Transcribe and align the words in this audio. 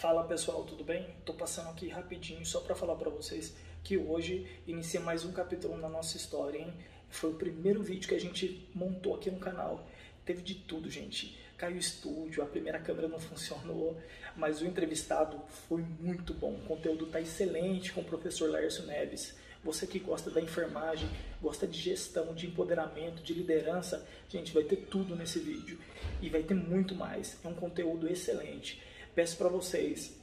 Fala 0.00 0.22
pessoal, 0.22 0.62
tudo 0.62 0.84
bem? 0.84 1.08
Tô 1.24 1.34
passando 1.34 1.70
aqui 1.70 1.88
rapidinho 1.88 2.46
só 2.46 2.60
para 2.60 2.76
falar 2.76 2.94
para 2.94 3.10
vocês 3.10 3.56
que 3.82 3.98
hoje 3.98 4.46
inicia 4.64 5.00
mais 5.00 5.24
um 5.24 5.32
capítulo 5.32 5.76
na 5.76 5.88
nossa 5.88 6.16
história, 6.16 6.56
hein? 6.56 6.72
Foi 7.10 7.30
o 7.30 7.34
primeiro 7.34 7.82
vídeo 7.82 8.08
que 8.08 8.14
a 8.14 8.20
gente 8.20 8.68
montou 8.72 9.16
aqui 9.16 9.28
no 9.28 9.40
canal. 9.40 9.84
Teve 10.24 10.40
de 10.40 10.54
tudo, 10.54 10.88
gente. 10.88 11.36
Caiu 11.56 11.74
o 11.74 11.80
estúdio, 11.80 12.44
a 12.44 12.46
primeira 12.46 12.78
câmera 12.78 13.08
não 13.08 13.18
funcionou, 13.18 14.00
mas 14.36 14.62
o 14.62 14.66
entrevistado 14.66 15.36
foi 15.66 15.82
muito 15.98 16.32
bom. 16.32 16.52
O 16.52 16.68
conteúdo 16.68 17.06
tá 17.06 17.20
excelente 17.20 17.92
com 17.92 18.00
o 18.00 18.04
professor 18.04 18.48
Laércio 18.48 18.86
Neves. 18.86 19.34
Você 19.64 19.84
que 19.84 19.98
gosta 19.98 20.30
da 20.30 20.40
enfermagem, 20.40 21.08
gosta 21.42 21.66
de 21.66 21.76
gestão, 21.76 22.32
de 22.32 22.46
empoderamento, 22.46 23.20
de 23.20 23.34
liderança, 23.34 24.06
gente, 24.28 24.54
vai 24.54 24.62
ter 24.62 24.76
tudo 24.76 25.16
nesse 25.16 25.40
vídeo 25.40 25.76
e 26.22 26.28
vai 26.28 26.44
ter 26.44 26.54
muito 26.54 26.94
mais. 26.94 27.36
É 27.44 27.48
um 27.48 27.54
conteúdo 27.54 28.08
excelente. 28.08 28.80
Peço 29.18 29.36
para 29.36 29.48
vocês 29.48 30.16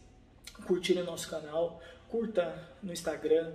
curtirem 0.65 1.03
nosso 1.03 1.29
canal, 1.29 1.81
curta 2.07 2.65
no 2.81 2.93
Instagram, 2.93 3.53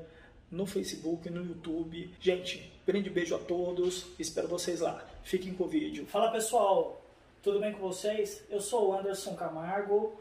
no 0.51 0.67
Facebook, 0.67 1.31
no 1.31 1.43
YouTube. 1.43 2.15
Gente, 2.21 2.71
grande 2.87 3.09
beijo 3.09 3.35
a 3.35 3.39
todos, 3.39 4.09
espero 4.19 4.47
vocês 4.49 4.81
lá. 4.81 5.03
Fiquem 5.25 5.55
com 5.55 5.65
o 5.65 5.67
vídeo. 5.67 6.05
Fala 6.05 6.31
pessoal, 6.31 7.03
tudo 7.43 7.59
bem 7.59 7.73
com 7.73 7.79
vocês? 7.79 8.45
Eu 8.51 8.61
sou 8.61 8.91
o 8.91 8.95
Anderson 8.95 9.35
Camargo, 9.35 10.21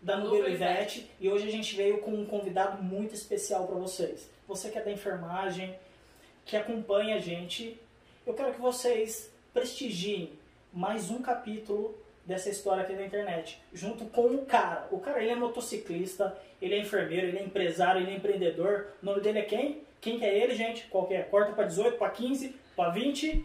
da 0.00 0.16
Ivete, 0.16 1.10
e 1.20 1.28
hoje 1.28 1.46
a 1.46 1.50
gente 1.50 1.76
veio 1.76 1.98
com 1.98 2.12
um 2.14 2.24
convidado 2.24 2.82
muito 2.82 3.14
especial 3.14 3.66
para 3.66 3.76
vocês. 3.76 4.30
Você 4.48 4.70
que 4.70 4.78
é 4.78 4.82
da 4.82 4.90
enfermagem, 4.90 5.78
que 6.46 6.56
acompanha 6.56 7.16
a 7.16 7.20
gente, 7.20 7.78
eu 8.26 8.32
quero 8.32 8.54
que 8.54 8.60
vocês 8.62 9.30
prestigiem 9.52 10.32
mais 10.72 11.10
um 11.10 11.20
capítulo 11.20 12.01
dessa 12.24 12.48
história 12.48 12.82
aqui 12.82 12.92
na 12.92 13.04
internet, 13.04 13.60
junto 13.72 14.04
com 14.06 14.26
o 14.26 14.46
cara. 14.46 14.88
O 14.90 14.98
cara 14.98 15.22
ele 15.22 15.32
é 15.32 15.34
motociclista, 15.34 16.36
ele 16.60 16.74
é 16.74 16.78
enfermeiro, 16.78 17.26
ele 17.26 17.38
é 17.38 17.42
empresário, 17.42 18.00
ele 18.00 18.12
é 18.12 18.16
empreendedor. 18.16 18.88
O 19.02 19.06
nome 19.06 19.20
dele 19.20 19.40
é 19.40 19.42
quem? 19.42 19.82
Quem 20.00 20.18
que 20.18 20.24
é 20.24 20.36
ele, 20.36 20.54
gente? 20.54 20.86
Qual 20.88 21.06
que 21.06 21.14
é? 21.14 21.22
Corta 21.22 21.52
para 21.52 21.64
18, 21.64 21.96
para 21.96 22.10
15, 22.10 22.56
para 22.76 22.90
20. 22.90 23.44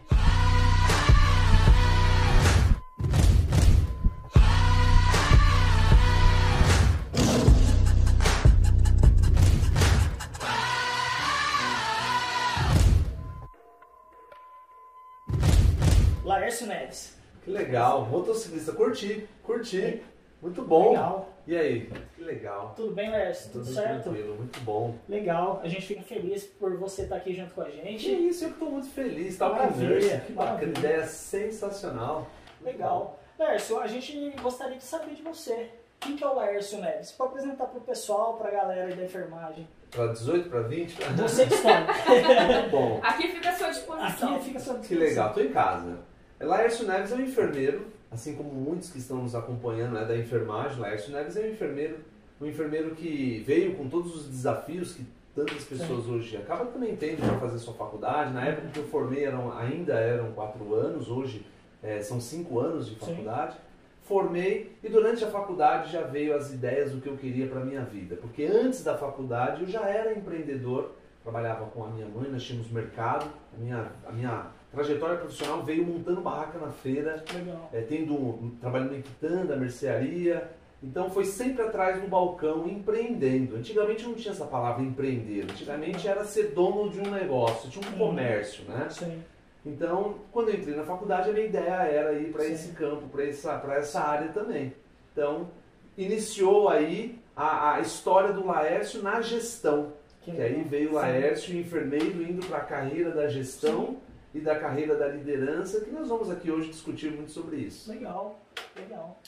Que 17.48 17.54
legal, 17.54 18.04
motociclista, 18.04 18.72
curti, 18.72 19.26
curti. 19.42 20.02
Muito 20.42 20.60
bom. 20.62 20.90
Legal. 20.90 21.28
E 21.46 21.56
aí? 21.56 21.90
Que 22.14 22.22
legal. 22.22 22.74
Tudo 22.76 22.92
bem, 22.94 23.10
Laércio? 23.10 23.50
Tudo, 23.52 23.64
certo? 23.64 24.02
tranquilo, 24.02 24.36
muito 24.36 24.60
bom. 24.60 24.94
Legal. 25.08 25.58
A 25.64 25.66
gente 25.66 25.86
fica 25.86 26.02
feliz 26.02 26.44
por 26.44 26.76
você 26.76 27.02
estar 27.04 27.16
aqui 27.16 27.32
junto 27.34 27.54
com 27.54 27.62
a 27.62 27.64
Que 27.64 27.76
gente. 27.98 28.28
isso, 28.28 28.44
eu 28.44 28.48
que 28.48 28.54
estou 28.54 28.70
muito 28.70 28.88
feliz. 28.90 29.38
Tá 29.38 29.48
Maravilha, 29.48 30.20
que 30.26 30.32
bacana, 30.32 30.62
ideia 30.78 31.06
sensacional. 31.06 32.26
Legal. 32.62 33.18
Laércio, 33.38 33.78
a 33.80 33.86
gente 33.86 34.30
gostaria 34.42 34.76
de 34.76 34.84
saber 34.84 35.14
de 35.14 35.22
você. 35.22 35.70
Quem 36.00 36.16
que 36.16 36.22
é 36.22 36.28
o 36.28 36.34
Laércio 36.34 36.78
Neves? 36.82 37.12
Para 37.12 37.26
apresentar 37.26 37.64
para 37.64 37.78
o 37.78 37.80
pessoal, 37.82 38.34
para 38.34 38.48
a 38.48 38.52
galera 38.52 38.94
da 38.94 39.02
enfermagem. 39.04 39.66
Para 39.90 40.08
18, 40.08 40.50
para 40.50 40.60
20? 40.60 40.96
Você 41.16 41.46
que 41.46 41.54
escolhe. 41.54 41.74
Muito 42.52 42.70
bom. 42.70 43.00
Aqui 43.02 43.28
fica 43.28 43.48
à 43.48 43.52
sua 43.54 43.68
disposição. 43.70 44.34
Aqui 44.34 44.44
fica 44.44 44.58
a 44.58 44.60
sua 44.60 44.74
Que 44.74 44.80
disposição. 44.82 45.08
legal, 45.08 45.32
tô 45.32 45.40
em 45.40 45.48
casa. 45.50 45.98
Laércio 46.40 46.86
Neves 46.86 47.10
é 47.10 47.16
um 47.16 47.20
enfermeiro, 47.20 47.86
assim 48.10 48.34
como 48.34 48.52
muitos 48.52 48.90
que 48.90 48.98
estão 48.98 49.22
nos 49.22 49.34
acompanhando 49.34 49.94
né, 49.94 50.04
da 50.04 50.16
enfermagem. 50.16 50.78
Laércio 50.78 51.12
Neves 51.12 51.36
é 51.36 51.40
um 51.40 51.50
enfermeiro, 51.50 51.98
um 52.40 52.46
enfermeiro 52.46 52.94
que 52.94 53.42
veio 53.44 53.74
com 53.74 53.88
todos 53.88 54.14
os 54.14 54.28
desafios 54.28 54.94
que 54.94 55.04
tantas 55.34 55.64
pessoas 55.64 56.06
hoje 56.06 56.36
acabam 56.36 56.68
também 56.68 56.94
tendo 56.96 57.18
para 57.18 57.38
fazer 57.38 57.58
sua 57.58 57.74
faculdade. 57.74 58.32
Na 58.32 58.44
época 58.44 58.68
que 58.68 58.78
eu 58.78 58.84
formei 58.84 59.24
eram, 59.24 59.56
ainda 59.56 59.94
eram 59.94 60.32
quatro 60.32 60.74
anos, 60.74 61.08
hoje 61.08 61.44
eh, 61.82 62.00
são 62.00 62.20
cinco 62.20 62.60
anos 62.60 62.88
de 62.88 62.96
faculdade. 62.96 63.56
Formei 64.04 64.72
e 64.82 64.88
durante 64.88 65.24
a 65.24 65.30
faculdade 65.30 65.92
já 65.92 66.02
veio 66.02 66.34
as 66.36 66.52
ideias 66.52 66.92
do 66.92 67.00
que 67.00 67.08
eu 67.08 67.16
queria 67.16 67.46
para 67.46 67.60
minha 67.60 67.82
vida, 67.82 68.16
porque 68.16 68.44
antes 68.44 68.82
da 68.82 68.96
faculdade 68.96 69.62
eu 69.62 69.68
já 69.68 69.86
era 69.86 70.16
empreendedor, 70.16 70.92
trabalhava 71.22 71.66
com 71.66 71.84
a 71.84 71.88
minha 71.88 72.06
mãe, 72.06 72.30
nós 72.30 72.42
tínhamos 72.42 72.70
mercado, 72.70 73.30
a 73.54 73.60
minha, 73.60 73.92
a 74.06 74.12
minha 74.12 74.46
trajetória 74.72 75.16
profissional 75.16 75.62
veio 75.62 75.84
montando 75.84 76.20
barraca 76.20 76.58
na 76.58 76.70
feira, 76.70 77.24
Legal. 77.34 77.70
é, 77.72 77.80
tendo 77.80 78.52
trabalhando 78.60 78.94
em 78.96 79.02
quitanda, 79.02 79.56
mercearia. 79.56 80.50
Então 80.82 81.10
foi 81.10 81.24
sempre 81.24 81.62
atrás 81.62 82.00
do 82.00 82.06
balcão 82.06 82.68
empreendendo. 82.68 83.56
Antigamente 83.56 84.04
não 84.04 84.14
tinha 84.14 84.32
essa 84.32 84.44
palavra 84.44 84.82
empreender. 84.84 85.42
Antigamente 85.50 86.06
era 86.06 86.24
ser 86.24 86.52
dono 86.52 86.88
de 86.90 87.00
um 87.00 87.10
negócio, 87.10 87.68
tinha 87.70 87.84
um 87.84 87.92
Uhum. 87.92 87.98
comércio, 87.98 88.64
né? 88.68 88.86
Sim. 88.90 89.22
Então, 89.66 90.14
quando 90.30 90.50
eu 90.50 90.54
entrei 90.54 90.76
na 90.76 90.84
faculdade, 90.84 91.28
a 91.30 91.32
minha 91.32 91.46
ideia 91.46 91.82
era 91.82 92.12
ir 92.12 92.30
para 92.32 92.44
Sim. 92.44 92.52
esse 92.52 92.68
campo, 92.72 93.08
para 93.08 93.24
essa, 93.26 93.58
pra 93.58 93.74
essa 93.74 94.00
área 94.00 94.28
também. 94.28 94.72
Então, 95.12 95.48
iniciou 95.96 96.68
aí 96.68 97.18
a, 97.36 97.74
a 97.74 97.80
história 97.80 98.32
do 98.32 98.46
Laércio 98.46 99.02
na 99.02 99.20
gestão. 99.20 99.92
Que 100.22 100.30
Que 100.32 100.40
aí 100.42 100.62
veio 100.62 100.88
o 100.90 100.92
Sim. 100.92 100.96
Laércio, 100.96 101.58
enfermeiro, 101.58 102.22
indo 102.22 102.46
para 102.46 102.58
a 102.58 102.64
carreira 102.64 103.10
da 103.10 103.26
gestão 103.28 103.96
e 104.34 104.40
da 104.40 104.58
carreira 104.58 104.94
da 104.96 105.08
liderança, 105.08 105.84
que 105.84 105.90
nós 105.90 106.08
vamos 106.08 106.30
aqui 106.30 106.50
hoje 106.50 106.70
discutir 106.70 107.10
muito 107.10 107.30
sobre 107.30 107.56
isso. 107.56 107.90
Legal. 107.90 108.40
Legal. 108.76 109.18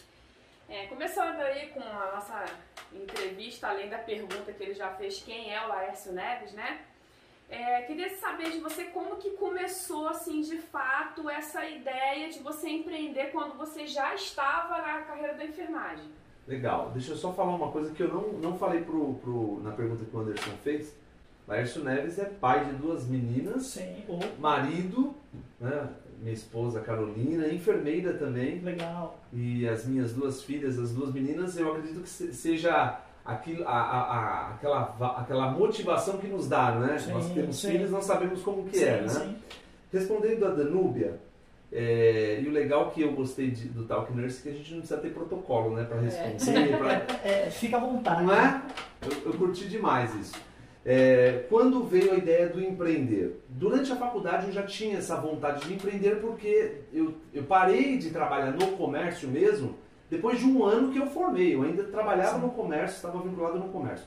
É, 0.69 0.87
começando 0.87 1.41
aí 1.41 1.69
com 1.71 1.81
a 1.81 2.13
nossa 2.15 2.45
entrevista, 2.93 3.69
além 3.69 3.89
da 3.89 3.99
pergunta 3.99 4.53
que 4.53 4.63
ele 4.63 4.75
já 4.75 4.91
fez, 4.95 5.23
quem 5.23 5.53
é 5.53 5.65
o 5.65 5.69
Laércio 5.69 6.13
Neves, 6.13 6.53
né? 6.53 6.83
É, 7.49 7.83
queria 7.83 8.09
saber 8.11 8.51
de 8.51 8.61
você 8.61 8.85
como 8.85 9.17
que 9.17 9.31
começou, 9.31 10.07
assim, 10.07 10.41
de 10.41 10.59
fato, 10.59 11.29
essa 11.29 11.69
ideia 11.69 12.31
de 12.31 12.39
você 12.39 12.69
empreender 12.69 13.33
quando 13.33 13.59
você 13.59 13.89
já 13.89 14.15
estava 14.15 14.81
na 14.81 15.03
carreira 15.03 15.35
da 15.35 15.45
enfermagem. 15.45 16.09
Legal. 16.47 16.91
Deixa 16.93 17.13
eu 17.13 17.17
só 17.17 17.33
falar 17.33 17.57
uma 17.57 17.73
coisa 17.73 17.93
que 17.93 18.03
eu 18.03 18.09
não, 18.09 18.29
não 18.35 18.57
falei 18.57 18.83
pro, 18.83 19.15
pro, 19.15 19.61
na 19.65 19.73
pergunta 19.73 20.05
que 20.05 20.15
o 20.17 20.21
Anderson 20.21 20.57
fez. 20.63 20.97
Laércio 21.51 21.83
Neves 21.83 22.17
é 22.21 22.25
pai 22.27 22.65
de 22.65 22.73
duas 22.77 23.07
meninas, 23.09 23.67
Sim. 23.67 24.05
Marido, 24.39 25.13
né, 25.61 25.89
minha 26.21 26.33
esposa 26.33 26.79
Carolina, 26.81 27.49
enfermeira 27.49 28.13
também. 28.15 28.61
legal. 28.61 29.19
E 29.33 29.69
as 29.69 29.85
minhas 29.85 30.13
duas 30.13 30.45
filhas, 30.45 30.79
as 30.79 30.93
duas 30.93 31.13
meninas, 31.13 31.57
eu 31.59 31.73
acredito 31.73 32.03
que 32.03 32.09
se- 32.09 32.33
seja 32.33 33.01
aquilo, 33.25 33.67
a, 33.67 33.73
a, 33.73 34.01
a- 34.01 34.49
aquela, 34.55 35.17
aquela 35.19 35.51
motivação 35.51 36.19
que 36.19 36.29
nos 36.29 36.49
dá, 36.49 36.71
né? 36.77 36.99
Sim, 37.01 37.13
nós 37.15 37.29
temos 37.33 37.57
sim. 37.61 37.73
filhos, 37.73 37.91
nós 37.91 38.05
sabemos 38.05 38.43
como 38.43 38.63
que 38.69 38.79
sim, 38.79 38.85
é, 38.85 39.01
né? 39.03 39.35
Respondendo 39.93 40.47
a 40.47 40.51
Danúbia, 40.51 41.19
é, 41.73 42.41
e 42.43 42.47
o 42.49 42.53
legal 42.53 42.91
que 42.93 43.03
eu 43.03 43.13
gostei 43.13 43.51
de- 43.51 43.69
do 43.69 43.85
Talk 43.87 44.13
Nurse 44.13 44.39
é 44.39 44.43
que 44.43 44.49
a 44.51 44.53
gente 44.59 44.71
não 44.73 44.79
precisa 44.81 45.01
ter 45.01 45.11
protocolo, 45.13 45.75
né? 45.75 45.83
Para 45.85 45.99
responder, 46.01 46.77
pra- 46.79 47.07
É, 47.29 47.51
fica 47.51 47.77
à 47.77 47.81
vontade. 47.81 48.23
não 48.23 48.33
é? 48.33 48.63
Eu, 49.03 49.33
eu 49.33 49.39
curti 49.39 49.69
demais 49.69 50.15
isso. 50.15 50.35
É, 50.85 51.45
quando 51.51 51.85
veio 51.85 52.13
a 52.13 52.17
ideia 52.17 52.49
do 52.49 52.61
empreender? 52.61 53.43
Durante 53.49 53.93
a 53.93 53.97
faculdade 53.97 54.47
eu 54.47 54.53
já 54.53 54.63
tinha 54.63 54.97
essa 54.99 55.17
vontade 55.17 55.67
de 55.67 55.75
empreender 55.75 56.21
porque 56.21 56.81
eu, 56.93 57.15
eu 57.35 57.43
parei 57.45 57.99
de 57.99 58.11
trabalhar 58.11 58.53
no 58.53 58.69
comércio 58.79 59.29
mesmo 59.29 59.77
depois 60.09 60.39
de 60.39 60.47
um 60.47 60.65
ano 60.65 60.91
que 60.91 60.99
eu 60.99 61.07
formei. 61.07 61.55
Eu 61.55 61.63
ainda 61.63 61.85
trabalhava 61.85 62.37
Sim. 62.37 62.47
no 62.47 62.51
comércio, 62.53 62.97
estava 62.97 63.21
vinculado 63.21 63.59
no 63.59 63.69
comércio. 63.69 64.07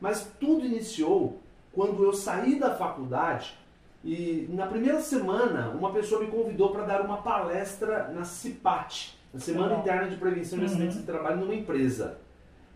Mas 0.00 0.30
tudo 0.38 0.64
iniciou 0.64 1.40
quando 1.72 2.04
eu 2.04 2.12
saí 2.12 2.58
da 2.58 2.74
faculdade 2.74 3.58
e 4.04 4.48
na 4.50 4.66
primeira 4.66 5.00
semana 5.00 5.70
uma 5.70 5.92
pessoa 5.92 6.20
me 6.20 6.28
convidou 6.28 6.70
para 6.70 6.84
dar 6.84 7.00
uma 7.02 7.18
palestra 7.18 8.08
na 8.08 8.24
CIPAT, 8.24 9.18
na 9.34 9.40
Semana. 9.40 9.76
Interna 9.76 10.08
de 10.08 10.16
Prevenção 10.16 10.58
de 10.58 10.66
Uhum. 10.66 10.70
Acidentes 10.70 10.98
de 10.98 11.04
Trabalho 11.04 11.38
numa 11.38 11.54
empresa. 11.54 12.18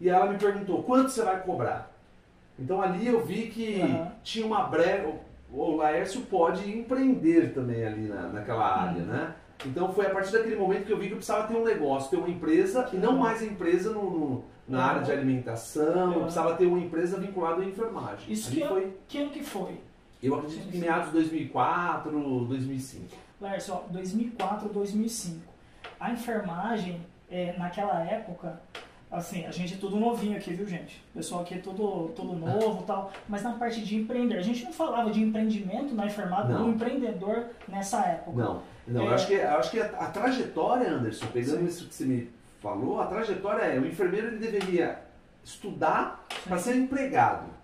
E 0.00 0.08
ela 0.08 0.26
me 0.30 0.38
perguntou, 0.38 0.82
quanto 0.82 1.10
você 1.10 1.22
vai 1.22 1.40
cobrar? 1.42 1.95
Então 2.58 2.80
ali 2.80 3.06
eu 3.06 3.24
vi 3.24 3.48
que 3.48 3.80
Aham. 3.82 4.12
tinha 4.22 4.46
uma 4.46 4.62
breve. 4.64 5.12
O 5.50 5.76
Laércio 5.76 6.22
pode 6.22 6.68
empreender 6.70 7.52
também 7.54 7.84
ali 7.84 8.08
na, 8.08 8.22
naquela 8.28 8.66
área, 8.66 9.00
Uhum. 9.02 9.06
né? 9.08 9.34
Então 9.64 9.92
foi 9.92 10.06
a 10.06 10.10
partir 10.10 10.32
daquele 10.32 10.56
momento 10.56 10.84
que 10.86 10.92
eu 10.92 10.98
vi 10.98 11.06
que 11.06 11.12
eu 11.12 11.16
precisava 11.16 11.46
ter 11.48 11.54
um 11.56 11.64
negócio, 11.64 12.10
ter 12.10 12.16
uma 12.16 12.28
empresa, 12.28 12.88
e 12.92 12.96
não 12.96 13.12
Uhum. 13.12 13.18
mais 13.20 13.40
a 13.42 13.46
empresa 13.46 13.90
no, 13.90 14.10
no- 14.10 14.44
na 14.68 14.78
Uhum. 14.78 14.84
área 14.84 15.02
de 15.02 15.12
alimentação, 15.12 15.84
eu 15.84 16.06
Uhum. 16.18 16.20
precisava 16.22 16.54
ter 16.56 16.66
uma 16.66 16.78
empresa 16.78 17.18
vinculada 17.18 17.62
à 17.62 17.64
enfermagem. 17.64 18.30
Isso 18.32 18.50
ali 18.50 18.60
que, 18.62 18.68
foi, 18.68 18.96
que 19.08 19.18
ano 19.18 19.30
que 19.30 19.42
foi? 19.44 19.80
eu 20.22 20.34
acredito 20.34 20.68
que 20.68 20.78
meados 20.78 21.06
de 21.06 21.12
2004, 21.12 22.10
2005. 22.48 23.04
Laércio, 23.40 23.74
ó, 23.74 23.82
2004, 23.90 24.68
2005. 24.70 25.40
A 26.00 26.10
enfermagem, 26.10 27.00
é, 27.30 27.54
naquela 27.56 28.02
época, 28.02 28.60
assim, 29.16 29.46
a 29.46 29.50
gente 29.50 29.74
é 29.74 29.76
tudo 29.76 29.96
novinho 29.96 30.36
aqui, 30.36 30.52
viu, 30.52 30.66
gente? 30.66 31.02
O 31.10 31.18
pessoal 31.18 31.42
aqui 31.42 31.54
é 31.54 31.58
tudo, 31.58 32.10
tudo 32.14 32.34
novo 32.34 32.82
e 32.82 32.86
tal. 32.86 33.10
Mas 33.28 33.42
na 33.42 33.52
parte 33.52 33.82
de 33.82 33.96
empreender, 33.96 34.36
a 34.36 34.42
gente 34.42 34.64
não 34.64 34.72
falava 34.72 35.10
de 35.10 35.22
empreendimento 35.22 35.94
na 35.94 36.06
enfermagem, 36.06 36.52
Não. 36.52 36.64
do 36.64 36.70
empreendedor 36.70 37.46
nessa 37.68 38.04
época. 38.04 38.36
Não, 38.42 38.62
não, 38.86 39.02
É. 39.02 39.06
eu 39.06 39.14
acho 39.14 39.26
que, 39.26 39.34
eu 39.34 39.56
acho 39.58 39.70
que 39.70 39.80
a, 39.80 39.86
a 39.86 40.06
trajetória, 40.06 40.90
Anderson, 40.90 41.26
pegando 41.32 41.60
Sim. 41.60 41.66
isso 41.66 41.88
que 41.88 41.94
você 41.94 42.04
me 42.04 42.30
falou, 42.60 43.00
a 43.00 43.06
trajetória 43.06 43.62
é, 43.62 43.78
o 43.78 43.86
enfermeiro 43.86 44.28
ele 44.28 44.38
deveria 44.38 44.98
estudar 45.42 46.26
para 46.44 46.58
ser 46.58 46.76
empregado. 46.76 47.56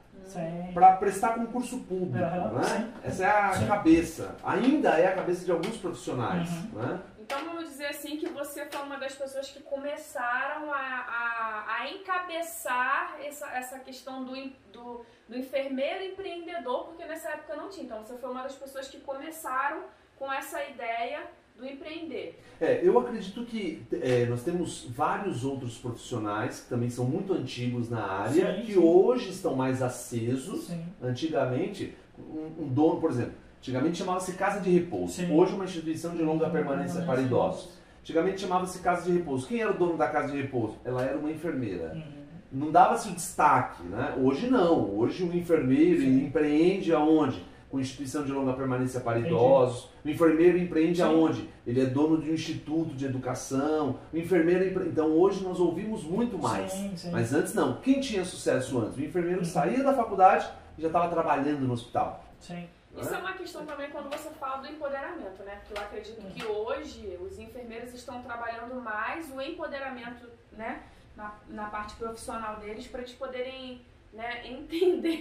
Para 0.72 0.93
prestar 0.96 1.34
concurso 1.34 1.81
público. 1.81 2.16
Uhum, 2.16 2.58
né? 2.58 2.88
Essa 3.02 3.25
é 3.25 3.31
a 3.31 3.52
sim. 3.52 3.66
cabeça. 3.66 4.37
Ainda 4.44 4.90
é 4.90 5.08
a 5.08 5.12
cabeça 5.12 5.44
de 5.44 5.50
alguns 5.50 5.76
profissionais. 5.76 6.49
Uhum. 6.72 6.81
Né? 6.81 6.99
Então 7.23 7.45
vamos 7.45 7.69
dizer 7.69 7.87
assim 7.87 8.17
que 8.17 8.29
você 8.29 8.67
foi 8.67 8.83
uma 8.83 8.99
das 8.99 9.15
pessoas 9.15 9.49
que 9.49 9.63
começaram 9.63 10.73
a, 10.73 10.77
a, 10.77 11.77
a 11.77 11.91
encabeçar 11.93 13.17
essa, 13.23 13.47
essa 13.53 13.79
questão 13.79 14.25
do, 14.25 14.35
do, 14.73 15.07
do 15.29 15.39
enfermeiro 15.39 16.05
empreendedor, 16.05 16.87
porque 16.87 17.05
nessa 17.05 17.31
época 17.31 17.55
não 17.55 17.69
tinha. 17.71 17.85
Então 17.85 18.05
você 18.05 18.19
foi 18.19 18.29
uma 18.29 18.43
das 18.43 18.57
pessoas 18.57 18.89
que 18.89 18.99
começaram 18.99 19.85
com 20.19 20.33
essa 20.33 20.65
ideia 20.65 21.31
do 21.57 21.65
empreender. 21.65 22.41
É, 22.61 22.81
eu 22.83 22.99
acredito 22.99 23.45
que 23.45 23.87
é, 23.93 24.27
nós 24.27 24.43
temos 24.43 24.85
vários 24.89 25.45
outros 25.45 25.79
profissionais 25.79 26.61
que 26.61 26.69
também 26.69 26.91
são 26.91 27.05
muito 27.05 27.33
antigos 27.33 27.89
na 27.89 28.05
área, 28.05 28.57
sim, 28.57 28.63
que 28.63 28.73
sim. 28.75 28.79
hoje 28.79 29.31
estão 29.31 29.55
mais 29.55 29.81
acesos. 29.81 30.67
Sim. 30.67 30.85
Antigamente, 31.01 31.95
um, 32.19 32.65
um, 32.65 32.69
dono, 32.69 33.01
por 33.01 33.11
exemplo, 33.11 33.35
antigamente 33.62 33.99
chamava-se 33.99 34.32
Casa 34.32 34.61
de 34.61 34.70
Repouso. 34.70 35.23
Hoje 35.32 35.53
é 35.53 35.55
uma 35.55 35.64
instituição 35.64 36.17
de 36.17 36.23
longa 36.23 36.50
permanência 36.50 37.03
para 37.03 37.20
idosos. 37.20 37.70
Antigamente 38.00 38.41
chamava-se 38.41 38.81
Casa 38.81 39.05
de 39.09 39.17
Repouso. 39.17 39.47
Quem 39.47 39.61
era 39.61 39.70
o 39.70 39.79
dono 39.79 39.97
da 39.97 40.09
Casa 40.09 40.32
de 40.32 40.43
Repouso? 40.43 40.76
Ela 40.85 41.03
era 41.03 41.17
uma 41.17 41.31
enfermeira. 41.31 41.93
Uhum. 41.94 42.03
Não 42.50 42.73
dava-se 42.73 43.09
o 43.09 43.12
destaque, 43.12 43.82
né? 43.85 44.14
Hoje 44.20 44.50
não. 44.50 44.99
Hoje 44.99 45.23
o 45.23 45.35
enfermeiro 45.35 46.03
empreende 46.03 46.93
aonde? 46.93 47.53
com 47.70 47.81
instituição 47.81 48.23
de 48.23 48.31
longa 48.31 48.53
permanência 48.53 49.00
para 49.00 49.19
idosos. 49.19 49.88
O 50.05 50.09
enfermeiro 50.11 50.59
empreende 50.59 50.99
Sim. 50.99 51.05
aonde? 51.05 51.49
Ele 51.67 51.81
é 51.81 51.87
dono 51.87 52.20
de 52.20 52.31
um 52.31 52.35
instituto 52.35 52.94
de 52.94 53.06
educação. 53.06 53.99
O 54.12 54.17
enfermeiro 54.19 54.67
empre... 54.67 54.85
Então 54.85 55.09
hoje 55.12 55.43
nós 55.43 55.59
ouvimos 55.59 56.05
muito 56.05 56.37
mais. 56.37 56.70
Sim, 56.70 56.93
sim. 56.94 57.11
Mas 57.11 57.32
antes 57.32 57.55
não. 57.55 57.76
Quem 57.76 57.99
tinha 57.99 58.26
sucesso 58.26 58.79
antes? 58.79 58.99
O 58.99 59.03
enfermeiro 59.03 59.38
uhum. 59.38 59.44
saía 59.47 59.82
da 59.82 59.94
faculdade 59.94 60.47
e 60.76 60.82
já 60.82 60.88
estava 60.88 61.09
trabalhando 61.09 61.61
no 61.61 61.73
hospital. 61.73 62.23
Sim. 62.38 62.67
Isso 62.97 63.15
é 63.15 63.19
uma 63.19 63.33
questão 63.33 63.65
também 63.65 63.91
quando 63.91 64.11
você 64.11 64.31
fala 64.31 64.59
do 64.59 64.69
empoderamento, 64.69 65.43
né? 65.43 65.61
Porque 65.61 65.79
eu 65.79 65.85
acredito 65.85 66.23
uhum. 66.23 66.31
que 66.31 66.44
hoje 66.44 67.19
os 67.23 67.39
enfermeiros 67.39 67.94
estão 67.94 68.23
trabalhando 68.23 68.75
mais 68.75 69.31
o 69.31 69.41
empoderamento, 69.41 70.29
né? 70.53 70.83
Na, 71.17 71.35
na 71.49 71.67
parte 71.69 71.94
profissional 71.97 72.56
deles 72.56 72.87
para 72.87 73.00
eles 73.00 73.12
poderem 73.12 73.85
né, 74.12 74.47
entender 74.49 75.21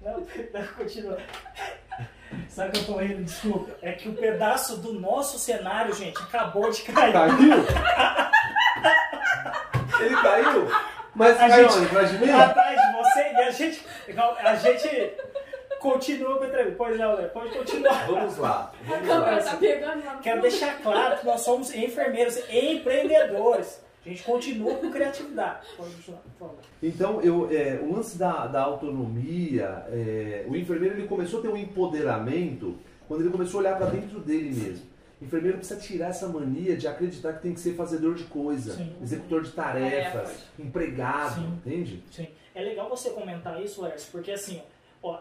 não, 0.00 0.26
não, 0.52 0.66
continua. 0.78 1.18
Sabe 2.48 2.72
que 2.72 2.78
eu 2.78 2.86
tô 2.86 2.96
rindo? 2.96 3.24
Desculpa. 3.24 3.76
É 3.82 3.92
que 3.92 4.08
o 4.08 4.14
pedaço 4.14 4.78
do 4.78 4.94
nosso 4.94 5.38
cenário, 5.38 5.94
gente, 5.94 6.16
acabou 6.22 6.70
de 6.70 6.82
cair. 6.82 7.12
Caiu? 7.12 7.34
Ele 10.00 10.16
caiu? 10.16 10.68
Mas 11.14 11.38
a 11.38 11.48
caiu 11.48 11.68
gente, 11.68 11.78
onde? 11.78 11.86
Atrás 11.86 12.10
de 12.10 12.18
mim? 12.18 12.30
Atrás 12.30 12.80
de 12.80 12.92
você 12.92 13.20
e 13.20 13.36
a 13.36 13.50
gente. 13.50 13.86
A 14.42 14.54
gente 14.56 15.14
continua 15.80 16.36
com 16.38 16.44
a 16.44 16.46
entrevista. 16.46 16.76
Pois 16.76 16.98
não, 16.98 17.14
Léo, 17.14 17.30
pode 17.30 17.50
continuar. 17.58 18.06
Vamos 18.08 18.36
lá. 18.36 18.72
Vamos 18.86 19.10
a 19.10 19.12
câmera 19.12 19.42
tá 19.42 19.56
pegando 19.56 20.04
lá 20.04 20.16
Quero 20.22 20.42
deixar 20.42 20.80
claro 20.80 21.18
que 21.18 21.26
nós 21.26 21.40
somos 21.40 21.74
enfermeiros 21.74 22.38
empreendedores. 22.48 23.82
A 24.04 24.08
gente 24.08 24.22
continua 24.22 24.76
com 24.76 24.90
criatividade. 24.90 25.66
Pode 25.76 25.94
continuar, 25.94 26.20
por 26.20 26.38
favor. 26.38 26.58
Então, 26.82 27.20
eu, 27.20 27.50
é, 27.50 27.80
o 27.82 27.92
lance 27.92 28.16
da, 28.16 28.46
da 28.46 28.62
autonomia, 28.62 29.84
é, 29.88 30.46
o 30.48 30.56
enfermeiro 30.56 30.96
ele 30.96 31.06
começou 31.06 31.40
a 31.40 31.42
ter 31.42 31.48
um 31.48 31.56
empoderamento 31.56 32.78
quando 33.06 33.20
ele 33.22 33.30
começou 33.30 33.58
a 33.58 33.62
olhar 33.62 33.76
para 33.76 33.86
dentro 33.86 34.20
dele 34.20 34.54
mesmo. 34.54 34.86
O 35.20 35.24
enfermeiro 35.24 35.58
precisa 35.58 35.78
tirar 35.78 36.08
essa 36.08 36.26
mania 36.26 36.76
de 36.76 36.88
acreditar 36.88 37.34
que 37.34 37.42
tem 37.42 37.52
que 37.52 37.60
ser 37.60 37.74
fazedor 37.74 38.14
de 38.14 38.24
coisa, 38.24 38.74
Sim. 38.74 38.96
executor 39.02 39.42
de 39.42 39.50
tarefas, 39.50 40.44
empregado, 40.58 41.42
Sim. 41.42 41.60
entende? 41.66 42.02
Sim. 42.10 42.28
É 42.54 42.62
legal 42.62 42.88
você 42.88 43.10
comentar 43.10 43.62
isso, 43.62 43.82
Lércio, 43.82 44.10
porque 44.10 44.32
assim, 44.32 44.62
ó, 44.64 44.79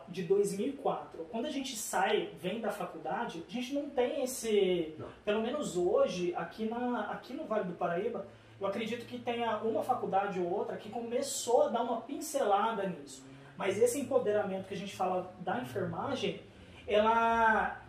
de 0.10 0.24
2004, 0.24 1.26
quando 1.32 1.46
a 1.46 1.50
gente 1.50 1.76
sai, 1.76 2.32
vem 2.40 2.60
da 2.60 2.70
faculdade, 2.70 3.44
a 3.48 3.52
gente 3.52 3.74
não 3.74 3.90
tem 3.90 4.24
esse, 4.24 4.94
não. 4.98 5.08
pelo 5.24 5.42
menos 5.42 5.78
hoje, 5.78 6.34
aqui, 6.36 6.66
na, 6.66 7.12
aqui 7.12 7.34
no 7.34 7.46
Vale 7.46 7.64
do 7.64 7.74
Paraíba, 7.74 8.28
eu 8.60 8.68
acredito 8.68 9.06
que 9.06 9.18
tenha 9.18 9.58
uma 9.60 9.82
faculdade 9.82 10.38
ou 10.40 10.52
outra 10.52 10.76
que 10.76 10.90
começou 10.90 11.64
a 11.64 11.68
dar 11.70 11.82
uma 11.82 12.02
pincelada 12.02 12.86
nisso. 12.88 13.24
Mas 13.56 13.78
esse 13.78 14.00
empoderamento 14.00 14.68
que 14.68 14.74
a 14.74 14.78
gente 14.78 14.96
fala 14.96 15.34
da 15.40 15.60
enfermagem, 15.60 16.42
ela 16.86 17.82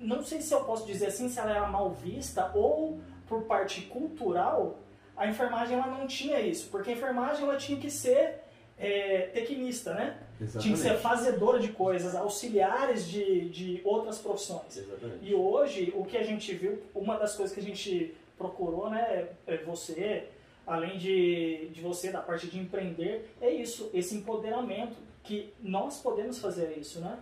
não 0.00 0.24
sei 0.24 0.40
se 0.40 0.52
eu 0.52 0.64
posso 0.64 0.84
dizer 0.84 1.06
assim, 1.06 1.28
se 1.28 1.38
ela 1.38 1.50
era 1.50 1.66
mal 1.68 1.90
vista 1.90 2.50
ou 2.54 3.00
por 3.28 3.44
parte 3.44 3.82
cultural, 3.82 4.78
a 5.16 5.26
enfermagem 5.28 5.78
ela 5.78 5.86
não 5.86 6.06
tinha 6.06 6.40
isso, 6.40 6.68
porque 6.70 6.90
a 6.90 6.92
enfermagem 6.92 7.44
ela 7.44 7.56
tinha 7.56 7.78
que 7.78 7.90
ser 7.90 8.42
é, 8.76 9.30
tecnista, 9.32 9.94
né? 9.94 10.18
Exatamente. 10.42 10.62
Tinha 10.62 10.74
que 10.74 10.96
ser 10.96 11.00
fazedora 11.00 11.58
de 11.58 11.68
coisas, 11.68 12.14
auxiliares 12.14 13.06
de, 13.06 13.48
de 13.48 13.80
outras 13.84 14.18
profissões. 14.18 14.76
Exatamente. 14.76 15.18
E 15.22 15.34
hoje, 15.34 15.92
o 15.96 16.04
que 16.04 16.16
a 16.16 16.22
gente 16.22 16.54
viu, 16.54 16.78
uma 16.94 17.16
das 17.16 17.36
coisas 17.36 17.54
que 17.54 17.60
a 17.60 17.62
gente 17.62 18.14
procurou, 18.36 18.90
né, 18.90 19.28
é 19.46 19.56
você, 19.58 20.24
além 20.66 20.98
de, 20.98 21.68
de 21.72 21.80
você, 21.80 22.10
da 22.10 22.20
parte 22.20 22.48
de 22.48 22.58
empreender, 22.58 23.30
é 23.40 23.50
isso, 23.50 23.90
esse 23.94 24.16
empoderamento, 24.16 24.96
que 25.22 25.52
nós 25.62 26.00
podemos 26.00 26.38
fazer 26.38 26.76
isso, 26.76 27.00
né? 27.00 27.16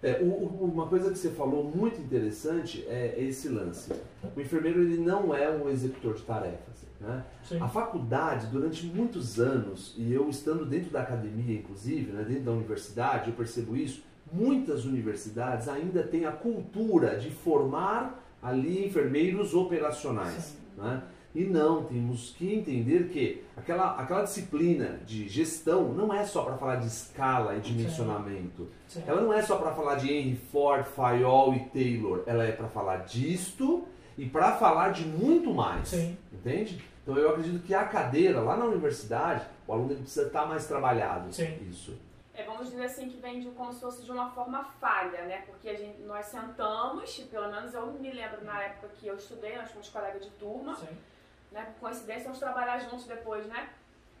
É, 0.00 0.20
uma 0.20 0.86
coisa 0.86 1.10
que 1.10 1.18
você 1.18 1.30
falou 1.30 1.64
muito 1.64 1.98
interessante 1.98 2.84
é 2.88 3.14
esse 3.18 3.48
lance. 3.48 3.90
O 4.36 4.40
enfermeiro 4.40 4.82
ele 4.82 4.98
não 4.98 5.34
é 5.34 5.48
um 5.50 5.68
executor 5.68 6.14
de 6.14 6.22
tarefas. 6.22 6.73
Né? 7.04 7.24
A 7.60 7.68
faculdade, 7.68 8.46
durante 8.46 8.86
muitos 8.86 9.38
anos, 9.38 9.94
e 9.96 10.12
eu 10.12 10.28
estando 10.28 10.64
dentro 10.64 10.90
da 10.90 11.02
academia, 11.02 11.58
inclusive, 11.58 12.12
né, 12.12 12.24
dentro 12.24 12.44
da 12.44 12.52
universidade, 12.52 13.30
eu 13.30 13.36
percebo 13.36 13.76
isso, 13.76 14.02
muitas 14.32 14.84
universidades 14.84 15.68
ainda 15.68 16.02
têm 16.02 16.24
a 16.24 16.32
cultura 16.32 17.18
de 17.18 17.30
formar 17.30 18.22
ali 18.42 18.86
enfermeiros 18.86 19.54
operacionais. 19.54 20.56
Né? 20.76 21.02
E 21.34 21.44
não, 21.44 21.82
temos 21.82 22.30
que 22.38 22.54
entender 22.54 23.08
que 23.08 23.42
aquela, 23.56 23.98
aquela 23.98 24.22
disciplina 24.22 25.00
de 25.04 25.28
gestão 25.28 25.92
não 25.92 26.14
é 26.14 26.24
só 26.24 26.42
para 26.44 26.56
falar 26.56 26.76
de 26.76 26.86
escala 26.86 27.56
e 27.56 27.60
dimensionamento. 27.60 28.68
Sim. 28.86 29.00
Sim. 29.00 29.04
Ela 29.06 29.20
não 29.20 29.32
é 29.32 29.42
só 29.42 29.56
para 29.56 29.72
falar 29.72 29.96
de 29.96 30.12
Henry 30.12 30.36
Ford, 30.52 30.84
Fayol 30.84 31.54
e 31.54 31.60
Taylor. 31.70 32.22
Ela 32.26 32.44
é 32.44 32.52
para 32.52 32.68
falar 32.68 32.98
disto 32.98 33.84
e 34.16 34.26
para 34.26 34.52
falar 34.52 34.90
de 34.90 35.04
muito 35.04 35.52
mais. 35.52 35.88
Sim. 35.88 36.16
Entende? 36.32 36.84
Então 37.04 37.18
eu 37.18 37.28
acredito 37.28 37.62
que 37.62 37.74
a 37.74 37.84
cadeira 37.84 38.40
lá 38.40 38.56
na 38.56 38.64
universidade, 38.64 39.46
o 39.66 39.72
aluno 39.74 39.92
ele 39.92 40.00
precisa 40.00 40.26
estar 40.26 40.46
mais 40.46 40.66
trabalhado. 40.66 41.28
Isso 41.28 41.94
é, 42.36 42.42
vamos 42.42 42.68
dizer 42.68 42.86
assim, 42.86 43.08
que 43.08 43.16
vem 43.18 43.38
de, 43.38 43.50
como 43.50 43.72
se 43.72 43.80
fosse 43.80 44.02
de 44.02 44.10
uma 44.10 44.28
forma 44.30 44.64
falha, 44.80 45.24
né? 45.24 45.42
Porque 45.46 45.68
a 45.68 45.76
gente, 45.76 46.00
nós 46.02 46.26
sentamos, 46.26 47.16
pelo 47.30 47.48
menos 47.48 47.72
eu 47.72 47.86
me 47.92 48.10
lembro 48.10 48.44
na 48.44 48.60
época 48.60 48.88
que 48.98 49.06
eu 49.06 49.14
estudei, 49.14 49.56
nós 49.56 49.70
fomos 49.70 49.88
colegas 49.88 50.24
de 50.24 50.30
turma, 50.32 50.74
Sim. 50.74 50.98
né? 51.52 51.64
Por 51.66 51.88
coincidência, 51.88 52.24
vamos 52.24 52.40
trabalhar 52.40 52.80
juntos 52.80 53.04
depois, 53.04 53.46
né? 53.46 53.68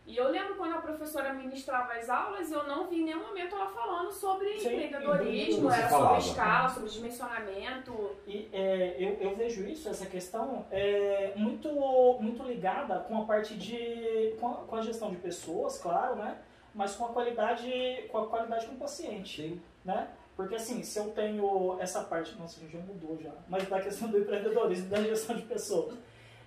E 0.06 0.16
eu 0.18 0.28
lembro 0.28 0.56
quando 0.56 0.74
a 0.74 0.82
professora 0.82 1.32
ministrava 1.32 1.94
as 1.94 2.10
aulas, 2.10 2.52
eu 2.52 2.64
não 2.64 2.86
vi 2.86 3.00
em 3.00 3.04
nenhum 3.04 3.26
momento 3.26 3.54
ela 3.54 3.68
falando 3.68 4.12
sobre 4.12 4.58
Sim, 4.58 4.74
empreendedorismo, 4.74 5.70
era 5.70 5.88
sobre 5.88 6.18
escala, 6.18 6.68
sobre 6.68 6.90
dimensionamento. 6.90 8.10
E 8.26 8.48
é, 8.52 8.96
eu, 8.98 9.30
eu 9.30 9.34
vejo 9.34 9.66
isso, 9.66 9.88
essa 9.88 10.04
questão, 10.04 10.66
é, 10.70 11.32
muito, 11.36 11.70
muito 12.20 12.42
ligada 12.42 13.00
com 13.00 13.22
a 13.22 13.24
parte 13.24 13.54
de. 13.54 14.36
Com 14.38 14.48
a, 14.48 14.54
com 14.56 14.76
a 14.76 14.82
gestão 14.82 15.10
de 15.10 15.16
pessoas, 15.16 15.78
claro, 15.78 16.16
né? 16.16 16.36
mas 16.74 16.96
com 16.96 17.06
a 17.06 17.08
qualidade, 17.08 17.70
com 18.10 18.18
a 18.18 18.26
qualidade 18.26 18.66
com 18.66 18.74
o 18.74 18.78
paciente. 18.78 19.42
Sim. 19.42 19.62
Né? 19.84 20.08
Porque 20.36 20.56
assim, 20.56 20.82
se 20.82 20.98
eu 20.98 21.10
tenho 21.12 21.78
essa 21.80 22.02
parte, 22.02 22.36
nossa, 22.36 22.60
já 22.68 22.78
mudou 22.80 23.16
já, 23.22 23.30
mas 23.48 23.66
da 23.68 23.80
questão 23.80 24.08
do 24.08 24.18
empreendedorismo, 24.18 24.88
da 24.88 25.00
gestão 25.00 25.36
de 25.36 25.42
pessoas. 25.42 25.94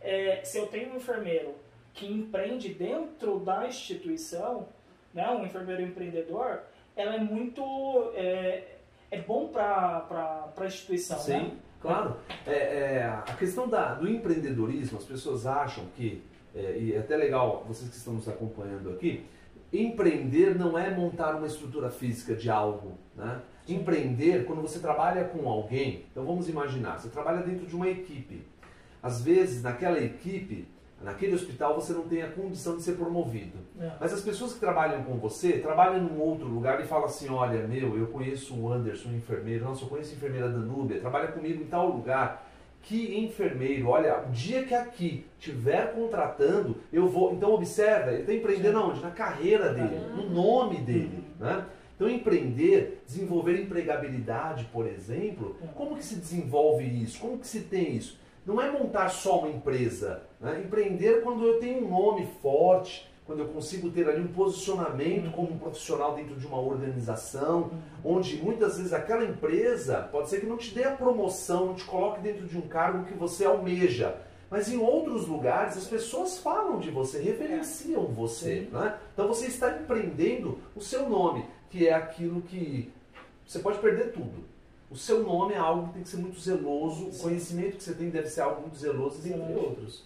É, 0.01 0.41
se 0.43 0.57
eu 0.57 0.67
tenho 0.67 0.93
um 0.93 0.97
enfermeiro 0.97 1.55
que 1.97 2.05
empreende 2.05 2.69
dentro 2.69 3.39
da 3.39 3.67
instituição, 3.67 4.69
né, 5.13 5.27
um 5.31 5.43
enfermeiro 5.43 5.81
empreendedor, 5.81 6.61
ela 6.95 7.15
é 7.15 7.19
muito. 7.19 8.11
É, 8.13 8.75
é 9.09 9.21
bom 9.21 9.47
para 9.47 10.53
a 10.55 10.65
instituição. 10.65 11.17
Sim, 11.17 11.31
né? 11.31 11.51
claro. 11.81 12.17
É, 12.45 12.51
é, 12.53 13.03
a 13.03 13.33
questão 13.33 13.67
da, 13.67 13.95
do 13.95 14.07
empreendedorismo, 14.07 14.97
as 14.97 15.05
pessoas 15.05 15.45
acham 15.47 15.85
que, 15.95 16.23
é, 16.55 16.77
e 16.77 16.93
é 16.93 16.99
até 16.99 17.17
legal 17.17 17.65
vocês 17.67 17.89
que 17.89 17.95
estão 17.95 18.13
nos 18.13 18.29
acompanhando 18.29 18.91
aqui, 18.91 19.25
empreender 19.73 20.55
não 20.55 20.77
é 20.77 20.91
montar 20.91 21.35
uma 21.35 21.47
estrutura 21.47 21.89
física 21.89 22.35
de 22.35 22.49
algo. 22.49 22.97
Né? 23.15 23.41
Empreender, 23.67 24.45
quando 24.45 24.61
você 24.61 24.79
trabalha 24.79 25.25
com 25.25 25.49
alguém, 25.49 26.05
então 26.11 26.25
vamos 26.25 26.47
imaginar, 26.47 26.99
você 26.99 27.09
trabalha 27.09 27.41
dentro 27.41 27.65
de 27.65 27.75
uma 27.75 27.89
equipe. 27.89 28.45
Às 29.01 29.21
vezes, 29.21 29.63
naquela 29.63 29.99
equipe, 29.99 30.67
naquele 31.01 31.35
hospital, 31.35 31.75
você 31.75 31.93
não 31.93 32.03
tem 32.03 32.23
a 32.23 32.29
condição 32.29 32.75
de 32.75 32.81
ser 32.81 32.93
promovido. 32.93 33.57
É. 33.79 33.91
Mas 33.99 34.13
as 34.13 34.21
pessoas 34.21 34.53
que 34.53 34.59
trabalham 34.59 35.03
com 35.03 35.17
você, 35.17 35.59
trabalham 35.59 36.03
num 36.03 36.19
outro 36.19 36.47
lugar 36.47 36.81
e 36.81 36.85
falam 36.85 37.05
assim, 37.05 37.29
olha, 37.29 37.67
meu, 37.67 37.97
eu 37.97 38.07
conheço 38.07 38.55
o 38.55 38.71
Anderson, 38.71 39.09
um 39.09 39.15
enfermeiro, 39.15 39.65
nossa, 39.65 39.83
eu 39.83 39.89
conheço 39.89 40.13
a 40.13 40.15
enfermeira 40.15 40.49
Danúbia, 40.49 40.99
trabalha 40.99 41.27
comigo 41.27 41.61
em 41.61 41.67
tal 41.67 41.89
lugar 41.89 42.47
que 42.87 43.19
enfermeiro, 43.19 43.89
olha, 43.89 44.23
o 44.25 44.31
dia 44.31 44.63
que 44.63 44.73
aqui 44.73 45.25
tiver 45.39 45.93
contratando, 45.93 46.77
eu 46.91 47.07
vou. 47.07 47.33
Então 47.33 47.51
observa, 47.51 48.11
ele 48.11 48.21
está 48.21 48.33
empreendendo 48.33 48.77
aonde? 48.77 49.01
Na 49.01 49.11
carreira 49.11 49.73
dele, 49.73 49.99
no 50.15 50.29
nome 50.29 50.77
dele. 50.77 51.23
Né? 51.37 51.65
Então 51.95 52.09
empreender, 52.09 53.03
desenvolver 53.05 53.59
empregabilidade, 53.61 54.65
por 54.71 54.87
exemplo, 54.87 55.57
como 55.75 55.97
que 55.97 56.05
se 56.05 56.15
desenvolve 56.15 56.85
isso? 56.85 57.19
Como 57.19 57.37
que 57.37 57.47
se 57.47 57.61
tem 57.61 57.95
isso? 57.95 58.17
Não 58.47 58.61
é 58.61 58.71
montar 58.71 59.09
só 59.09 59.39
uma 59.39 59.49
empresa. 59.49 60.23
Né? 60.39 60.61
Empreender 60.65 61.21
quando 61.21 61.45
eu 61.45 61.59
tenho 61.59 61.85
um 61.85 61.89
nome 61.89 62.25
forte, 62.41 63.05
quando 63.25 63.39
eu 63.39 63.49
consigo 63.49 63.91
ter 63.91 64.07
ali 64.07 64.21
um 64.21 64.29
posicionamento 64.29 65.29
como 65.33 65.51
um 65.51 65.57
profissional 65.57 66.15
dentro 66.15 66.37
de 66.37 66.47
uma 66.47 66.61
organização, 66.61 67.71
onde 68.05 68.37
muitas 68.37 68.77
vezes 68.77 68.93
aquela 68.93 69.25
empresa 69.25 70.07
pode 70.09 70.29
ser 70.29 70.39
que 70.39 70.45
não 70.45 70.55
te 70.55 70.73
dê 70.73 70.85
a 70.85 70.91
promoção, 70.91 71.65
não 71.65 71.75
te 71.75 71.83
coloque 71.83 72.21
dentro 72.21 72.47
de 72.47 72.57
um 72.57 72.61
cargo 72.61 73.03
que 73.03 73.13
você 73.13 73.43
almeja. 73.43 74.15
Mas 74.49 74.71
em 74.71 74.77
outros 74.77 75.27
lugares 75.27 75.75
as 75.75 75.85
pessoas 75.85 76.39
falam 76.39 76.79
de 76.79 76.89
você, 76.89 77.21
reverenciam 77.21 78.05
você. 78.05 78.69
Né? 78.71 78.97
Então 79.13 79.27
você 79.27 79.47
está 79.47 79.77
empreendendo 79.77 80.57
o 80.73 80.79
seu 80.79 81.09
nome, 81.09 81.45
que 81.69 81.85
é 81.85 81.93
aquilo 81.93 82.41
que 82.43 82.89
você 83.45 83.59
pode 83.59 83.79
perder 83.79 84.13
tudo. 84.13 84.45
O 84.89 84.95
seu 84.95 85.21
nome 85.23 85.53
é 85.53 85.57
algo 85.57 85.87
que 85.87 85.93
tem 85.95 86.03
que 86.03 86.09
ser 86.09 86.17
muito 86.17 86.39
zeloso, 86.39 87.09
o 87.09 87.19
conhecimento 87.19 87.77
que 87.77 87.83
você 87.83 87.93
tem 87.93 88.09
deve 88.09 88.27
ser 88.27 88.41
algo 88.41 88.61
muito 88.61 88.77
zeloso, 88.77 89.19
entre 89.27 89.53
outros. 89.53 90.05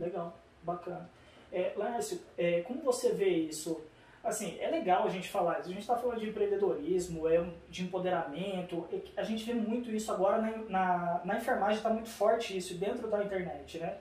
Legal, 0.00 0.36
bacana. 0.62 1.08
É, 1.52 1.72
Lárcio, 1.76 2.20
é, 2.36 2.62
como 2.62 2.82
você 2.82 3.12
vê 3.12 3.28
isso? 3.28 3.80
Assim, 4.26 4.58
é 4.58 4.68
legal 4.68 5.04
a 5.06 5.08
gente 5.08 5.28
falar 5.28 5.60
isso. 5.60 5.68
A 5.68 5.72
gente 5.72 5.82
está 5.82 5.96
falando 5.96 6.18
de 6.18 6.28
empreendedorismo, 6.28 7.28
é, 7.28 7.48
de 7.70 7.84
empoderamento. 7.84 8.84
A 9.16 9.22
gente 9.22 9.44
vê 9.44 9.54
muito 9.54 9.88
isso 9.92 10.10
agora 10.10 10.42
na, 10.42 10.50
na, 10.68 11.20
na 11.24 11.36
enfermagem, 11.36 11.76
está 11.76 11.90
muito 11.90 12.08
forte 12.08 12.56
isso 12.56 12.74
dentro 12.74 13.06
da 13.08 13.22
internet, 13.22 13.78
né? 13.78 13.98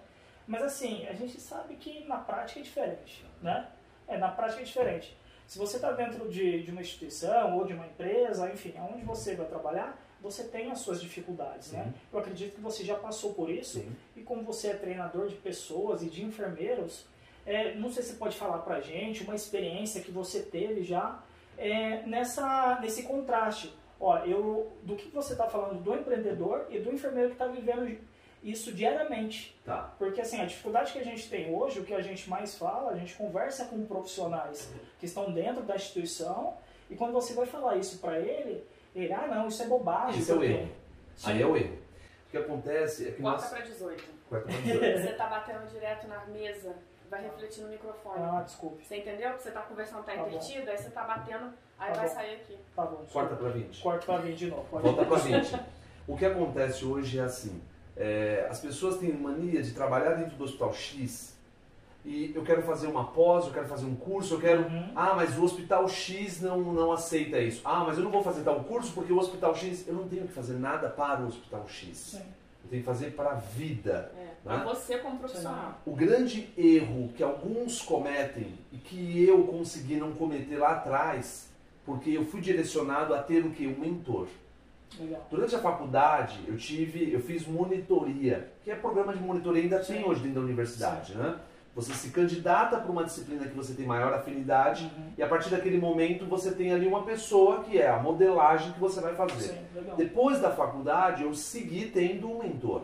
Mas 0.47 0.63
assim, 0.63 1.05
a 1.07 1.13
gente 1.13 1.39
sabe 1.39 1.75
que 1.75 2.03
na 2.07 2.17
prática 2.17 2.59
é 2.59 2.63
diferente, 2.63 3.23
né? 3.41 3.67
É, 4.07 4.17
na 4.17 4.29
prática 4.29 4.61
é 4.61 4.65
diferente. 4.65 5.15
Se 5.47 5.57
você 5.57 5.75
está 5.77 5.91
dentro 5.91 6.27
de, 6.29 6.63
de 6.63 6.71
uma 6.71 6.81
instituição 6.81 7.57
ou 7.57 7.65
de 7.65 7.73
uma 7.73 7.85
empresa, 7.85 8.51
enfim, 8.51 8.73
aonde 8.77 9.03
você 9.03 9.35
vai 9.35 9.45
trabalhar, 9.45 9.99
você 10.21 10.43
tem 10.43 10.71
as 10.71 10.79
suas 10.79 10.99
dificuldades, 10.99 11.71
né? 11.71 11.93
Eu 12.11 12.19
acredito 12.19 12.55
que 12.55 12.61
você 12.61 12.83
já 12.83 12.95
passou 12.95 13.33
por 13.33 13.49
isso 13.49 13.85
e 14.15 14.21
como 14.21 14.43
você 14.43 14.69
é 14.69 14.73
treinador 14.73 15.27
de 15.27 15.35
pessoas 15.35 16.01
e 16.01 16.09
de 16.09 16.23
enfermeiros, 16.23 17.05
é, 17.45 17.75
não 17.75 17.91
sei 17.91 18.01
se 18.01 18.13
você 18.13 18.17
pode 18.17 18.35
falar 18.35 18.59
pra 18.59 18.81
gente 18.81 19.23
uma 19.23 19.35
experiência 19.35 20.01
que 20.01 20.11
você 20.11 20.41
teve 20.41 20.83
já 20.83 21.23
é, 21.57 22.01
nessa, 22.07 22.79
nesse 22.81 23.03
contraste. 23.03 23.71
Ó, 23.99 24.17
eu, 24.25 24.71
do 24.83 24.95
que 24.95 25.07
você 25.09 25.33
está 25.33 25.47
falando 25.47 25.81
do 25.81 25.93
empreendedor 25.93 26.65
e 26.69 26.79
do 26.79 26.91
enfermeiro 26.91 27.29
que 27.29 27.35
está 27.35 27.47
vivendo 27.47 27.97
isso 28.45 28.71
diariamente. 28.71 29.59
Tá. 29.65 29.93
Porque 29.97 30.21
assim, 30.21 30.39
a 30.39 30.45
dificuldade 30.45 30.93
que 30.93 30.99
a 30.99 31.03
gente 31.03 31.27
tem 31.29 31.53
hoje, 31.53 31.79
o 31.79 31.83
que 31.83 31.93
a 31.93 32.01
gente 32.01 32.29
mais 32.29 32.55
fala, 32.57 32.91
a 32.91 32.95
gente 32.95 33.15
conversa 33.15 33.65
com 33.65 33.85
profissionais 33.85 34.71
que 34.99 35.05
estão 35.05 35.33
dentro 35.33 35.63
da 35.63 35.75
instituição 35.75 36.53
e 36.89 36.95
quando 36.95 37.11
você 37.11 37.33
vai 37.33 37.45
falar 37.45 37.75
isso 37.77 37.97
para 37.97 38.19
ele, 38.19 38.63
ele, 38.95 39.11
ah 39.11 39.27
não, 39.27 39.47
isso 39.47 39.63
é 39.63 39.67
bobagem. 39.67 40.19
Isso 40.21 40.31
é 40.31 40.35
o 40.35 40.43
erro. 40.43 40.69
Aí 41.23 41.41
é 41.41 41.45
o 41.45 41.57
erro. 41.57 41.77
O 42.27 42.31
que 42.31 42.37
acontece 42.37 43.07
é 43.07 43.11
que 43.11 43.21
Corta 43.21 43.41
nós... 43.41 43.49
para 43.49 43.61
18. 43.61 44.03
Corta 44.29 44.45
para 44.45 44.61
18. 44.61 45.01
você 45.01 45.09
está 45.09 45.27
batendo 45.27 45.67
direto 45.71 46.07
na 46.07 46.25
mesa 46.25 46.75
vai 47.09 47.23
refletir 47.23 47.63
no 47.63 47.69
microfone. 47.69 48.15
Ah, 48.19 48.41
desculpe. 48.43 48.85
Você 48.85 48.97
entendeu? 48.97 49.31
Você 49.33 49.51
tá 49.51 49.61
conversando, 49.61 50.03
tá, 50.03 50.13
tá 50.13 50.17
invertido, 50.17 50.69
aí 50.69 50.77
você 50.77 50.89
tá 50.89 51.03
batendo, 51.03 51.53
aí 51.77 51.93
tá 51.93 51.99
vai 51.99 52.07
bom. 52.09 52.13
sair 52.15 52.35
aqui. 52.35 52.57
Tá 52.75 52.85
bom. 52.85 53.05
Corta 53.11 53.35
pra 53.35 53.49
20. 53.49 53.81
Corta 53.81 54.05
pra 54.05 54.17
20 54.17 54.37
de 54.37 54.47
novo. 54.47 54.65
Volta 54.79 55.05
pra 55.05 55.17
20. 55.19 55.59
o 56.07 56.17
que 56.17 56.25
acontece 56.25 56.85
hoje 56.85 57.19
é 57.19 57.23
assim, 57.23 57.61
é, 57.97 58.47
as 58.49 58.59
pessoas 58.59 58.97
têm 58.97 59.13
mania 59.13 59.61
de 59.61 59.71
trabalhar 59.71 60.15
dentro 60.15 60.35
do 60.35 60.43
hospital 60.43 60.73
X 60.73 61.35
e 62.05 62.31
eu 62.35 62.43
quero 62.43 62.61
fazer 62.61 62.85
uma 62.85 63.05
pós, 63.05 63.47
eu 63.47 63.51
quero 63.51 63.67
fazer 63.67 63.85
um 63.85 63.95
curso, 63.95 64.35
eu 64.35 64.39
quero. 64.39 64.61
Uhum. 64.61 64.91
Ah, 64.95 65.13
mas 65.15 65.35
o 65.37 65.43
hospital 65.43 65.89
X 65.89 66.39
não, 66.39 66.61
não 66.61 66.91
aceita 66.91 67.39
isso. 67.39 67.61
Ah, 67.65 67.83
mas 67.83 67.97
eu 67.97 68.03
não 68.03 68.11
vou 68.11 68.23
fazer 68.23 68.43
tal 68.43 68.63
curso 68.63 68.93
porque 68.93 69.11
o 69.11 69.17
hospital 69.17 69.55
X. 69.55 69.87
Eu 69.87 69.95
não 69.95 70.07
tenho 70.07 70.27
que 70.27 70.33
fazer 70.33 70.53
nada 70.53 70.87
para 70.87 71.23
o 71.23 71.27
hospital 71.27 71.67
X. 71.67 71.97
Sim. 71.97 72.21
Eu 72.63 72.69
tenho 72.69 72.83
que 72.83 72.85
fazer 72.85 73.11
para 73.15 73.31
a 73.31 73.33
vida. 73.33 74.11
É, 74.15 74.19
né? 74.19 74.33
Para 74.43 74.63
você 74.65 74.99
como 74.99 75.17
profissional. 75.17 75.81
O 75.83 75.95
grande 75.95 76.47
erro 76.55 77.11
que 77.15 77.23
alguns 77.23 77.81
cometem 77.81 78.53
e 78.71 78.77
que 78.77 79.23
eu 79.23 79.43
consegui 79.45 79.95
não 79.95 80.11
cometer 80.11 80.57
lá 80.57 80.73
atrás, 80.73 81.49
porque 81.83 82.11
eu 82.11 82.23
fui 82.23 82.39
direcionado 82.39 83.15
a 83.15 83.23
ter 83.23 83.43
o 83.43 83.49
que? 83.49 83.65
Um 83.65 83.79
mentor. 83.79 84.27
Legal. 84.99 85.27
Durante 85.29 85.55
a 85.55 85.59
faculdade, 85.59 86.39
eu 86.47 86.57
tive, 86.57 87.11
eu 87.11 87.19
fiz 87.19 87.45
monitoria, 87.45 88.51
que 88.63 88.71
é 88.71 88.75
programa 88.75 89.13
de 89.13 89.21
monitoria 89.21 89.63
ainda 89.63 89.83
Sim. 89.83 89.93
tem 89.93 90.05
hoje 90.05 90.21
dentro 90.21 90.39
da 90.39 90.45
universidade, 90.45 91.13
Sim. 91.13 91.17
né? 91.17 91.35
Você 91.75 91.93
se 91.93 92.09
candidata 92.09 92.77
para 92.77 92.89
uma 92.89 93.03
disciplina 93.03 93.45
que 93.45 93.53
você 93.53 93.73
tem 93.73 93.85
maior 93.85 94.13
afinidade 94.13 94.89
uhum. 94.97 95.11
e 95.17 95.21
a 95.21 95.27
partir 95.27 95.49
daquele 95.49 95.77
momento 95.77 96.25
você 96.25 96.51
tem 96.51 96.71
ali 96.71 96.87
uma 96.87 97.03
pessoa 97.03 97.65
que 97.65 97.77
é 97.77 97.89
a 97.89 97.99
modelagem 97.99 98.71
que 98.71 98.79
você 98.79 99.01
vai 99.01 99.13
fazer. 99.13 99.49
Sim, 99.49 99.57
Depois 99.97 100.39
da 100.39 100.51
faculdade 100.51 101.23
eu 101.23 101.33
segui 101.33 101.87
tendo 101.87 102.31
um 102.31 102.41
mentor. 102.41 102.83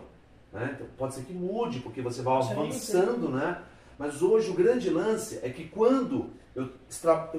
Né? 0.52 0.72
Então, 0.76 0.88
pode 0.98 1.14
ser 1.14 1.24
que 1.24 1.32
mude 1.32 1.80
porque 1.80 2.02
você 2.02 2.22
vai 2.22 2.36
avançando, 2.36 3.30
né? 3.30 3.62
Mas 3.98 4.22
hoje 4.22 4.50
o 4.50 4.54
grande 4.54 4.90
lance 4.90 5.40
é 5.42 5.50
que 5.50 5.70
quando 5.70 6.32
eu, 6.56 6.70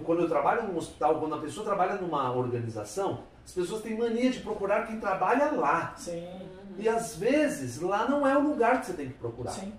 quando 0.04 0.22
eu 0.22 0.28
trabalho 0.28 0.68
num 0.68 0.76
hospital, 0.76 1.20
quando 1.20 1.34
a 1.34 1.38
pessoa 1.38 1.66
trabalha 1.66 1.96
numa 1.96 2.32
organização, 2.34 3.24
as 3.44 3.52
pessoas 3.52 3.82
têm 3.82 3.96
mania 3.96 4.30
de 4.30 4.40
procurar 4.40 4.86
quem 4.86 4.98
trabalha 4.98 5.50
lá. 5.52 5.94
Sim. 5.96 6.26
E 6.78 6.88
às 6.88 7.16
vezes 7.16 7.80
lá 7.80 8.08
não 8.08 8.26
é 8.26 8.36
o 8.36 8.40
lugar 8.40 8.80
que 8.80 8.86
você 8.86 8.92
tem 8.94 9.08
que 9.08 9.14
procurar. 9.14 9.52
Sim. 9.52 9.72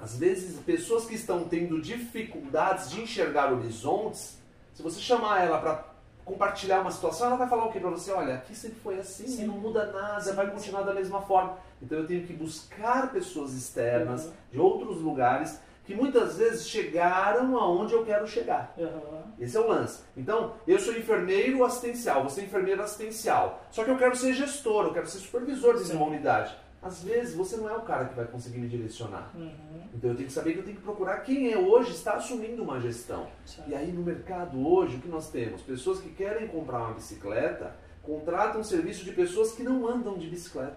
Às 0.00 0.18
vezes, 0.18 0.58
pessoas 0.60 1.04
que 1.04 1.14
estão 1.14 1.44
tendo 1.44 1.80
dificuldades 1.80 2.90
de 2.90 3.02
enxergar 3.02 3.52
horizontes, 3.52 4.36
se 4.74 4.82
você 4.82 4.98
chamar 4.98 5.44
ela 5.44 5.58
para 5.58 5.84
compartilhar 6.24 6.80
uma 6.80 6.90
situação, 6.90 7.28
ela 7.28 7.36
vai 7.36 7.48
falar 7.48 7.66
o 7.66 7.72
que 7.72 7.78
para 7.78 7.90
você? 7.90 8.10
Olha, 8.10 8.34
aqui 8.34 8.54
sempre 8.54 8.80
foi 8.80 8.98
assim, 8.98 9.28
Sim. 9.28 9.46
não 9.46 9.58
muda 9.58 9.92
nada, 9.92 10.20
Sim. 10.20 10.34
vai 10.34 10.50
continuar 10.50 10.82
da 10.82 10.94
mesma 10.94 11.20
forma. 11.22 11.56
Então 11.80 11.98
eu 11.98 12.06
tenho 12.06 12.26
que 12.26 12.32
buscar 12.32 13.12
pessoas 13.12 13.52
externas 13.52 14.24
uhum. 14.24 14.32
de 14.50 14.58
outros 14.58 15.00
lugares 15.00 15.60
que 15.84 15.94
muitas 15.94 16.36
vezes 16.36 16.68
chegaram 16.68 17.56
aonde 17.58 17.92
eu 17.92 18.04
quero 18.04 18.26
chegar. 18.26 18.72
Uhum. 18.76 19.22
Esse 19.38 19.56
é 19.56 19.60
o 19.60 19.66
lance. 19.66 20.02
Então, 20.16 20.54
eu 20.66 20.78
sou 20.78 20.94
enfermeiro 20.94 21.64
assistencial, 21.64 22.22
você 22.22 22.42
é 22.42 22.44
enfermeiro 22.44 22.82
assistencial. 22.82 23.64
Só 23.70 23.82
que 23.84 23.90
eu 23.90 23.98
quero 23.98 24.16
ser 24.16 24.32
gestor, 24.32 24.86
eu 24.86 24.92
quero 24.92 25.08
ser 25.08 25.18
supervisor 25.18 25.82
de 25.82 25.92
uma 25.92 26.06
unidade. 26.06 26.56
Às 26.82 27.04
vezes 27.04 27.36
você 27.36 27.56
não 27.56 27.68
é 27.68 27.76
o 27.76 27.82
cara 27.82 28.06
que 28.06 28.16
vai 28.16 28.24
conseguir 28.26 28.58
me 28.58 28.68
direcionar. 28.68 29.30
Uhum. 29.36 29.52
Então 29.94 30.10
eu 30.10 30.16
tenho 30.16 30.26
que 30.26 30.34
saber 30.34 30.52
que 30.52 30.58
eu 30.58 30.64
tenho 30.64 30.76
que 30.76 30.82
procurar 30.82 31.18
quem 31.18 31.52
é 31.52 31.56
hoje 31.56 31.92
está 31.92 32.14
assumindo 32.14 32.60
uma 32.62 32.80
gestão. 32.80 33.28
Certo. 33.44 33.70
E 33.70 33.74
aí 33.74 33.92
no 33.92 34.02
mercado 34.02 34.66
hoje 34.66 34.96
o 34.96 35.00
que 35.00 35.06
nós 35.06 35.30
temos? 35.30 35.62
Pessoas 35.62 36.00
que 36.00 36.08
querem 36.10 36.48
comprar 36.48 36.80
uma 36.80 36.94
bicicleta 36.94 37.76
contratam 38.02 38.64
serviço 38.64 39.04
de 39.04 39.12
pessoas 39.12 39.52
que 39.52 39.62
não 39.62 39.86
andam 39.86 40.18
de 40.18 40.28
bicicleta. 40.28 40.76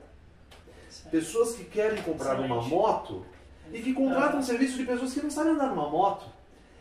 Certo. 0.89 1.09
Pessoas 1.09 1.55
que 1.55 1.63
querem 1.65 1.99
comprar 2.03 2.33
Excelente. 2.33 2.51
uma 2.51 2.61
moto 2.61 3.25
e 3.71 3.81
que 3.81 3.93
contratam 3.93 4.41
serviço 4.41 4.77
de 4.77 4.85
pessoas 4.85 5.13
que 5.13 5.21
não 5.21 5.29
sabem 5.29 5.53
andar 5.53 5.67
numa 5.67 5.89
moto. 5.89 6.25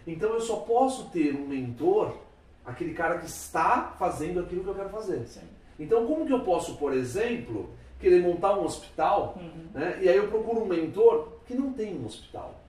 Então 0.06 0.30
eu 0.34 0.40
só 0.40 0.56
posso 0.56 1.08
ter 1.10 1.34
um 1.34 1.46
mentor, 1.46 2.16
aquele 2.64 2.94
cara 2.94 3.18
que 3.18 3.26
está 3.26 3.94
fazendo 3.98 4.40
aquilo 4.40 4.62
que 4.62 4.70
eu 4.70 4.74
quero 4.74 4.90
fazer. 4.90 5.26
Sim. 5.26 5.48
Então 5.78 6.06
como 6.06 6.26
que 6.26 6.32
eu 6.32 6.40
posso, 6.40 6.76
por 6.76 6.92
exemplo, 6.92 7.74
querer 7.98 8.22
montar 8.22 8.58
um 8.58 8.64
hospital, 8.64 9.34
uhum. 9.36 9.70
né? 9.72 9.98
e 10.02 10.08
aí 10.08 10.16
eu 10.16 10.28
procuro 10.28 10.62
um 10.62 10.66
mentor 10.66 11.38
que 11.46 11.54
não 11.54 11.72
tem 11.72 11.98
um 11.98 12.06
hospital. 12.06 12.60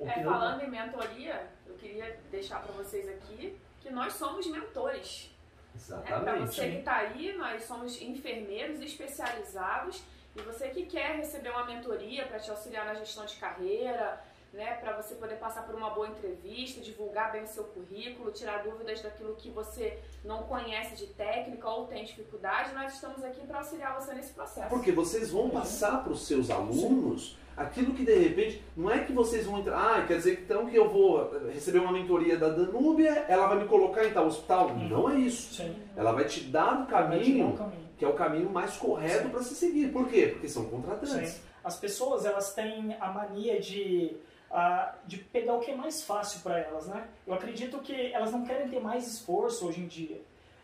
É, 0.00 0.22
falando 0.24 0.62
em 0.62 0.70
mentoria, 0.70 1.46
eu 1.66 1.74
queria 1.74 2.18
deixar 2.30 2.60
para 2.60 2.72
vocês 2.72 3.08
aqui 3.08 3.56
que 3.80 3.90
nós 3.90 4.14
somos 4.14 4.46
mentores. 4.46 5.30
Exatamente. 5.74 6.10
Né? 6.10 6.20
Para 6.20 6.46
você 6.46 6.70
que 6.70 6.78
está 6.78 6.96
aí, 6.96 7.36
nós 7.36 7.62
somos 7.64 8.00
enfermeiros 8.02 8.80
especializados 8.80 10.02
e 10.36 10.40
você 10.42 10.68
que 10.68 10.86
quer 10.86 11.16
receber 11.16 11.50
uma 11.50 11.64
mentoria 11.64 12.26
para 12.26 12.38
te 12.38 12.50
auxiliar 12.50 12.86
na 12.86 12.94
gestão 12.94 13.24
de 13.26 13.36
carreira, 13.36 14.20
né, 14.52 14.74
para 14.74 15.00
você 15.00 15.14
poder 15.14 15.36
passar 15.36 15.62
por 15.62 15.74
uma 15.74 15.90
boa 15.90 16.08
entrevista, 16.08 16.80
divulgar 16.80 17.32
bem 17.32 17.42
o 17.42 17.46
seu 17.46 17.64
currículo, 17.64 18.30
tirar 18.30 18.62
dúvidas 18.62 19.00
daquilo 19.00 19.34
que 19.34 19.50
você 19.50 19.98
não 20.24 20.42
conhece 20.42 20.94
de 20.94 21.06
técnica 21.14 21.68
ou 21.68 21.86
tem 21.86 22.04
dificuldade, 22.04 22.74
nós 22.74 22.94
estamos 22.94 23.24
aqui 23.24 23.46
para 23.46 23.58
auxiliar 23.58 23.94
você 23.98 24.12
nesse 24.12 24.32
processo. 24.32 24.68
Porque 24.68 24.92
vocês 24.92 25.30
vão 25.30 25.48
passar 25.48 26.02
para 26.02 26.12
os 26.12 26.26
seus 26.26 26.50
alunos 26.50 27.38
aquilo 27.56 27.94
que 27.94 28.04
de 28.04 28.14
repente, 28.14 28.62
não 28.76 28.90
é 28.90 29.00
que 29.00 29.12
vocês 29.12 29.46
vão 29.46 29.60
entrar, 29.60 29.98
ah, 29.98 30.06
quer 30.06 30.16
dizer 30.16 30.40
então 30.44 30.66
que 30.66 30.76
eu 30.76 30.88
vou 30.88 31.30
receber 31.52 31.78
uma 31.78 31.92
mentoria 31.92 32.36
da 32.36 32.48
Danúbia, 32.48 33.24
ela 33.28 33.46
vai 33.46 33.58
me 33.58 33.68
colocar 33.68 34.04
em 34.04 34.12
tal 34.12 34.26
hospital. 34.26 34.68
Uhum. 34.68 34.88
Não 34.88 35.10
é 35.10 35.16
isso. 35.16 35.54
Sim. 35.54 35.76
Ela 35.96 36.12
vai 36.12 36.24
te 36.24 36.40
dar 36.44 36.82
o 36.82 36.86
caminho, 36.86 37.52
caminho. 37.56 37.91
Que 38.02 38.06
é 38.06 38.08
o 38.08 38.14
caminho 38.14 38.50
mais 38.50 38.76
correto 38.76 39.28
para 39.28 39.44
se 39.44 39.54
seguir. 39.54 39.92
Por 39.92 40.08
quê? 40.08 40.30
Porque 40.32 40.48
são 40.48 40.64
contratantes. 40.64 41.34
Sim. 41.34 41.42
As 41.62 41.78
pessoas, 41.78 42.26
elas 42.26 42.52
têm 42.52 42.96
a 42.98 43.12
mania 43.12 43.60
de 43.60 44.16
uh, 44.50 44.92
de 45.06 45.18
pegar 45.18 45.54
o 45.54 45.60
que 45.60 45.70
é 45.70 45.76
mais 45.76 46.02
fácil 46.02 46.40
para 46.40 46.58
elas, 46.58 46.88
né? 46.88 47.06
Eu 47.24 47.32
acredito 47.32 47.78
que 47.78 48.12
elas 48.12 48.32
não 48.32 48.44
querem 48.44 48.68
ter 48.68 48.80
mais 48.80 49.06
esforço 49.06 49.68
hoje 49.68 49.82
em 49.82 49.86
dia. 49.86 50.20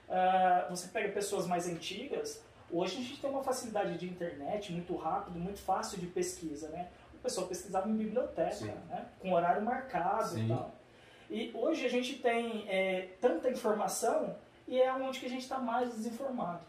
Uh, 0.08 0.68
você 0.68 0.88
pega 0.88 1.10
pessoas 1.10 1.46
mais 1.46 1.68
antigas, 1.68 2.42
Hoje 2.70 2.98
a 2.98 3.00
gente 3.00 3.18
tem 3.18 3.30
uma 3.30 3.42
facilidade 3.42 3.96
de 3.96 4.04
internet 4.04 4.72
muito 4.72 4.94
rápido, 4.94 5.38
muito 5.38 5.58
fácil 5.58 5.98
de 5.98 6.06
pesquisa, 6.06 6.68
né? 6.68 6.88
O 7.14 7.16
pessoal 7.16 7.46
pesquisava 7.46 7.88
em 7.88 7.96
biblioteca, 7.96 8.66
né? 8.90 9.06
com 9.20 9.32
horário 9.32 9.62
marcado 9.62 10.28
Sim. 10.34 10.44
e 10.44 10.48
tal. 10.48 10.74
E 11.30 11.50
hoje 11.54 11.86
a 11.86 11.88
gente 11.88 12.18
tem 12.18 12.68
é, 12.68 13.08
tanta 13.22 13.48
informação 13.48 14.36
e 14.66 14.78
é 14.78 14.92
onde 14.92 15.18
que 15.18 15.24
a 15.24 15.30
gente 15.30 15.44
está 15.44 15.58
mais 15.58 15.94
desinformado. 15.94 16.60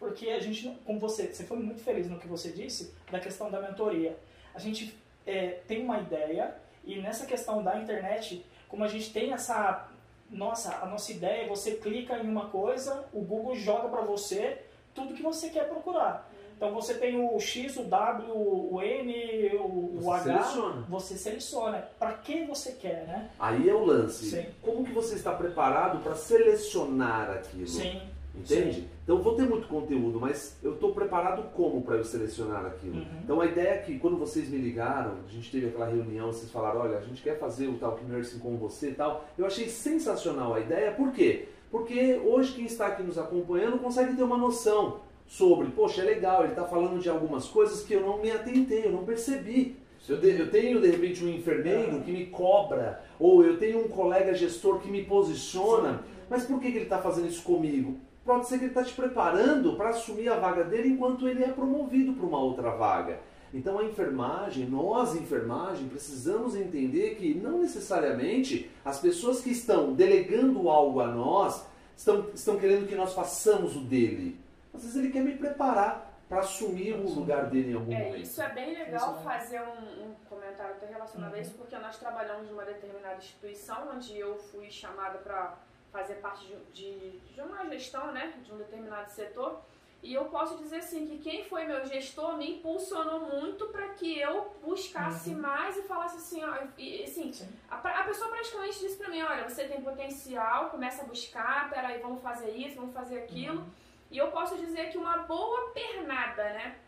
Porque 0.00 0.30
a 0.30 0.40
gente, 0.40 0.66
como 0.86 0.98
você, 0.98 1.32
você 1.32 1.44
foi 1.44 1.58
muito 1.58 1.82
feliz 1.82 2.08
no 2.08 2.18
que 2.18 2.26
você 2.26 2.50
disse, 2.50 2.92
da 3.12 3.20
questão 3.20 3.50
da 3.50 3.60
mentoria. 3.60 4.18
A 4.54 4.58
gente 4.58 4.98
é, 5.26 5.60
tem 5.68 5.84
uma 5.84 6.00
ideia 6.00 6.56
e 6.84 6.98
nessa 6.98 7.26
questão 7.26 7.62
da 7.62 7.78
internet, 7.78 8.44
como 8.66 8.82
a 8.82 8.88
gente 8.88 9.12
tem 9.12 9.32
essa 9.32 9.88
nossa, 10.30 10.78
a 10.80 10.86
nossa 10.86 11.12
ideia, 11.12 11.46
você 11.46 11.72
clica 11.72 12.16
em 12.16 12.28
uma 12.28 12.48
coisa, 12.48 13.04
o 13.12 13.20
Google 13.20 13.54
joga 13.56 13.88
para 13.88 14.00
você 14.00 14.62
tudo 14.94 15.14
que 15.14 15.22
você 15.22 15.50
quer 15.50 15.68
procurar. 15.68 16.30
Então 16.56 16.72
você 16.72 16.94
tem 16.94 17.18
o 17.18 17.38
X, 17.40 17.76
o 17.76 17.84
W, 17.84 18.32
o 18.34 18.82
N, 18.82 19.56
o, 19.56 19.98
você 20.00 20.30
H, 20.30 20.42
seleciona. 20.42 20.86
você 20.88 21.16
seleciona. 21.16 21.88
Para 21.98 22.12
que 22.14 22.44
você 22.44 22.72
quer, 22.72 23.06
né? 23.06 23.30
Aí 23.38 23.68
é 23.68 23.74
o 23.74 23.84
lance. 23.84 24.30
Sim. 24.30 24.46
Como 24.62 24.84
que 24.84 24.92
você 24.92 25.14
está 25.14 25.32
preparado 25.32 26.02
para 26.02 26.14
selecionar 26.14 27.30
aquilo? 27.30 27.66
Sim. 27.66 28.02
Entende? 28.34 28.80
Sim. 28.80 28.88
Então 29.02 29.20
vou 29.20 29.34
ter 29.34 29.42
muito 29.42 29.66
conteúdo, 29.66 30.20
mas 30.20 30.56
eu 30.62 30.74
estou 30.74 30.92
preparado 30.92 31.50
como 31.52 31.82
para 31.82 31.96
eu 31.96 32.04
selecionar 32.04 32.64
aquilo? 32.64 32.96
Uhum. 32.96 33.20
Então 33.24 33.40
a 33.40 33.46
ideia 33.46 33.70
é 33.70 33.78
que 33.78 33.98
quando 33.98 34.16
vocês 34.16 34.48
me 34.48 34.58
ligaram, 34.58 35.14
a 35.26 35.30
gente 35.30 35.50
teve 35.50 35.66
aquela 35.66 35.86
reunião, 35.86 36.32
vocês 36.32 36.50
falaram, 36.50 36.80
olha, 36.80 36.98
a 36.98 37.02
gente 37.02 37.22
quer 37.22 37.38
fazer 37.38 37.66
o 37.66 37.78
Talk 37.78 38.04
Nursing 38.04 38.38
com 38.38 38.56
você 38.56 38.90
e 38.90 38.94
tal. 38.94 39.24
Eu 39.36 39.46
achei 39.46 39.68
sensacional 39.68 40.54
a 40.54 40.60
ideia, 40.60 40.92
por 40.92 41.12
quê? 41.12 41.48
Porque 41.70 42.20
hoje 42.24 42.54
quem 42.54 42.64
está 42.66 42.86
aqui 42.86 43.02
nos 43.02 43.18
acompanhando 43.18 43.78
consegue 43.78 44.14
ter 44.14 44.22
uma 44.22 44.36
noção 44.36 45.00
sobre, 45.26 45.68
poxa, 45.68 46.02
é 46.02 46.04
legal, 46.04 46.42
ele 46.42 46.52
está 46.52 46.64
falando 46.64 47.00
de 47.00 47.08
algumas 47.08 47.46
coisas 47.46 47.84
que 47.84 47.94
eu 47.94 48.00
não 48.00 48.20
me 48.20 48.30
atentei, 48.30 48.86
eu 48.86 48.92
não 48.92 49.04
percebi. 49.04 49.76
Eu, 50.08 50.16
eu 50.16 50.50
tenho, 50.50 50.80
de 50.80 50.90
repente, 50.90 51.24
um 51.24 51.28
enfermeiro 51.28 52.00
que 52.00 52.10
me 52.10 52.26
cobra, 52.26 53.04
ou 53.18 53.44
eu 53.44 53.58
tenho 53.58 53.84
um 53.84 53.88
colega 53.88 54.34
gestor 54.34 54.80
que 54.80 54.90
me 54.90 55.04
posiciona, 55.04 56.02
mas 56.28 56.44
por 56.44 56.60
que, 56.60 56.72
que 56.72 56.78
ele 56.78 56.84
está 56.84 56.98
fazendo 56.98 57.28
isso 57.28 57.42
comigo? 57.44 57.98
Pode 58.30 58.46
ser 58.46 58.58
que 58.58 58.66
ele 58.66 58.70
está 58.70 58.84
te 58.84 58.92
preparando 58.92 59.74
para 59.74 59.88
assumir 59.88 60.28
a 60.28 60.36
vaga 60.36 60.62
dele 60.62 60.90
enquanto 60.90 61.28
ele 61.28 61.42
é 61.42 61.48
promovido 61.48 62.12
para 62.12 62.24
uma 62.24 62.38
outra 62.38 62.70
vaga. 62.70 63.18
Então 63.52 63.76
a 63.76 63.82
enfermagem, 63.82 64.66
nós 64.66 65.16
enfermagem, 65.16 65.88
precisamos 65.88 66.54
entender 66.54 67.16
que 67.16 67.34
não 67.34 67.58
necessariamente 67.58 68.70
as 68.84 69.00
pessoas 69.00 69.40
que 69.40 69.50
estão 69.50 69.94
delegando 69.94 70.70
algo 70.70 71.00
a 71.00 71.08
nós 71.08 71.66
estão, 71.96 72.30
estão 72.32 72.56
querendo 72.56 72.86
que 72.86 72.94
nós 72.94 73.12
façamos 73.14 73.74
o 73.74 73.80
dele. 73.80 74.38
Às 74.72 74.82
vezes 74.82 74.96
ele 74.96 75.10
quer 75.10 75.24
me 75.24 75.34
preparar 75.34 76.22
para 76.28 76.38
assumir 76.38 76.92
o 76.92 77.10
lugar 77.12 77.50
dele 77.50 77.72
em 77.72 77.74
algum 77.74 77.92
é, 77.92 78.04
momento. 78.04 78.22
Isso 78.22 78.40
é 78.40 78.48
bem 78.50 78.78
legal 78.78 79.20
fazer 79.24 79.60
um, 79.60 80.04
um 80.04 80.14
comentário 80.28 80.76
até 80.76 80.86
relacionado 80.86 81.32
uhum. 81.32 81.36
a 81.36 81.40
isso, 81.40 81.54
porque 81.54 81.76
nós 81.78 81.98
trabalhamos 81.98 82.48
numa 82.48 82.64
determinada 82.64 83.16
instituição 83.16 83.88
onde 83.92 84.16
eu 84.16 84.38
fui 84.38 84.70
chamada 84.70 85.18
para 85.18 85.58
fazer 85.92 86.14
parte 86.16 86.46
de, 86.46 86.56
de, 86.72 87.18
de, 87.18 87.40
uma 87.40 87.64
gestão, 87.68 88.12
né, 88.12 88.34
de 88.42 88.52
um 88.52 88.58
determinado 88.58 89.10
setor. 89.10 89.60
E 90.02 90.14
eu 90.14 90.24
posso 90.26 90.56
dizer 90.56 90.78
assim 90.78 91.06
que 91.06 91.18
quem 91.18 91.44
foi 91.44 91.66
meu 91.66 91.84
gestor 91.84 92.36
me 92.36 92.56
impulsionou 92.56 93.20
muito 93.20 93.66
para 93.66 93.88
que 93.90 94.18
eu 94.18 94.56
buscasse 94.62 95.30
uhum. 95.30 95.42
mais 95.42 95.76
e 95.76 95.82
falasse 95.82 96.16
assim, 96.16 96.42
ó, 96.42 96.56
e, 96.78 97.04
assim, 97.04 97.30
a, 97.68 97.76
a, 97.76 98.04
pessoa 98.04 98.30
praticamente 98.30 98.80
disse 98.80 98.96
para 98.96 99.10
mim, 99.10 99.20
olha, 99.20 99.46
você 99.46 99.64
tem 99.64 99.82
potencial, 99.82 100.70
começa 100.70 101.02
a 101.02 101.04
buscar, 101.04 101.68
peraí, 101.68 102.00
vamos 102.00 102.22
fazer 102.22 102.50
isso, 102.50 102.76
vamos 102.76 102.94
fazer 102.94 103.18
aquilo. 103.18 103.60
Uhum. 103.60 103.70
E 104.10 104.16
eu 104.16 104.30
posso 104.30 104.56
dizer 104.56 104.90
que 104.90 104.96
uma 104.96 105.18
boa 105.18 105.70
pernada, 105.72 106.44
né, 106.44 106.78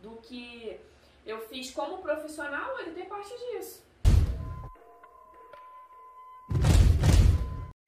do 0.00 0.12
que 0.18 0.80
eu 1.26 1.40
fiz 1.48 1.72
como 1.72 1.98
profissional, 1.98 2.78
ele 2.78 2.92
tem 2.92 3.06
parte 3.06 3.34
disso. 3.36 3.85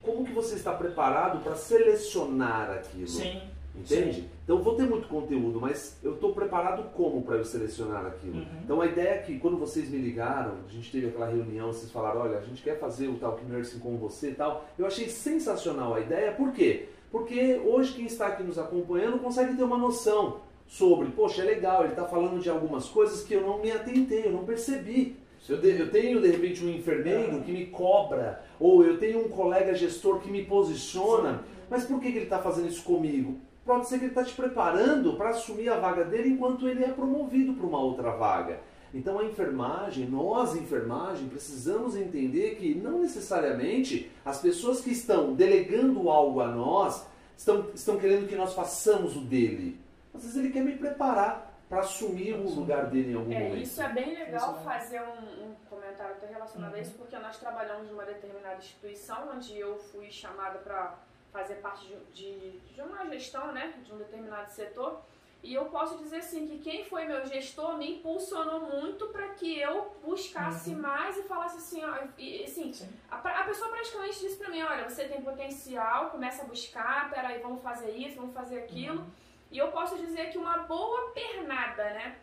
Como 0.08 0.24
que 0.24 0.32
você 0.32 0.54
está 0.54 0.72
preparado 0.72 1.44
para 1.44 1.54
selecionar 1.54 2.70
aquilo? 2.70 3.06
Sim. 3.06 3.42
Entende? 3.76 4.22
Sim. 4.22 4.28
Então 4.42 4.62
vou 4.62 4.74
ter 4.74 4.84
muito 4.84 5.06
conteúdo, 5.06 5.60
mas 5.60 5.98
eu 6.02 6.14
estou 6.14 6.32
preparado 6.32 6.90
como 6.94 7.20
para 7.20 7.36
eu 7.36 7.44
selecionar 7.44 8.06
aquilo? 8.06 8.38
Uhum. 8.38 8.46
Então 8.64 8.80
a 8.80 8.86
ideia 8.86 9.10
é 9.10 9.18
que 9.18 9.38
quando 9.38 9.58
vocês 9.58 9.90
me 9.90 9.98
ligaram, 9.98 10.54
a 10.66 10.72
gente 10.72 10.90
teve 10.90 11.08
aquela 11.08 11.26
reunião, 11.26 11.70
vocês 11.74 11.92
falaram, 11.92 12.22
olha, 12.22 12.38
a 12.38 12.40
gente 12.40 12.62
quer 12.62 12.80
fazer 12.80 13.08
o 13.08 13.18
Talk 13.18 13.44
Nursing 13.44 13.80
com 13.80 13.98
você 13.98 14.30
e 14.30 14.34
tal. 14.34 14.64
Eu 14.78 14.86
achei 14.86 15.10
sensacional 15.10 15.94
a 15.94 16.00
ideia, 16.00 16.32
por 16.32 16.52
quê? 16.52 16.88
Porque 17.10 17.60
hoje 17.62 17.92
quem 17.92 18.06
está 18.06 18.28
aqui 18.28 18.42
nos 18.42 18.58
acompanhando 18.58 19.18
consegue 19.18 19.54
ter 19.54 19.62
uma 19.62 19.76
noção 19.76 20.40
sobre, 20.66 21.10
poxa, 21.10 21.42
é 21.42 21.44
legal, 21.44 21.82
ele 21.82 21.92
está 21.92 22.04
falando 22.04 22.40
de 22.40 22.48
algumas 22.48 22.88
coisas 22.88 23.22
que 23.22 23.34
eu 23.34 23.42
não 23.42 23.58
me 23.58 23.70
atentei, 23.70 24.24
eu 24.24 24.32
não 24.32 24.46
percebi. 24.46 25.18
Eu, 25.48 25.62
eu 25.62 25.90
tenho 25.90 26.20
de 26.20 26.28
repente 26.28 26.64
um 26.64 26.70
enfermeiro 26.70 27.40
que 27.40 27.52
me 27.52 27.66
cobra, 27.66 28.44
ou 28.60 28.84
eu 28.84 28.98
tenho 28.98 29.24
um 29.24 29.28
colega 29.28 29.74
gestor 29.74 30.20
que 30.20 30.30
me 30.30 30.44
posiciona, 30.44 31.42
mas 31.70 31.84
por 31.84 32.00
que, 32.00 32.10
que 32.10 32.18
ele 32.18 32.24
está 32.24 32.38
fazendo 32.38 32.68
isso 32.68 32.82
comigo? 32.82 33.38
Pode 33.64 33.88
ser 33.88 33.98
que 33.98 34.04
ele 34.04 34.12
está 34.12 34.24
te 34.24 34.34
preparando 34.34 35.14
para 35.16 35.30
assumir 35.30 35.68
a 35.68 35.78
vaga 35.78 36.04
dele 36.04 36.30
enquanto 36.30 36.68
ele 36.68 36.84
é 36.84 36.88
promovido 36.88 37.54
para 37.54 37.66
uma 37.66 37.80
outra 37.80 38.10
vaga. 38.12 38.60
Então 38.94 39.18
a 39.18 39.24
enfermagem, 39.24 40.06
nós 40.06 40.56
enfermagem, 40.56 41.28
precisamos 41.28 41.94
entender 41.94 42.54
que 42.56 42.74
não 42.74 43.00
necessariamente 43.00 44.10
as 44.24 44.40
pessoas 44.40 44.80
que 44.80 44.90
estão 44.90 45.34
delegando 45.34 46.08
algo 46.08 46.40
a 46.40 46.48
nós 46.48 47.06
estão, 47.36 47.66
estão 47.74 47.98
querendo 47.98 48.26
que 48.26 48.34
nós 48.34 48.54
façamos 48.54 49.16
o 49.16 49.20
dele. 49.20 49.78
Às 50.14 50.22
vezes 50.22 50.36
ele 50.36 50.50
quer 50.50 50.64
me 50.64 50.72
preparar 50.72 51.47
para 51.68 51.80
assumir 51.80 52.32
o 52.34 52.48
lugar 52.48 52.86
dele 52.86 53.12
em 53.12 53.16
algum 53.16 53.32
é, 53.32 53.40
momento. 53.40 53.62
Isso 53.62 53.82
é 53.82 53.88
bem 53.90 54.14
legal 54.14 54.62
fazer 54.64 55.02
um, 55.02 55.50
um 55.50 55.54
comentário 55.68 56.14
até 56.14 56.26
relacionado 56.26 56.72
uhum. 56.72 56.78
a 56.78 56.80
isso, 56.80 56.94
porque 56.96 57.18
nós 57.18 57.38
trabalhamos 57.38 57.90
numa 57.90 58.04
determinada 58.04 58.56
instituição 58.56 59.30
onde 59.34 59.58
eu 59.58 59.78
fui 59.78 60.10
chamada 60.10 60.58
para 60.60 60.96
fazer 61.30 61.56
parte 61.56 61.86
de, 61.86 62.38
de, 62.38 62.58
de 62.58 62.80
uma 62.80 63.04
gestão, 63.10 63.52
né, 63.52 63.74
de 63.84 63.92
um 63.92 63.98
determinado 63.98 64.50
setor. 64.50 65.02
E 65.42 65.54
eu 65.54 65.66
posso 65.66 65.98
dizer 65.98 66.16
assim 66.16 66.48
que 66.48 66.58
quem 66.58 66.84
foi 66.84 67.04
meu 67.04 67.24
gestor 67.26 67.76
me 67.78 67.98
impulsionou 67.98 68.60
muito 68.60 69.06
para 69.08 69.28
que 69.28 69.60
eu 69.60 69.96
buscasse 70.02 70.70
uhum. 70.70 70.80
mais 70.80 71.16
e 71.16 71.22
falasse 71.22 71.58
assim, 71.58 71.84
ó, 71.84 71.96
e, 72.16 72.42
assim, 72.42 72.72
a, 73.08 73.18
a, 73.18 73.44
pessoa 73.44 73.70
praticamente 73.70 74.18
disse 74.18 74.36
para 74.36 74.50
mim, 74.50 74.62
olha, 74.62 74.88
você 74.88 75.04
tem 75.04 75.22
potencial, 75.22 76.10
começa 76.10 76.42
a 76.42 76.46
buscar, 76.46 77.08
peraí, 77.10 77.40
vamos 77.40 77.62
fazer 77.62 77.90
isso, 77.90 78.16
vamos 78.16 78.34
fazer 78.34 78.58
aquilo. 78.58 79.00
Uhum. 79.00 79.27
E 79.50 79.58
eu 79.58 79.68
posso 79.68 79.96
dizer 79.96 80.30
que 80.30 80.38
uma 80.38 80.58
boa 80.58 81.10
pernada, 81.12 81.84
né, 81.84 82.18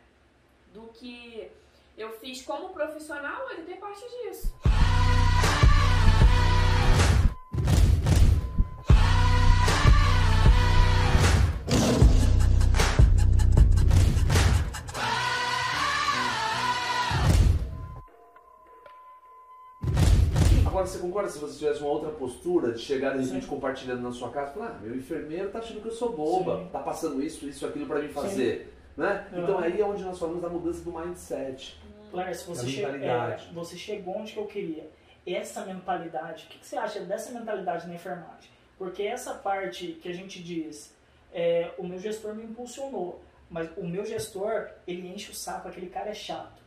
do 0.73 0.87
que 0.89 1.51
eu 1.97 2.11
fiz 2.19 2.41
como 2.43 2.69
profissional, 2.69 3.49
ele 3.51 3.63
tem 3.63 3.77
parte 3.77 4.01
disso. 4.01 4.53
Agora, 20.85 20.87
você 20.87 20.99
concorda 20.99 21.29
se 21.29 21.39
você 21.39 21.57
tivesse 21.57 21.81
uma 21.81 21.89
outra 21.89 22.11
postura 22.11 22.71
de 22.71 22.79
chegar 22.79 23.17
de 23.17 23.25
repente 23.25 23.47
compartilhando 23.47 24.01
na 24.01 24.11
sua 24.11 24.29
casa 24.29 24.51
e 24.51 24.53
falar, 24.53 24.67
ah, 24.67 24.79
meu 24.81 24.95
enfermeiro 24.95 25.49
tá 25.49 25.59
achando 25.59 25.81
que 25.81 25.87
eu 25.87 25.91
sou 25.91 26.15
boba, 26.15 26.59
Sim. 26.59 26.69
tá 26.71 26.79
passando 26.79 27.23
isso, 27.23 27.47
isso, 27.47 27.65
aquilo 27.65 27.87
para 27.87 28.01
mim 28.01 28.09
fazer. 28.09 28.71
Né? 28.95 29.27
Uhum. 29.31 29.43
Então 29.43 29.59
aí 29.59 29.81
é 29.81 29.85
onde 29.85 30.03
nós 30.03 30.19
falamos 30.19 30.41
da 30.41 30.49
mudança 30.49 30.83
do 30.83 30.91
mindset. 30.91 31.77
Claro, 32.11 32.35
se 32.35 32.47
você, 32.47 32.67
che 32.67 32.85
é, 32.85 33.39
você 33.51 33.75
chegou 33.75 34.17
onde 34.17 34.37
eu 34.37 34.45
queria. 34.45 34.89
Essa 35.25 35.65
mentalidade, 35.65 36.45
o 36.45 36.49
que, 36.49 36.59
que, 36.59 36.67
você 36.67 36.77
acha 36.77 36.99
dessa 36.99 37.31
mentalidade 37.31 37.87
na 37.87 37.95
enfermagem? 37.95 38.51
Porque 38.77 39.01
essa 39.01 39.33
parte 39.33 39.97
que 40.01 40.07
a 40.07 40.13
gente 40.13 40.41
diz, 40.41 40.95
é, 41.33 41.71
o 41.79 41.83
meu 41.83 41.97
gestor 41.97 42.35
me 42.35 42.43
impulsionou, 42.43 43.23
mas 43.49 43.69
o 43.75 43.87
meu 43.87 44.05
gestor, 44.05 44.69
ele 44.87 45.07
enche 45.07 45.31
o 45.31 45.35
saco, 45.35 45.67
aquele 45.67 45.87
cara 45.87 46.11
é 46.11 46.13
chato. 46.13 46.61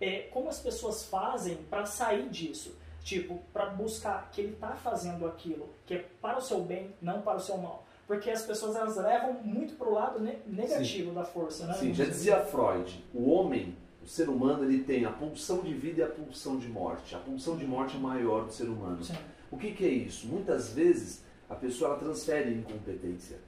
É, 0.00 0.22
como 0.32 0.48
as 0.48 0.58
pessoas 0.58 1.04
fazem 1.04 1.56
para 1.70 1.86
sair 1.86 2.28
disso? 2.28 2.76
Tipo, 3.02 3.40
para 3.52 3.66
buscar 3.66 4.30
que 4.30 4.40
ele 4.40 4.52
está 4.52 4.72
fazendo 4.74 5.26
aquilo 5.26 5.68
que 5.86 5.94
é 5.94 6.06
para 6.20 6.38
o 6.38 6.40
seu 6.40 6.60
bem, 6.60 6.94
não 7.00 7.22
para 7.22 7.38
o 7.38 7.40
seu 7.40 7.56
mal. 7.56 7.86
Porque 8.06 8.30
as 8.30 8.42
pessoas 8.42 8.74
elas 8.76 8.96
levam 8.96 9.34
muito 9.42 9.74
para 9.74 9.88
o 9.88 9.94
lado 9.94 10.20
negativo 10.46 11.10
Sim. 11.10 11.14
da 11.14 11.24
força, 11.24 11.66
né? 11.66 11.74
Sim, 11.74 11.94
já 11.94 12.04
dizia 12.04 12.40
Freud, 12.40 13.04
o 13.14 13.30
homem, 13.30 13.76
o 14.02 14.06
ser 14.06 14.28
humano, 14.28 14.64
ele 14.64 14.82
tem 14.82 15.04
a 15.04 15.10
pulsão 15.10 15.62
de 15.62 15.72
vida 15.72 16.00
e 16.00 16.02
a 16.02 16.08
pulsão 16.08 16.58
de 16.58 16.68
morte. 16.68 17.14
A 17.14 17.18
pulsão 17.18 17.56
de 17.56 17.64
morte 17.64 17.96
é 17.96 18.00
maior 18.00 18.46
do 18.46 18.52
ser 18.52 18.64
humano. 18.64 19.02
Sim. 19.02 19.14
O 19.50 19.56
que, 19.56 19.72
que 19.72 19.84
é 19.84 19.88
isso? 19.88 20.26
Muitas 20.26 20.72
vezes 20.72 21.22
a 21.48 21.54
pessoa 21.54 21.90
ela 21.90 21.98
transfere 21.98 22.52
incompetência. 22.52 23.38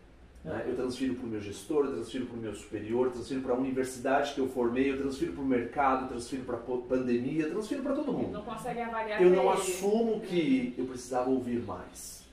Né? 0.44 0.64
Eu 0.66 0.74
transfiro 0.74 1.14
para 1.14 1.24
o 1.24 1.28
meu 1.28 1.40
gestor, 1.40 1.85
eu 1.87 1.92
transfiro 1.94 2.26
para 2.26 2.37
o 2.37 2.40
meu 2.40 2.55
superior, 2.55 3.07
eu 3.07 3.12
transfiro 3.12 3.40
para 3.42 3.55
a 3.55 3.57
universidade 3.57 4.35
que 4.35 4.40
eu 4.40 4.48
formei, 4.48 4.90
eu 4.90 4.98
transfiro 4.98 5.33
para 5.33 5.42
o 5.42 5.46
mercado, 5.46 6.05
eu 6.05 6.09
transfiro 6.09 6.42
para 6.42 6.57
a 6.57 6.61
pandemia, 6.61 7.44
eu 7.44 7.50
transfiro 7.52 7.83
para 7.83 7.94
todo 7.94 8.12
mundo. 8.12 8.33
Não 8.33 8.42
consegue 8.42 8.81
avaliar 8.81 9.22
Eu 9.22 9.31
não 9.31 9.44
ele. 9.44 9.52
assumo 9.52 10.20
que 10.20 10.74
eu 10.76 10.85
precisava 10.87 11.31
ouvir 11.31 11.62
mais, 11.62 12.24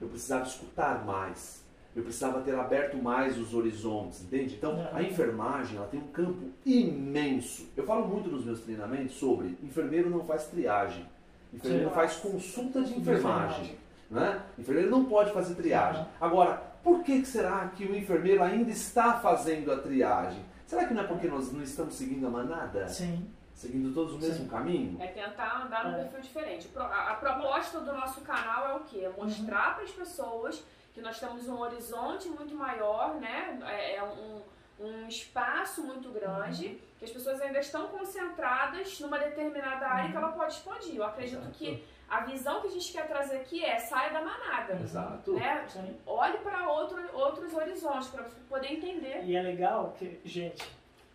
eu 0.00 0.08
precisava 0.08 0.44
escutar 0.44 1.04
mais, 1.04 1.62
eu 1.94 2.02
precisava 2.02 2.40
ter 2.40 2.54
aberto 2.56 2.96
mais 2.96 3.38
os 3.38 3.54
horizontes, 3.54 4.22
entende? 4.22 4.54
Então, 4.56 4.88
a 4.92 5.02
enfermagem 5.02 5.76
ela 5.76 5.86
tem 5.86 6.00
um 6.00 6.08
campo 6.08 6.50
imenso. 6.66 7.68
Eu 7.76 7.84
falo 7.84 8.08
muito 8.08 8.28
nos 8.28 8.44
meus 8.44 8.60
treinamentos 8.60 9.14
sobre 9.16 9.56
enfermeiro 9.62 10.10
não 10.10 10.24
faz 10.24 10.46
triagem, 10.46 11.06
enfermeiro 11.54 11.90
Sim. 11.90 11.94
faz 11.94 12.16
consulta 12.16 12.82
de 12.82 12.98
enfermagem. 12.98 13.66
Enfermagem. 13.66 13.82
Né? 14.10 14.42
Enfermeiro 14.58 14.90
não 14.90 15.04
pode 15.04 15.32
fazer 15.32 15.54
triagem. 15.54 16.02
Uhum. 16.02 16.08
Agora, 16.20 16.71
por 16.82 17.02
que 17.02 17.20
que 17.20 17.26
será 17.26 17.68
que 17.68 17.84
o 17.84 17.96
enfermeiro 17.96 18.42
ainda 18.42 18.70
está 18.70 19.14
fazendo 19.20 19.72
a 19.72 19.78
triagem? 19.78 20.44
Será 20.66 20.86
que 20.86 20.94
não 20.94 21.02
é 21.02 21.06
porque 21.06 21.28
nós 21.28 21.52
não 21.52 21.62
estamos 21.62 21.94
seguindo 21.94 22.26
a 22.26 22.30
manada? 22.30 22.88
Sim. 22.88 23.28
Seguindo 23.54 23.92
todos 23.94 24.14
o 24.14 24.18
mesmo 24.18 24.44
Sim. 24.44 24.48
caminho? 24.48 25.00
É 25.00 25.06
tentar 25.08 25.62
andar 25.64 25.84
num 25.84 25.96
É. 25.98 26.04
perfil 26.04 26.20
diferente. 26.20 26.70
A, 26.76 27.14
proposta 27.14 27.80
do 27.80 27.92
nosso 27.92 28.22
canal 28.22 28.68
é 28.68 28.74
o 28.74 28.80
quê? 28.80 29.00
É 29.04 29.10
mostrar 29.10 29.74
para 29.74 29.84
as 29.84 29.90
pessoas 29.90 30.64
que 30.94 31.00
nós 31.00 31.20
temos 31.20 31.46
um 31.48 31.58
horizonte 31.60 32.28
muito 32.28 32.54
maior, 32.54 33.14
né? 33.20 33.58
É, 33.66 33.96
é 33.96 34.02
um, 34.02 34.40
um 34.80 35.06
espaço 35.06 35.82
muito 35.82 36.10
grande, 36.10 36.80
que 36.98 37.04
as 37.04 37.10
pessoas 37.10 37.40
ainda 37.40 37.60
estão 37.60 37.86
concentradas 37.88 38.98
numa 39.00 39.18
determinada 39.18 39.86
área 39.86 40.10
que 40.10 40.16
ela 40.16 40.32
pode 40.32 40.54
expandir. 40.54 40.96
Eu 40.96 41.04
acredito 41.04 41.38
Exato. 41.42 41.52
que 41.58 41.84
a 42.12 42.20
visão 42.26 42.60
que 42.60 42.66
a 42.66 42.70
gente 42.70 42.92
quer 42.92 43.08
trazer 43.08 43.36
aqui 43.36 43.64
é 43.64 43.78
saia 43.78 44.12
da 44.12 44.20
manada. 44.20 44.74
Exato. 44.74 45.32
Né? 45.32 45.64
Sim. 45.66 45.96
Olhe 46.06 46.36
para 46.38 46.68
outro, 46.68 46.98
outros 47.14 47.54
horizontes, 47.54 48.08
para 48.08 48.24
você 48.24 48.36
poder 48.50 48.70
entender. 48.70 49.24
E 49.24 49.34
é 49.34 49.40
legal 49.40 49.96
que, 49.98 50.20
gente, 50.22 50.62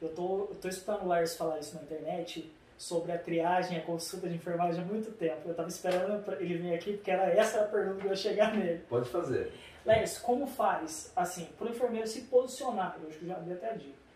eu 0.02 0.10
tô, 0.10 0.48
eu 0.50 0.56
tô 0.60 0.68
escutando 0.68 1.04
o 1.04 1.08
Lars 1.08 1.38
falar 1.38 1.60
isso 1.60 1.76
na 1.76 1.84
internet 1.84 2.52
sobre 2.80 3.12
a 3.12 3.20
triagem, 3.20 3.78
a 3.78 3.84
consulta 3.84 4.28
de 4.28 4.34
enfermagem 4.38 4.82
há 4.82 4.86
muito 4.86 5.12
tempo. 5.12 5.48
Eu 5.48 5.54
tava 5.54 5.70
esperando 5.70 6.32
ele 6.40 6.58
vir 6.58 6.74
aqui 6.74 6.94
porque 6.94 7.12
era 7.12 7.32
essa 7.32 7.62
a 7.62 7.68
pergunta 7.68 8.00
que 8.02 8.08
eu 8.08 8.10
ia 8.10 8.16
chegar 8.16 8.56
nele. 8.56 8.80
Pode 8.90 9.08
fazer. 9.08 9.54
Lars, 9.86 10.18
como 10.18 10.48
faz, 10.48 11.12
assim, 11.16 11.46
para 11.60 11.68
o 11.68 11.70
enfermeiro 11.70 12.08
se 12.08 12.22
posicionar? 12.22 12.98
Eu 13.00 13.08
acho 13.08 13.20
que 13.20 13.26
eu 13.26 13.30
já 13.30 13.36
dei 13.36 13.54
até 13.54 13.70
a 13.70 13.74
dica. 13.74 14.07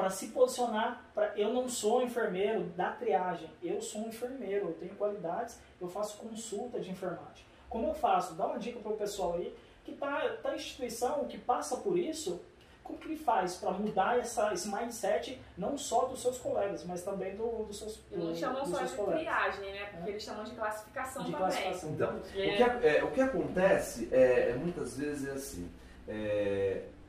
Para 0.00 0.08
se 0.08 0.28
posicionar, 0.28 1.04
pra, 1.14 1.32
eu 1.36 1.52
não 1.52 1.68
sou 1.68 2.00
enfermeiro 2.02 2.62
da 2.74 2.90
triagem, 2.92 3.50
eu 3.62 3.82
sou 3.82 4.00
um 4.02 4.08
enfermeiro, 4.08 4.68
eu 4.68 4.72
tenho 4.72 4.94
qualidades, 4.94 5.58
eu 5.78 5.88
faço 5.88 6.16
consulta 6.16 6.80
de 6.80 6.90
enfermagem. 6.90 7.44
Como 7.68 7.86
eu 7.86 7.92
faço? 7.94 8.32
Dá 8.34 8.46
uma 8.46 8.58
dica 8.58 8.80
para 8.80 8.92
o 8.92 8.96
pessoal 8.96 9.34
aí 9.34 9.54
que 9.84 9.92
tá, 9.92 10.36
tá 10.42 10.52
em 10.52 10.56
instituição, 10.56 11.26
que 11.26 11.36
passa 11.36 11.76
por 11.76 11.98
isso, 11.98 12.40
como 12.82 12.98
que 12.98 13.08
ele 13.08 13.16
faz 13.18 13.56
para 13.56 13.72
mudar 13.72 14.18
essa, 14.18 14.52
esse 14.54 14.68
mindset, 14.74 15.38
não 15.58 15.76
só 15.76 16.06
dos 16.06 16.22
seus 16.22 16.38
colegas, 16.38 16.82
mas 16.84 17.02
também 17.02 17.36
do, 17.36 17.64
dos 17.64 17.78
seus, 17.78 18.00
E 18.10 18.16
não 18.16 18.28
do- 18.28 18.36
chamam 18.36 18.62
dos 18.62 18.70
só 18.70 18.78
seus 18.78 18.90
de 18.92 18.96
colegas. 18.96 19.20
triagem, 19.20 19.72
né? 19.72 19.84
Porque 19.92 20.10
eles 20.12 20.22
chamam 20.22 20.44
de 20.44 20.50
classificação 20.52 21.24
De 21.24 21.30
também. 21.32 21.46
classificação. 21.46 21.90
Então, 21.90 22.12
Porque- 22.20 22.48
O 22.48 22.56
que, 22.80 22.86
é- 22.86 23.04
o 23.04 23.10
que 23.10 23.20
acontece 23.20 24.08
é, 24.10 24.50
é 24.50 24.54
muitas 24.54 24.96
vezes 24.96 25.28
é 25.28 25.32
assim. 25.32 25.70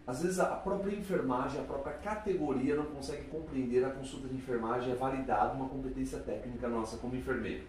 Às 0.08 0.22
vezes 0.24 0.40
a 0.40 0.46
própria 0.48 0.96
enfermagem, 0.96 1.60
a 1.62 1.64
própria 1.64 1.94
categoria 1.94 2.76
não 2.76 2.86
consegue 2.86 3.24
compreender 3.26 3.84
a 3.86 3.90
consulta 3.92 4.28
de 4.28 4.36
enfermagem 4.36 4.92
é 4.92 4.96
validada 4.96 5.54
uma 5.54 5.70
competência 5.70 6.20
técnica 6.20 6.68
nossa 6.68 6.98
como 6.98 7.16
enfermeiro, 7.16 7.64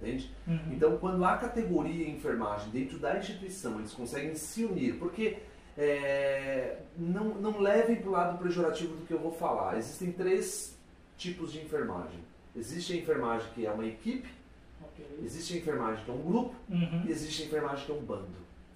entende? 0.00 0.30
Uhum. 0.46 0.58
Então, 0.72 0.96
quando 0.98 1.24
a 1.24 1.36
categoria 1.36 2.08
enfermagem 2.08 2.70
dentro 2.70 2.98
da 2.98 3.16
instituição 3.18 3.78
eles 3.78 3.92
conseguem 3.92 4.34
se 4.34 4.64
unir, 4.64 4.98
porque 4.98 5.38
é, 5.78 6.78
não, 6.98 7.34
não 7.36 7.60
levem 7.60 7.96
para 7.96 8.08
o 8.08 8.12
lado 8.12 8.38
pejorativo 8.42 8.96
do 8.96 9.06
que 9.06 9.14
eu 9.14 9.18
vou 9.20 9.32
falar. 9.32 9.78
Existem 9.78 10.12
três 10.12 10.76
tipos 11.16 11.52
de 11.52 11.60
enfermagem. 11.60 12.18
Existe 12.54 12.92
a 12.92 12.96
enfermagem 12.96 13.48
que 13.54 13.64
é 13.64 13.70
uma 13.70 13.86
equipe, 13.86 14.28
Ok. 14.82 15.06
existe 15.22 15.54
a 15.54 15.56
enfermagem 15.58 16.04
que 16.04 16.10
é 16.10 16.14
um 16.14 16.22
grupo 16.22 16.54
Uhum. 16.68 17.04
e 17.06 17.10
existe 17.10 17.42
a 17.42 17.46
enfermagem 17.46 17.86
que 17.86 17.92
é 17.92 17.94
um 17.94 18.02
bando. 18.02 18.26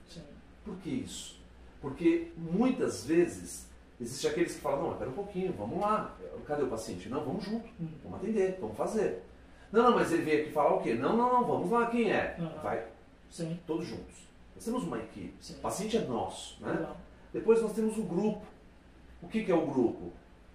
Sim. 0.08 0.22
Por 0.64 0.76
que 0.76 0.90
isso? 0.90 1.42
Porque 1.84 2.32
muitas 2.38 3.04
vezes 3.04 3.68
existe 4.00 4.26
aqueles 4.26 4.54
que 4.54 4.60
falam, 4.62 4.84
não, 4.84 4.92
espera 4.92 5.10
um 5.10 5.12
pouquinho, 5.12 5.52
vamos 5.52 5.78
lá. 5.78 6.16
Cadê 6.46 6.62
o 6.62 6.66
paciente? 6.68 7.10
Não, 7.10 7.22
vamos 7.22 7.44
junto, 7.44 7.66
Uhum. 7.78 7.88
vamos 8.02 8.20
atender, 8.20 8.56
vamos 8.58 8.74
fazer. 8.74 9.22
Não, 9.70 9.82
não, 9.82 9.94
mas 9.94 10.10
ele 10.10 10.22
veio 10.22 10.42
aqui 10.44 10.50
falar 10.52 10.76
o 10.76 10.80
quê? 10.80 10.94
Não, 10.94 11.14
não, 11.14 11.30
não, 11.30 11.44
vamos 11.44 11.70
lá, 11.70 11.84
quem 11.88 12.10
é? 12.10 12.36
Uhum. 12.38 12.62
Vai, 12.62 12.86
Sim. 13.28 13.60
todos 13.66 13.86
juntos. 13.86 14.14
Nós 14.54 14.64
temos 14.64 14.82
uma 14.84 14.96
equipe. 14.96 15.34
Sim. 15.40 15.56
O 15.56 15.58
paciente 15.58 15.98
é 15.98 16.00
nosso, 16.00 16.56
né? 16.62 16.72
Legal. 16.72 16.96
Depois 17.34 17.60
nós 17.60 17.74
temos 17.74 17.98
o 17.98 18.02
grupo. 18.04 18.46
O 19.20 19.28
que, 19.28 19.44
que 19.44 19.52
é 19.52 19.54
o 19.54 19.66
grupo? 19.66 20.10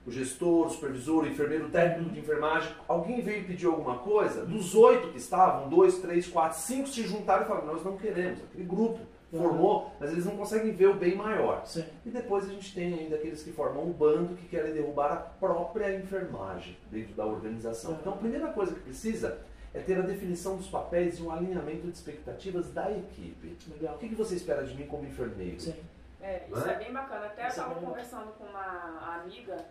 O 0.07 0.09
gestor, 0.11 0.65
o 0.65 0.69
supervisor, 0.71 1.25
o 1.25 1.27
enfermeiro, 1.27 1.67
o 1.67 1.69
técnico 1.69 2.09
de 2.11 2.19
enfermagem. 2.21 2.73
Alguém 2.87 3.21
veio 3.21 3.45
pedir 3.45 3.67
alguma 3.67 3.99
coisa? 3.99 4.47
Dos 4.47 4.73
oito 4.73 5.09
que 5.11 5.17
estavam, 5.19 5.69
dois, 5.69 5.99
três, 5.99 6.25
quatro, 6.27 6.57
cinco 6.57 6.87
se 6.87 7.03
juntaram 7.03 7.43
e 7.43 7.47
falaram, 7.47 7.67
nós 7.67 7.83
não 7.85 7.97
queremos. 7.97 8.41
Aquele 8.41 8.63
grupo 8.63 8.99
formou, 9.31 9.91
mas 9.99 10.11
eles 10.11 10.25
não 10.25 10.35
conseguem 10.37 10.71
ver 10.71 10.87
o 10.87 10.95
bem 10.95 11.15
maior. 11.15 11.65
Sim. 11.65 11.85
E 12.05 12.09
depois 12.09 12.45
a 12.45 12.49
gente 12.53 12.73
tem 12.73 12.93
ainda 12.99 13.15
aqueles 13.15 13.43
que 13.43 13.51
formam 13.51 13.83
um 13.83 13.91
bando 13.91 14.35
que 14.35 14.47
querem 14.47 14.73
derrubar 14.73 15.11
a 15.11 15.17
própria 15.17 15.95
enfermagem 15.95 16.77
dentro 16.89 17.13
da 17.13 17.25
organização. 17.25 17.93
Então 17.99 18.13
a 18.13 18.17
primeira 18.17 18.47
coisa 18.47 18.73
que 18.73 18.79
precisa 18.81 19.39
é 19.73 19.79
ter 19.79 19.99
a 19.99 20.01
definição 20.01 20.57
dos 20.57 20.67
papéis 20.67 21.19
e 21.19 21.21
um 21.21 21.31
alinhamento 21.31 21.87
de 21.87 21.93
expectativas 21.93 22.71
da 22.71 22.91
equipe. 22.91 23.55
Legal. 23.69 23.95
O 23.95 23.97
que 23.99 24.09
que 24.09 24.15
você 24.15 24.35
espera 24.35 24.63
de 24.65 24.73
mim 24.75 24.87
como 24.87 25.05
enfermeiro? 25.05 25.59
Sim. 25.59 25.75
É, 26.21 26.45
isso 26.51 26.65
Né? 26.65 26.73
é 26.73 26.77
bem 26.79 26.91
bacana. 26.91 27.27
Até 27.27 27.43
eu 27.43 27.47
Isso 27.49 27.59
é 27.59 27.63
estava 27.63 27.79
bem 27.79 27.87
conversando 27.87 28.31
com 28.33 28.43
uma 28.45 29.15
amiga, 29.21 29.65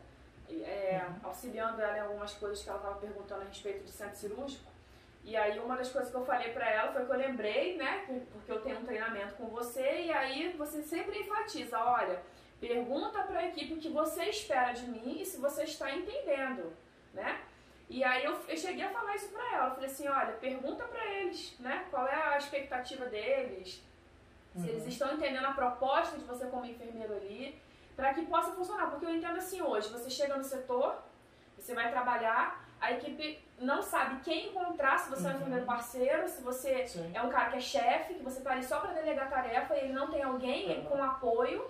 é, 0.49 1.03
auxiliando 1.23 1.81
ela 1.83 1.97
em 1.99 2.01
algumas 2.01 2.33
coisas 2.35 2.63
que 2.63 2.69
ela 2.69 2.79
estava 2.79 2.95
perguntando 2.97 3.43
a 3.43 3.45
respeito 3.47 3.85
de 3.85 3.91
centro 3.91 4.17
cirúrgico. 4.17 4.71
E 5.29 5.37
aí 5.37 5.59
uma 5.59 5.77
das 5.77 5.91
coisas 5.93 6.11
que 6.11 6.17
eu 6.17 6.25
falei 6.25 6.51
pra 6.55 6.67
ela 6.71 6.91
foi 6.91 7.05
que 7.05 7.13
eu 7.13 7.17
lembrei, 7.19 7.77
né, 7.77 8.03
que- 8.07 8.21
porque 8.33 8.51
eu 8.51 8.63
tenho 8.63 8.79
um 8.79 8.85
treinamento 8.87 9.35
com 9.35 9.47
você, 9.49 9.87
e 10.07 10.11
aí 10.11 10.55
você 10.57 10.83
sempre 10.83 11.19
enfatiza, 11.21 11.79
olha, 11.79 12.23
pergunta 12.59 13.23
pra 13.25 13.45
equipe 13.47 13.75
o 13.75 13.79
que 13.79 13.91
você 13.91 14.25
espera 14.25 14.73
de 14.73 14.87
mim 14.89 15.21
e 15.21 15.27
se 15.27 15.37
você 15.39 15.65
está 15.65 15.91
entendendo, 15.95 16.73
né? 17.13 17.41
E 17.91 18.03
aí 18.03 18.25
eu, 18.25 18.41
eu 18.49 18.57
cheguei 18.57 18.85
a 18.85 18.89
falar 18.91 19.15
isso 19.17 19.29
pra 19.29 19.53
ela, 19.55 19.67
eu 19.69 19.75
falei 19.75 19.91
assim, 19.91 20.09
olha, 20.09 20.33
pergunta 20.33 20.85
pra 20.85 21.05
eles, 21.17 21.55
né, 21.61 21.85
qual 21.91 22.07
é 22.09 22.15
a 22.15 22.39
expectativa 22.39 23.05
deles, 23.05 23.83
se 24.57 24.67
eles 24.67 24.83
Uhum. 24.85 24.89
estão 24.89 25.13
entendendo 25.13 25.45
a 25.45 25.53
proposta 25.53 26.17
de 26.17 26.25
você 26.25 26.47
como 26.47 26.65
enfermeiro 26.65 27.13
ali, 27.15 27.61
para 27.95 28.15
que 28.15 28.25
possa 28.25 28.53
funcionar. 28.53 28.91
Porque 28.91 29.05
eu 29.05 29.15
entendo 29.15 29.37
assim 29.37 29.61
hoje, 29.61 29.91
você 29.91 30.09
chega 30.09 30.37
no 30.39 30.43
setor, 30.45 31.03
você 31.59 31.75
vai 31.75 31.91
trabalhar, 31.91 32.65
a 32.81 32.93
equipe 32.93 33.39
não 33.61 33.83
sabe 33.83 34.21
quem 34.23 34.51
encontrar, 34.51 34.99
se 34.99 35.11
você 35.11 35.27
é 35.27 35.29
um 35.29 35.31
Uhum. 35.31 35.37
enfermeiro 35.39 35.65
parceiro, 35.67 36.29
se 36.29 36.43
você 36.43 36.87
Sim. 36.87 37.11
é 37.13 37.21
um 37.23 37.29
cara 37.29 37.51
que 37.51 37.57
é 37.57 37.61
chefe, 37.61 38.15
que 38.15 38.23
você 38.23 38.41
tá 38.41 38.53
ali 38.53 38.63
só 38.65 38.79
para 38.81 38.93
delegar 38.93 39.29
tarefa 39.31 39.75
e 39.77 39.81
ele 39.81 39.93
não 39.93 40.11
tem 40.11 40.23
alguém 40.23 40.79
Uhum. 40.79 40.85
com 40.85 41.03
apoio, 41.03 41.65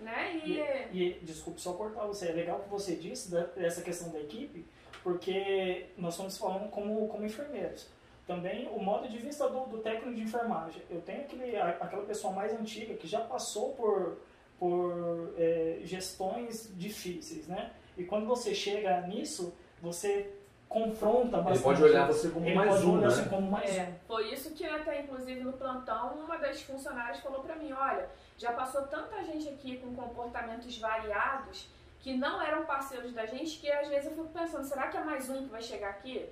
né? 0.00 0.34
E, 0.44 0.60
E, 0.92 0.92
e 0.92 1.20
desculpe 1.22 1.60
só 1.60 1.72
cortar 1.72 2.04
você, 2.06 2.28
é 2.28 2.32
legal 2.32 2.60
que 2.60 2.68
você 2.68 2.94
disse 2.96 3.30
dessa 3.30 3.82
questão 3.82 4.10
da 4.12 4.20
equipe, 4.20 4.64
porque 5.02 5.86
nós 5.98 6.14
estamos 6.14 6.38
falando 6.38 6.70
como, 6.70 7.08
como 7.08 7.24
enfermeiros. 7.24 7.88
Também 8.26 8.68
o 8.68 8.78
modo 8.82 9.06
de 9.08 9.18
vista 9.18 9.48
do, 9.48 9.66
do 9.66 9.78
técnico 9.78 10.14
de 10.14 10.22
enfermagem. 10.22 10.80
Eu 10.88 11.00
tenho 11.02 11.22
aquele, 11.22 11.56
aquela 11.58 12.04
pessoa 12.04 12.32
mais 12.32 12.52
antiga 12.54 12.94
que 12.94 13.06
já 13.06 13.20
passou 13.20 13.74
por, 13.74 14.18
por 14.58 15.34
é, 15.36 15.80
gestões 15.82 16.70
difíceis, 16.74 17.46
né? 17.46 17.72
E 17.98 18.04
quando 18.04 18.26
você 18.26 18.54
chega 18.54 19.02
nisso, 19.02 19.54
você 19.82 20.30
confronta 20.74 21.36
bastante. 21.36 21.54
Ele 21.54 21.62
pode 21.62 21.82
olhar 21.84 22.06
você 22.08 22.28
como 22.30 22.46
Ele 22.46 22.54
mais 22.56 22.70
pode 22.70 22.86
um, 22.86 22.92
olhar 22.94 23.00
né? 23.08 23.14
assim 23.14 23.28
como 23.28 23.50
mais 23.50 23.70
um. 23.70 23.80
É, 23.80 23.92
foi 24.08 24.32
isso 24.32 24.50
que 24.50 24.66
até 24.66 25.00
inclusive 25.02 25.40
no 25.40 25.52
plantão 25.52 26.14
uma 26.14 26.36
das 26.36 26.60
funcionárias 26.62 27.20
falou 27.20 27.40
pra 27.40 27.54
mim, 27.54 27.72
olha, 27.72 28.08
já 28.36 28.52
passou 28.52 28.82
tanta 28.82 29.22
gente 29.22 29.48
aqui 29.48 29.76
com 29.78 29.94
comportamentos 29.94 30.76
variados 30.78 31.68
que 32.00 32.16
não 32.16 32.42
eram 32.42 32.64
parceiros 32.66 33.12
da 33.12 33.24
gente 33.24 33.58
que 33.60 33.70
às 33.70 33.88
vezes 33.88 34.06
eu 34.06 34.12
fico 34.12 34.28
pensando, 34.28 34.64
será 34.64 34.88
que 34.88 34.96
é 34.96 35.04
mais 35.04 35.30
um 35.30 35.44
que 35.44 35.50
vai 35.50 35.62
chegar 35.62 35.90
aqui? 35.90 36.26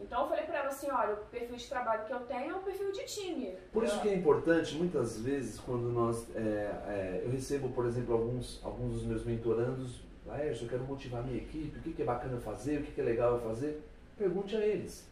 Então 0.00 0.22
eu 0.22 0.28
falei 0.28 0.44
pra 0.44 0.58
ela 0.58 0.68
assim, 0.68 0.88
olha, 0.92 1.14
o 1.14 1.16
perfil 1.26 1.56
de 1.56 1.68
trabalho 1.68 2.04
que 2.04 2.12
eu 2.12 2.20
tenho 2.20 2.52
é 2.52 2.54
um 2.54 2.62
perfil 2.62 2.92
de 2.92 3.04
time. 3.04 3.52
Por 3.72 3.82
isso 3.82 4.00
que 4.00 4.08
é 4.08 4.14
importante, 4.14 4.76
muitas 4.76 5.20
vezes, 5.20 5.58
quando 5.58 5.90
nós. 5.90 6.24
é, 6.36 6.40
é, 6.40 7.22
eu 7.24 7.30
recebo, 7.32 7.68
por 7.70 7.84
exemplo, 7.84 8.14
alguns, 8.14 8.60
alguns 8.64 8.92
dos 8.92 9.02
meus 9.02 9.24
mentorandos. 9.24 10.00
Laércio, 10.28 10.66
eu 10.66 10.68
quero 10.68 10.84
motivar 10.84 11.22
a 11.22 11.26
minha 11.26 11.38
equipe, 11.38 11.78
o 11.78 11.82
que, 11.82 11.92
que 11.92 12.02
é 12.02 12.04
bacana 12.04 12.38
fazer, 12.38 12.80
o 12.80 12.82
que, 12.82 12.92
que 12.92 13.00
é 13.00 13.04
legal 13.04 13.34
eu 13.34 13.40
fazer. 13.40 13.82
Pergunte 14.16 14.54
a 14.54 14.60
eles. 14.60 15.06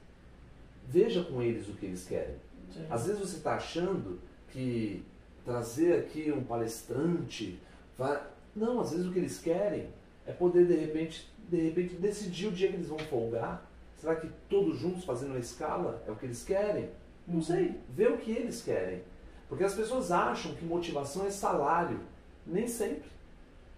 Veja 0.87 1.25
com 1.25 1.43
eles 1.43 1.69
o 1.69 1.73
que 1.73 1.87
eles 1.87 2.07
querem. 2.07 2.37
Sim. 2.71 2.87
Às 2.91 3.07
vezes 3.07 3.21
você 3.21 3.37
está 3.37 3.57
achando 3.57 4.21
que 4.51 5.03
trazer 5.45 5.99
aqui 5.99 6.31
um 6.31 6.45
palestrante. 6.45 7.59
Vai... 7.97 8.23
Não, 8.55 8.81
às 8.81 8.91
vezes 8.91 9.07
o 9.07 9.13
que 9.13 9.19
eles 9.19 9.39
querem 9.39 9.89
é 10.27 10.33
poder, 10.33 10.67
de 10.67 10.75
repente, 10.75 11.31
de 11.49 11.61
repente, 11.61 11.95
decidir 11.95 12.49
o 12.49 12.53
dia 12.53 12.69
que 12.69 12.75
eles 12.75 12.89
vão 12.89 12.99
folgar. 12.99 13.71
Será 13.97 14.17
que 14.17 14.29
todos 14.51 14.79
juntos 14.79 15.05
fazendo 15.05 15.35
a 15.35 15.39
escala 15.39 16.03
é 16.07 16.11
o 16.11 16.17
que 16.17 16.27
eles 16.27 16.45
querem? 16.45 16.91
Não 17.27 17.41
sei. 17.41 17.81
Vê 17.89 18.07
o 18.09 18.19
que 18.19 18.31
eles 18.31 18.63
querem. 18.63 19.03
Porque 19.49 19.65
as 19.65 19.75
pessoas 19.75 20.13
acham 20.13 20.55
que 20.55 20.65
motivação 20.65 21.25
é 21.27 21.31
salário. 21.31 22.01
Nem 22.47 22.69
sempre. 22.69 23.16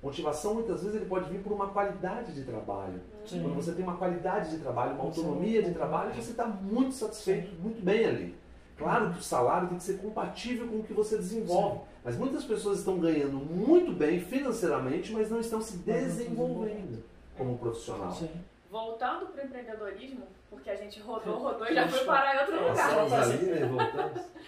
Motivação, 0.02 0.54
muitas 0.54 0.82
vezes, 0.82 0.94
ele 0.94 1.06
pode 1.06 1.28
vir 1.28 1.42
por 1.42 1.52
uma 1.52 1.68
qualidade 1.68 2.32
de 2.32 2.44
trabalho. 2.44 3.00
Sim. 3.26 3.42
Quando 3.42 3.56
você 3.56 3.72
tem 3.72 3.82
uma 3.82 3.96
qualidade 3.96 4.50
de 4.50 4.58
trabalho, 4.58 4.94
uma 4.94 5.04
autonomia 5.04 5.60
de 5.62 5.72
trabalho, 5.72 6.14
você 6.14 6.30
está 6.30 6.46
muito 6.46 6.94
satisfeito, 6.94 7.52
muito 7.60 7.84
bem 7.84 8.06
ali. 8.06 8.38
Claro 8.76 9.10
que 9.12 9.18
o 9.18 9.22
salário 9.22 9.68
tem 9.68 9.76
que 9.76 9.82
ser 9.82 9.98
compatível 9.98 10.68
com 10.68 10.76
o 10.76 10.84
que 10.84 10.92
você 10.92 11.16
desenvolve. 11.16 11.78
Sim. 11.78 11.84
Mas 12.04 12.16
muitas 12.16 12.44
pessoas 12.44 12.78
estão 12.78 12.98
ganhando 12.98 13.36
muito 13.36 13.92
bem 13.92 14.20
financeiramente, 14.20 15.12
mas 15.12 15.28
não 15.28 15.40
estão 15.40 15.60
se 15.60 15.78
desenvolvendo 15.78 17.02
como 17.36 17.58
profissional. 17.58 18.12
Sim. 18.12 18.30
Voltando 18.70 19.26
para 19.26 19.42
o 19.42 19.46
empreendedorismo, 19.46 20.22
porque 20.48 20.70
a 20.70 20.76
gente 20.76 21.00
rodou, 21.00 21.38
rodou 21.42 21.66
e 21.66 21.74
já 21.74 21.88
foi 21.88 22.04
parar 22.04 22.36
em 22.36 22.38
outro 22.38 22.68
lugar. 22.68 22.76
Passamos 22.76 23.12
ali, 23.12 23.46
né? 23.46 23.66
Voltamos. 23.66 24.22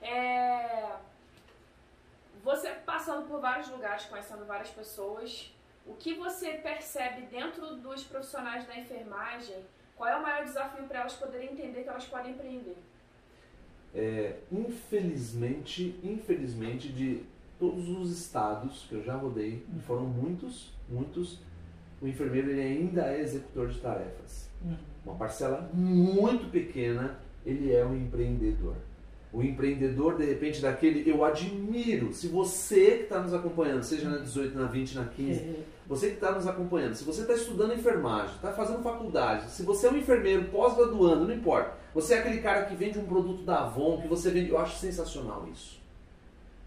É... 0.00 0.92
Você 2.42 2.70
passando 2.86 3.26
por 3.26 3.40
vários 3.40 3.68
lugares, 3.68 4.04
conhecendo 4.04 4.44
várias 4.44 4.70
pessoas, 4.70 5.52
o 5.86 5.94
que 5.94 6.14
você 6.14 6.52
percebe 6.52 7.22
dentro 7.22 7.76
dos 7.76 8.04
profissionais 8.04 8.66
da 8.66 8.76
enfermagem? 8.78 9.64
Qual 9.96 10.08
é 10.08 10.16
o 10.16 10.22
maior 10.22 10.44
desafio 10.44 10.84
para 10.84 11.00
elas 11.00 11.14
poderem 11.14 11.52
entender 11.52 11.82
que 11.82 11.88
elas 11.88 12.04
podem 12.04 12.32
empreender? 12.32 12.76
É, 13.94 14.36
infelizmente, 14.52 15.98
infelizmente, 16.04 16.88
de 16.92 17.24
todos 17.58 17.88
os 17.88 18.16
estados 18.16 18.84
que 18.88 18.94
eu 18.94 19.02
já 19.02 19.16
rodei, 19.16 19.66
e 19.76 19.80
foram 19.80 20.04
muitos, 20.04 20.72
muitos, 20.88 21.40
o 22.00 22.06
enfermeiro 22.06 22.50
ele 22.50 22.60
ainda 22.60 23.06
é 23.12 23.20
executor 23.20 23.68
de 23.68 23.80
tarefas. 23.80 24.48
Uhum. 24.62 24.76
Uma 25.04 25.16
parcela 25.16 25.68
muito 25.72 26.50
pequena, 26.50 27.18
ele 27.44 27.74
é 27.74 27.84
um 27.84 27.96
empreendedor. 27.96 28.76
O 29.32 29.42
empreendedor, 29.42 30.16
de 30.16 30.24
repente, 30.24 30.62
daquele, 30.62 31.08
eu 31.08 31.22
admiro. 31.22 32.14
Se 32.14 32.28
você 32.28 32.92
que 32.92 33.02
está 33.02 33.20
nos 33.20 33.34
acompanhando, 33.34 33.82
seja 33.82 34.08
na 34.08 34.18
18, 34.18 34.58
na 34.58 34.66
20, 34.66 34.94
na 34.94 35.04
15, 35.04 35.40
uhum. 35.40 35.54
você 35.86 36.08
que 36.08 36.14
está 36.14 36.32
nos 36.32 36.46
acompanhando, 36.46 36.94
se 36.94 37.04
você 37.04 37.20
está 37.20 37.34
estudando 37.34 37.74
enfermagem, 37.74 38.34
está 38.36 38.52
fazendo 38.52 38.82
faculdade, 38.82 39.50
se 39.50 39.62
você 39.62 39.86
é 39.86 39.90
um 39.90 39.98
enfermeiro 39.98 40.44
pós-graduando, 40.44 41.26
não 41.26 41.34
importa. 41.34 41.74
Você 41.94 42.14
é 42.14 42.18
aquele 42.20 42.40
cara 42.40 42.64
que 42.64 42.74
vende 42.74 42.98
um 42.98 43.04
produto 43.04 43.42
da 43.42 43.64
Avon, 43.64 44.00
que 44.00 44.08
você 44.08 44.30
vende. 44.30 44.50
Eu 44.50 44.58
acho 44.58 44.78
sensacional 44.78 45.46
isso. 45.52 45.78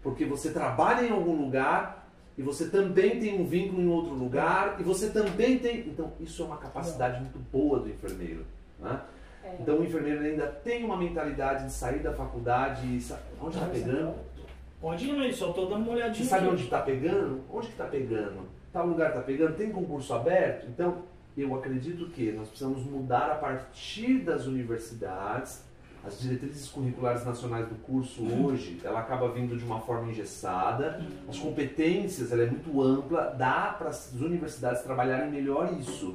Porque 0.02 0.24
você 0.24 0.50
trabalha 0.50 1.06
em 1.06 1.10
algum 1.10 1.34
lugar 1.34 2.08
e 2.36 2.42
você 2.42 2.68
também 2.68 3.20
tem 3.20 3.40
um 3.40 3.46
vínculo 3.46 3.80
em 3.82 3.88
outro 3.88 4.14
lugar 4.14 4.76
e 4.80 4.82
você 4.82 5.10
também 5.10 5.58
tem. 5.58 5.80
Então, 5.80 6.12
isso 6.20 6.42
é 6.42 6.46
uma 6.46 6.56
capacidade 6.56 7.20
muito 7.20 7.38
boa 7.38 7.80
do 7.80 7.88
enfermeiro. 7.88 8.44
Né? 8.78 9.00
Então, 9.60 9.78
o 9.78 9.84
enfermeiro 9.84 10.20
ainda 10.20 10.46
tem 10.46 10.84
uma 10.84 10.96
mentalidade 10.96 11.66
de 11.66 11.72
sair 11.72 12.00
da 12.00 12.12
faculdade 12.12 12.86
e. 12.86 13.00
Onde 13.40 13.56
está 13.56 13.68
pegando? 13.68 14.14
Pode 14.80 15.08
ir, 15.08 15.16
mas 15.16 15.36
só 15.36 15.50
estou 15.50 15.68
dando 15.68 15.84
uma 15.84 15.92
olhadinha. 15.92 16.24
Você 16.24 16.30
sabe 16.30 16.48
onde 16.48 16.64
está 16.64 16.80
pegando? 16.80 17.40
Onde 17.52 17.66
que 17.66 17.72
está 17.72 17.84
pegando? 17.84 18.48
Tal 18.72 18.86
lugar 18.86 19.10
está 19.10 19.20
pegando? 19.20 19.56
Tem 19.56 19.70
concurso 19.70 20.12
aberto? 20.12 20.66
Então, 20.68 21.02
eu 21.36 21.54
acredito 21.54 22.06
que 22.10 22.32
nós 22.32 22.48
precisamos 22.48 22.84
mudar 22.84 23.30
a 23.30 23.34
partir 23.36 24.18
das 24.18 24.46
universidades. 24.46 25.64
As 26.04 26.18
diretrizes 26.18 26.68
curriculares 26.68 27.24
nacionais 27.24 27.68
do 27.68 27.76
curso 27.76 28.22
uhum. 28.22 28.46
hoje, 28.46 28.80
ela 28.82 28.98
acaba 28.98 29.30
vindo 29.30 29.56
de 29.56 29.64
uma 29.64 29.80
forma 29.80 30.10
engessada. 30.10 30.98
Uhum. 31.00 31.30
As 31.30 31.38
competências, 31.38 32.32
ela 32.32 32.42
é 32.42 32.46
muito 32.46 32.82
ampla, 32.82 33.32
dá 33.38 33.76
para 33.78 33.90
as 33.90 34.12
universidades 34.14 34.82
trabalharem 34.82 35.30
melhor 35.30 35.72
isso. 35.78 36.12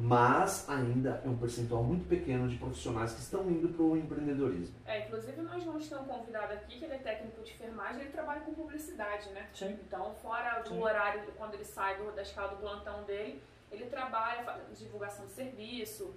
Mas 0.00 0.68
ainda 0.68 1.20
é 1.24 1.28
um 1.28 1.36
percentual 1.36 1.82
muito 1.82 2.08
pequeno 2.08 2.48
de 2.48 2.56
profissionais 2.56 3.12
que 3.12 3.20
estão 3.20 3.50
indo 3.50 3.68
para 3.68 3.82
o 3.82 3.96
empreendedorismo. 3.96 4.76
É, 4.86 5.04
inclusive 5.04 5.42
nós 5.42 5.64
vamos 5.64 5.88
ter 5.88 5.96
um 5.96 6.04
convidado 6.04 6.52
aqui 6.52 6.78
que 6.78 6.84
ele 6.84 6.94
é 6.94 6.98
técnico 6.98 7.42
de 7.42 7.52
enfermagem, 7.52 8.02
ele 8.02 8.10
trabalha 8.10 8.40
com 8.42 8.54
publicidade, 8.54 9.28
né? 9.30 9.48
Sim. 9.52 9.76
Então, 9.84 10.14
fora 10.22 10.60
do 10.60 10.68
Sim. 10.68 10.80
horário, 10.80 11.22
quando 11.36 11.54
ele 11.54 11.64
sai 11.64 11.96
do, 11.96 12.12
da 12.12 12.22
escala 12.22 12.50
do 12.50 12.56
plantão 12.58 13.02
dele, 13.02 13.42
ele 13.72 13.86
trabalha 13.86 14.60
divulgação 14.72 15.26
de 15.26 15.32
serviço, 15.32 16.14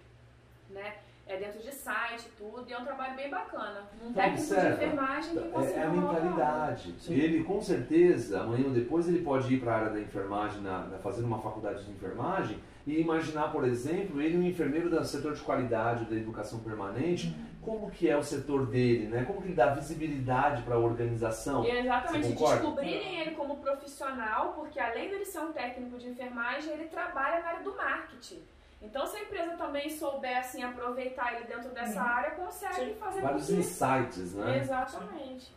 né? 0.69 0.97
É 1.25 1.37
dentro 1.37 1.59
de 1.61 1.71
site, 1.71 2.29
tudo, 2.37 2.65
e 2.67 2.73
é 2.73 2.77
um 2.77 2.83
trabalho 2.83 3.15
bem 3.15 3.29
bacana. 3.29 3.87
Um 4.03 4.09
então, 4.09 4.23
técnico 4.23 4.47
de 4.47 4.67
enfermagem 4.67 5.37
que 5.37 5.49
consegue. 5.49 5.79
É, 5.79 5.81
é 5.81 5.85
a 5.85 5.89
mentalidade. 5.89 6.95
Ele, 7.07 7.43
com 7.43 7.61
certeza, 7.61 8.41
amanhã 8.41 8.65
ou 8.65 8.73
depois, 8.73 9.07
ele 9.07 9.23
pode 9.23 9.53
ir 9.53 9.59
para 9.59 9.71
a 9.71 9.75
área 9.77 9.89
da 9.91 9.99
enfermagem, 9.99 10.61
na, 10.61 10.85
na, 10.87 10.97
fazendo 10.99 11.25
uma 11.25 11.39
faculdade 11.39 11.85
de 11.85 11.91
enfermagem, 11.91 12.59
e 12.85 12.99
imaginar, 12.99 13.51
por 13.51 13.63
exemplo, 13.63 14.21
ele 14.21 14.37
um 14.37 14.43
enfermeiro 14.43 14.89
do 14.89 15.05
setor 15.05 15.33
de 15.33 15.41
qualidade 15.41 16.05
da 16.05 16.15
educação 16.15 16.59
permanente, 16.59 17.27
uhum. 17.27 17.45
como 17.61 17.91
que 17.91 18.09
é 18.09 18.17
o 18.17 18.23
setor 18.23 18.65
dele, 18.65 19.07
né? 19.07 19.23
Como 19.23 19.41
que 19.41 19.49
ele 19.49 19.55
dá 19.55 19.67
visibilidade 19.67 20.63
para 20.63 20.75
a 20.75 20.79
organização. 20.79 21.63
E 21.63 21.69
exatamente, 21.69 22.33
descobrirem 22.33 23.21
ele 23.21 23.31
como 23.31 23.57
profissional, 23.57 24.53
porque 24.53 24.79
além 24.79 25.09
dele 25.09 25.25
ser 25.25 25.39
um 25.39 25.51
técnico 25.51 25.97
de 25.97 26.09
enfermagem, 26.09 26.73
ele 26.73 26.85
trabalha 26.85 27.41
na 27.41 27.47
área 27.49 27.63
do 27.63 27.75
marketing. 27.75 28.41
Então, 28.81 29.05
se 29.05 29.15
a 29.15 29.21
empresa 29.21 29.55
também 29.57 29.87
souber 29.89 30.39
assim, 30.39 30.63
aproveitar 30.63 31.35
ele 31.35 31.45
dentro 31.45 31.69
dessa 31.69 32.01
uhum. 32.01 32.07
área, 32.07 32.31
consegue 32.31 32.75
Sim. 32.75 32.95
fazer 32.95 33.21
vários 33.21 33.49
insights, 33.51 34.33
né? 34.33 34.57
Exatamente. 34.57 35.53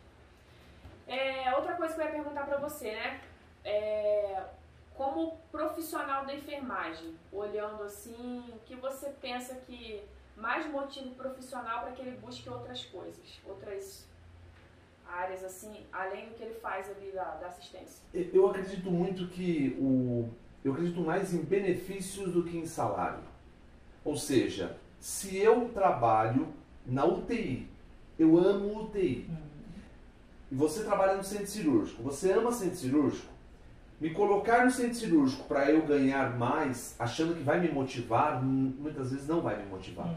É, 1.07 1.55
outra 1.57 1.75
coisa 1.75 1.95
que 1.95 2.01
eu 2.01 2.05
ia 2.05 2.13
perguntar 2.13 2.45
para 2.45 2.59
você, 2.59 2.93
né? 2.93 3.21
É, 3.65 4.43
como 4.95 5.37
profissional 5.51 6.25
da 6.25 6.35
enfermagem, 6.35 7.15
olhando 7.33 7.83
assim, 7.83 8.45
o 8.53 8.59
que 8.65 8.77
você 8.77 9.11
pensa 9.21 9.55
que 9.67 10.03
mais 10.37 10.67
motivo 10.71 11.11
profissional 11.15 11.83
para 11.83 11.93
que 11.93 12.03
ele 12.03 12.17
busque 12.17 12.49
outras 12.49 12.85
coisas, 12.87 13.41
outras 13.45 14.07
áreas 15.07 15.45
assim, 15.45 15.85
além 15.93 16.29
do 16.29 16.35
que 16.35 16.43
ele 16.43 16.55
faz 16.55 16.91
ali 16.91 17.11
da, 17.11 17.25
da 17.37 17.49
assistência? 17.49 18.03
Eu 18.13 18.49
acredito 18.49 18.91
muito 18.91 19.29
que 19.29 19.77
o 19.81 20.29
eu 20.65 20.73
acredito 20.73 21.01
mais 21.03 21.35
em 21.35 21.43
benefícios 21.43 22.33
do 22.33 22.43
que 22.43 22.57
em 22.57 22.65
salário. 22.65 23.23
Ou 24.03 24.17
seja, 24.17 24.79
se 24.99 25.37
eu 25.37 25.69
trabalho 25.75 26.49
na 26.87 27.05
UTI, 27.05 27.69
eu 28.19 28.39
amo 28.39 28.85
UTI. 28.85 29.27
Uhum. 29.29 29.37
E 30.51 30.55
você 30.55 30.83
trabalha 30.83 31.17
no 31.17 31.25
centro 31.25 31.49
cirúrgico, 31.49 32.03
você 32.03 32.33
ama 32.33 32.51
centro 32.51 32.77
cirúrgico, 32.77 33.34
me 34.05 34.11
colocar 34.11 34.67
no 34.67 34.71
centro 34.71 34.97
cirúrgico 34.97 35.45
para 35.45 35.71
eu 35.71 35.81
ganhar 35.87 36.37
mais, 36.37 36.95
achando 36.99 37.35
que 37.35 37.43
vai 37.43 37.59
me 37.59 37.71
motivar, 37.71 38.45
muitas 38.45 39.11
vezes 39.11 39.27
não 39.27 39.41
vai 39.41 39.57
me 39.57 39.65
motivar. 39.65 40.09
Uhum. 40.09 40.17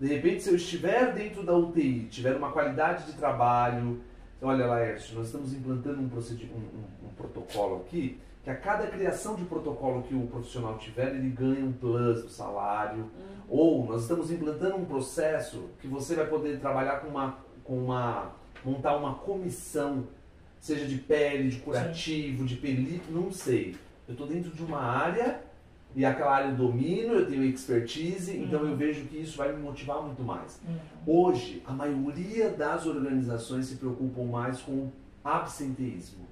De 0.00 0.06
repente, 0.06 0.42
se 0.42 0.48
eu 0.48 0.56
estiver 0.56 1.12
dentro 1.12 1.42
da 1.42 1.54
UTI, 1.54 2.08
tiver 2.10 2.34
uma 2.34 2.50
qualidade 2.50 3.04
de 3.04 3.12
trabalho, 3.12 4.00
olha 4.40 4.64
Laércio, 4.64 5.14
nós 5.18 5.26
estamos 5.26 5.52
implantando 5.52 6.00
um, 6.00 6.04
um, 6.04 6.56
um, 6.56 7.08
um 7.08 7.14
protocolo 7.14 7.82
aqui, 7.82 8.18
que 8.42 8.48
a 8.48 8.56
cada 8.56 8.86
criação 8.86 9.34
de 9.34 9.44
protocolo 9.44 10.04
que 10.04 10.14
o 10.14 10.26
profissional 10.28 10.78
tiver, 10.78 11.14
ele 11.14 11.28
ganha 11.28 11.62
um 11.62 11.72
plus 11.72 12.22
do 12.22 12.30
salário. 12.30 13.00
Uhum. 13.00 13.10
Ou 13.50 13.84
nós 13.84 14.00
estamos 14.00 14.30
implantando 14.30 14.76
um 14.76 14.86
processo 14.86 15.68
que 15.78 15.86
você 15.86 16.14
vai 16.14 16.26
poder 16.26 16.58
trabalhar 16.58 17.00
com 17.00 17.08
uma, 17.08 17.36
com 17.62 17.84
uma 17.84 18.32
montar 18.64 18.96
uma 18.96 19.14
comissão 19.14 20.06
seja 20.66 20.84
de 20.84 20.96
pele, 20.96 21.48
de 21.48 21.58
curativo, 21.58 22.40
Sim. 22.40 22.44
de 22.44 22.56
película, 22.56 23.20
não 23.20 23.30
sei. 23.30 23.76
Eu 24.08 24.12
estou 24.12 24.26
dentro 24.26 24.50
de 24.50 24.62
uma 24.64 24.80
área 24.80 25.40
e 25.94 26.04
aquela 26.04 26.34
área 26.34 26.48
eu 26.48 26.56
domino, 26.56 27.14
eu 27.14 27.26
tenho 27.26 27.44
expertise, 27.44 28.32
uhum. 28.32 28.44
então 28.44 28.66
eu 28.66 28.76
vejo 28.76 29.04
que 29.06 29.16
isso 29.16 29.38
vai 29.38 29.52
me 29.52 29.62
motivar 29.62 30.02
muito 30.02 30.22
mais. 30.24 30.60
Uhum. 30.66 31.28
Hoje, 31.28 31.62
a 31.64 31.72
maioria 31.72 32.50
das 32.50 32.84
organizações 32.84 33.66
se 33.66 33.76
preocupam 33.76 34.24
mais 34.24 34.60
com 34.60 34.90
absenteísmo 35.24 36.26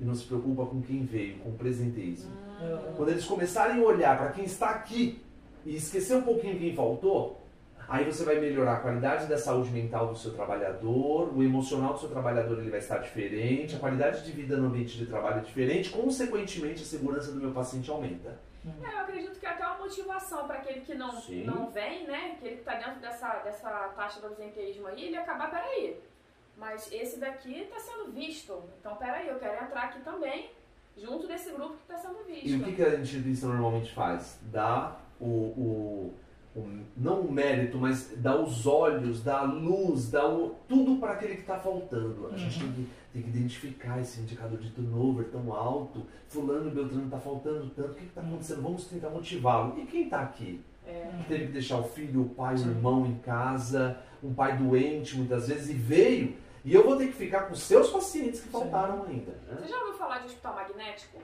e 0.00 0.04
não 0.04 0.14
se 0.14 0.24
preocupa 0.24 0.64
com 0.64 0.80
quem 0.80 1.04
veio, 1.04 1.36
com 1.38 1.50
o 1.50 1.52
presenteísmo. 1.52 2.30
Uhum. 2.62 2.94
Quando 2.96 3.10
eles 3.10 3.26
começarem 3.26 3.82
a 3.82 3.84
olhar 3.84 4.16
para 4.16 4.32
quem 4.32 4.44
está 4.44 4.70
aqui 4.70 5.20
e 5.66 5.76
esquecer 5.76 6.16
um 6.16 6.22
pouquinho 6.22 6.58
quem 6.58 6.74
faltou, 6.74 7.43
Aí 7.88 8.04
você 8.04 8.24
vai 8.24 8.38
melhorar 8.38 8.74
a 8.74 8.80
qualidade 8.80 9.26
da 9.26 9.36
saúde 9.36 9.70
mental 9.70 10.08
do 10.08 10.16
seu 10.16 10.32
trabalhador, 10.32 11.36
o 11.36 11.42
emocional 11.42 11.92
do 11.92 12.00
seu 12.00 12.08
trabalhador 12.08 12.58
ele 12.58 12.70
vai 12.70 12.80
estar 12.80 12.98
diferente, 12.98 13.76
a 13.76 13.78
qualidade 13.78 14.24
de 14.24 14.32
vida 14.32 14.56
no 14.56 14.68
ambiente 14.68 14.96
de 14.96 15.06
trabalho 15.06 15.38
é 15.38 15.42
diferente, 15.42 15.90
consequentemente 15.90 16.82
a 16.82 16.86
segurança 16.86 17.32
do 17.32 17.40
meu 17.40 17.52
paciente 17.52 17.90
aumenta. 17.90 18.38
É, 18.82 18.94
eu 18.94 18.98
acredito 18.98 19.38
que 19.38 19.44
é 19.44 19.50
até 19.50 19.66
uma 19.66 19.78
motivação 19.78 20.46
para 20.46 20.56
aquele 20.56 20.80
que 20.80 20.94
não, 20.94 21.12
não 21.44 21.70
vem, 21.70 22.06
né? 22.06 22.36
Aquele 22.36 22.54
que 22.54 22.60
está 22.60 22.74
dentro 22.76 23.00
dessa, 23.00 23.40
dessa 23.40 23.70
taxa 23.94 24.20
do 24.20 24.28
absenteísmo 24.28 24.86
aí, 24.86 25.04
ele 25.04 25.16
acabar, 25.16 25.50
peraí, 25.50 26.00
mas 26.56 26.90
esse 26.90 27.18
daqui 27.18 27.60
está 27.60 27.78
sendo 27.78 28.10
visto, 28.12 28.62
então 28.80 28.96
peraí, 28.96 29.28
eu 29.28 29.38
quero 29.38 29.64
entrar 29.64 29.84
aqui 29.84 30.00
também, 30.00 30.50
junto 30.96 31.26
desse 31.26 31.50
grupo 31.50 31.74
que 31.74 31.92
está 31.92 31.98
sendo 31.98 32.24
visto. 32.24 32.48
E 32.48 32.56
o 32.56 32.64
que, 32.64 32.72
que 32.72 32.82
a 32.82 32.94
instituição 32.94 33.50
normalmente 33.50 33.92
faz? 33.92 34.38
Dá 34.42 34.96
o, 35.20 35.26
o 35.26 36.14
não 36.96 37.20
o 37.20 37.32
mérito, 37.32 37.78
mas 37.78 38.12
dá 38.16 38.40
os 38.40 38.66
olhos, 38.66 39.22
dá 39.22 39.40
a 39.40 39.42
luz, 39.42 40.10
dá 40.10 40.28
o, 40.28 40.54
tudo 40.68 40.96
para 41.00 41.14
aquele 41.14 41.34
que 41.34 41.40
está 41.40 41.58
faltando. 41.58 42.26
A 42.26 42.30
uhum. 42.30 42.38
gente 42.38 42.60
tem 42.60 42.72
que, 42.72 42.88
tem 43.12 43.22
que, 43.22 43.28
identificar 43.28 44.00
esse 44.00 44.20
indicador 44.20 44.58
de 44.58 44.70
turnover 44.70 45.26
tão 45.30 45.52
alto, 45.52 46.06
fulano 46.28 46.70
Beltrano 46.70 47.06
está 47.06 47.18
faltando 47.18 47.70
tanto, 47.70 47.90
o 47.90 47.94
que 47.94 48.04
está 48.04 48.20
acontecendo? 48.20 48.62
Vamos 48.62 48.84
tentar 48.86 49.10
motivá-lo. 49.10 49.80
E 49.80 49.86
quem 49.86 50.04
está 50.04 50.20
aqui? 50.20 50.60
É. 50.86 51.10
Que 51.18 51.28
teve 51.28 51.46
que 51.46 51.52
deixar 51.52 51.78
o 51.78 51.84
filho, 51.84 52.22
o 52.22 52.28
pai, 52.28 52.56
Sim. 52.56 52.68
o 52.68 52.70
irmão 52.70 53.06
em 53.06 53.16
casa, 53.16 53.98
um 54.22 54.32
pai 54.32 54.56
doente 54.56 55.16
muitas 55.16 55.48
vezes, 55.48 55.70
e 55.70 55.72
veio. 55.72 56.36
E 56.64 56.72
eu 56.72 56.84
vou 56.84 56.96
ter 56.96 57.08
que 57.08 57.14
ficar 57.14 57.42
com 57.42 57.54
seus 57.54 57.90
pacientes 57.90 58.40
que 58.40 58.48
faltaram 58.48 59.04
Sim. 59.04 59.12
ainda. 59.12 59.32
Né? 59.48 59.56
Você 59.58 59.68
já 59.68 59.78
ouviu 59.80 59.94
falar 59.94 60.18
de 60.18 60.26
hospital 60.26 60.54
magnético? 60.54 61.18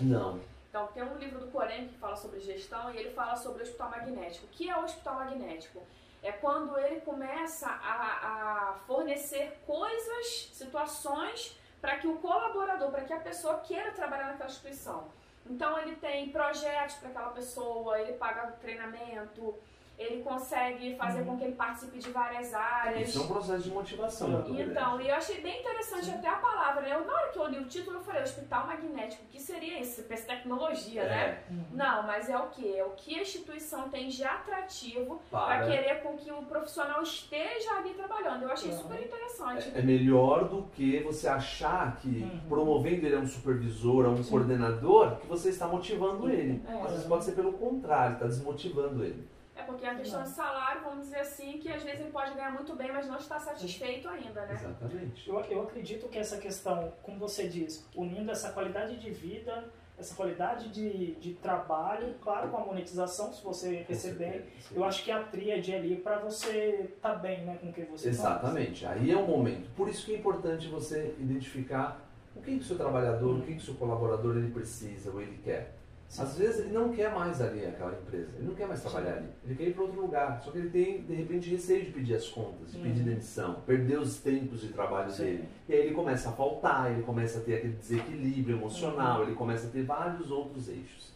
Não. 0.00 0.38
Então, 0.74 0.88
tem 0.88 1.04
um 1.04 1.16
livro 1.18 1.38
do 1.38 1.52
Corém 1.52 1.86
que 1.86 1.94
fala 1.98 2.16
sobre 2.16 2.40
gestão 2.40 2.92
e 2.92 2.96
ele 2.96 3.10
fala 3.10 3.36
sobre 3.36 3.60
o 3.60 3.62
hospital 3.62 3.90
magnético. 3.90 4.46
O 4.46 4.48
que 4.48 4.68
é 4.68 4.76
o 4.76 4.82
hospital 4.82 5.14
magnético? 5.14 5.80
é 6.20 6.32
quando 6.32 6.76
ele 6.78 7.02
começa 7.02 7.68
a, 7.68 8.70
a 8.70 8.74
fornecer 8.86 9.60
coisas, 9.66 10.48
situações 10.54 11.60
para 11.82 11.98
que 11.98 12.08
o 12.08 12.16
colaborador, 12.16 12.90
para 12.90 13.04
que 13.04 13.12
a 13.12 13.20
pessoa 13.20 13.58
queira 13.58 13.92
trabalhar 13.92 14.28
naquela 14.28 14.48
instituição. 14.48 15.08
Então 15.44 15.78
ele 15.78 15.96
tem 15.96 16.30
projetos 16.30 16.96
para 16.96 17.10
aquela 17.10 17.30
pessoa, 17.30 18.00
ele 18.00 18.14
paga 18.14 18.52
treinamento, 18.52 19.54
ele 19.96 20.22
consegue 20.22 20.96
fazer 20.96 21.20
uhum. 21.20 21.26
com 21.26 21.38
que 21.38 21.44
ele 21.44 21.54
participe 21.54 21.98
de 21.98 22.10
várias 22.10 22.52
áreas. 22.52 23.08
Isso 23.08 23.20
é 23.20 23.22
um 23.22 23.28
processo 23.28 23.62
de 23.62 23.70
motivação. 23.70 24.28
Muito 24.28 24.60
então, 24.60 25.00
e 25.00 25.08
eu 25.08 25.14
achei 25.14 25.40
bem 25.40 25.60
interessante 25.60 26.06
Sim. 26.06 26.14
até 26.14 26.28
a 26.28 26.36
palavra. 26.36 26.82
Né? 26.82 26.94
Eu, 26.94 27.06
na 27.06 27.12
hora 27.12 27.28
que 27.28 27.38
eu 27.38 27.46
li 27.46 27.58
o 27.58 27.66
título, 27.66 27.98
eu 27.98 28.02
falei, 28.02 28.22
hospital 28.22 28.66
magnético, 28.66 29.22
o 29.24 29.28
que 29.28 29.40
seria 29.40 29.80
isso? 29.80 29.96
Você 29.96 30.02
pensa 30.02 30.26
tecnologia, 30.26 31.02
é. 31.02 31.08
né? 31.08 31.38
Uhum. 31.50 31.64
Não, 31.72 32.02
mas 32.02 32.28
é 32.28 32.36
o 32.36 32.48
que? 32.48 32.76
É 32.76 32.84
o 32.84 32.90
que 32.90 33.18
a 33.18 33.22
instituição 33.22 33.88
tem 33.88 34.08
de 34.08 34.24
atrativo 34.24 35.22
para 35.30 35.64
querer 35.64 36.02
com 36.02 36.16
que 36.16 36.30
o 36.32 36.42
profissional 36.42 37.00
esteja 37.02 37.74
ali 37.76 37.94
trabalhando. 37.94 38.42
Eu 38.42 38.50
achei 38.50 38.72
uhum. 38.72 38.78
super 38.78 39.00
interessante. 39.00 39.70
É, 39.74 39.78
é, 39.78 39.82
melhor 39.82 40.48
do 40.48 40.64
que 40.72 41.00
você 41.00 41.28
achar 41.28 41.96
que 41.96 42.08
uhum. 42.08 42.40
promovendo 42.48 43.06
ele 43.06 43.14
a 43.14 43.20
um 43.20 43.26
supervisor, 43.26 44.06
a 44.06 44.08
um 44.08 44.22
Sim. 44.22 44.30
coordenador, 44.30 45.16
que 45.16 45.26
você 45.28 45.50
está 45.50 45.68
motivando 45.68 46.28
ele. 46.28 46.60
É. 46.66 46.82
Às 46.82 46.90
vezes 46.90 47.06
pode 47.06 47.24
ser 47.24 47.32
pelo 47.32 47.52
contrário, 47.52 48.14
está 48.14 48.26
desmotivando 48.26 49.04
ele. 49.04 49.33
É 49.64 49.66
porque 49.66 49.86
a 49.86 49.94
questão 49.94 50.22
de 50.22 50.28
salário, 50.28 50.82
vamos 50.82 51.06
dizer 51.06 51.20
assim, 51.20 51.58
que 51.58 51.70
às 51.70 51.82
vezes 51.82 52.00
ele 52.00 52.10
pode 52.10 52.34
ganhar 52.34 52.52
muito 52.52 52.76
bem, 52.76 52.92
mas 52.92 53.08
não 53.08 53.16
está 53.16 53.38
satisfeito 53.38 54.06
ainda, 54.08 54.44
né? 54.44 54.52
Exatamente. 54.52 55.28
Eu, 55.28 55.40
eu 55.40 55.62
acredito 55.62 56.06
que 56.08 56.18
essa 56.18 56.36
questão, 56.36 56.92
como 57.02 57.18
você 57.18 57.48
diz, 57.48 57.88
unindo 57.96 58.30
essa 58.30 58.52
qualidade 58.52 58.98
de 58.98 59.10
vida, 59.10 59.64
essa 59.98 60.14
qualidade 60.14 60.68
de, 60.68 61.14
de 61.14 61.34
trabalho, 61.34 62.14
claro, 62.20 62.50
com 62.50 62.58
a 62.58 62.64
monetização, 62.64 63.32
se 63.32 63.42
você 63.42 63.86
receber, 63.88 64.52
eu 64.70 64.84
acho 64.84 65.02
que 65.02 65.10
é 65.10 65.14
a 65.14 65.22
tríade 65.22 65.74
ali 65.74 65.96
para 65.96 66.18
você 66.18 66.90
estar 66.94 67.12
tá 67.12 67.14
bem 67.14 67.42
né, 67.44 67.56
com 67.58 67.70
o 67.70 67.72
que 67.72 67.82
você 67.84 68.10
Exatamente, 68.10 68.84
faz. 68.84 69.00
aí 69.00 69.10
é 69.10 69.16
o 69.16 69.26
momento. 69.26 69.70
Por 69.74 69.88
isso 69.88 70.04
que 70.04 70.14
é 70.14 70.18
importante 70.18 70.68
você 70.68 71.14
identificar 71.18 72.04
o 72.36 72.42
que, 72.42 72.58
que 72.58 72.62
o 72.62 72.64
seu 72.64 72.76
trabalhador, 72.76 73.38
o 73.38 73.42
que, 73.42 73.52
que 73.52 73.62
o 73.62 73.64
seu 73.64 73.74
colaborador 73.74 74.36
ele 74.36 74.50
precisa 74.50 75.10
ou 75.10 75.22
ele 75.22 75.40
quer. 75.42 75.72
Sim. 76.14 76.22
Às 76.22 76.38
vezes 76.38 76.60
ele 76.60 76.72
não 76.72 76.92
quer 76.92 77.12
mais 77.12 77.40
ali 77.42 77.66
aquela 77.66 77.92
empresa, 77.92 78.36
ele 78.36 78.46
não 78.46 78.54
quer 78.54 78.68
mais 78.68 78.80
trabalhar 78.80 79.14
Sim. 79.14 79.18
ali, 79.18 79.28
ele 79.44 79.54
quer 79.56 79.64
ir 79.64 79.74
para 79.74 79.82
outro 79.82 80.00
lugar, 80.00 80.40
só 80.40 80.52
que 80.52 80.58
ele 80.58 80.70
tem 80.70 81.02
de 81.02 81.12
repente 81.12 81.50
receio 81.50 81.84
de 81.84 81.90
pedir 81.90 82.14
as 82.14 82.28
contas, 82.28 82.70
de 82.70 82.78
pedir 82.78 83.02
demissão, 83.02 83.62
perder 83.62 83.98
os 83.98 84.20
tempos 84.20 84.60
de 84.60 84.68
trabalho 84.68 85.10
Sim. 85.10 85.24
dele. 85.24 85.48
E 85.68 85.72
aí 85.72 85.80
ele 85.80 85.94
começa 85.94 86.28
a 86.28 86.32
faltar, 86.32 86.92
ele 86.92 87.02
começa 87.02 87.40
a 87.40 87.42
ter 87.42 87.56
aquele 87.56 87.72
desequilíbrio 87.72 88.58
emocional, 88.58 89.16
uhum. 89.18 89.26
ele 89.26 89.34
começa 89.34 89.66
a 89.66 89.70
ter 89.70 89.82
vários 89.82 90.30
outros 90.30 90.68
eixos. 90.68 91.12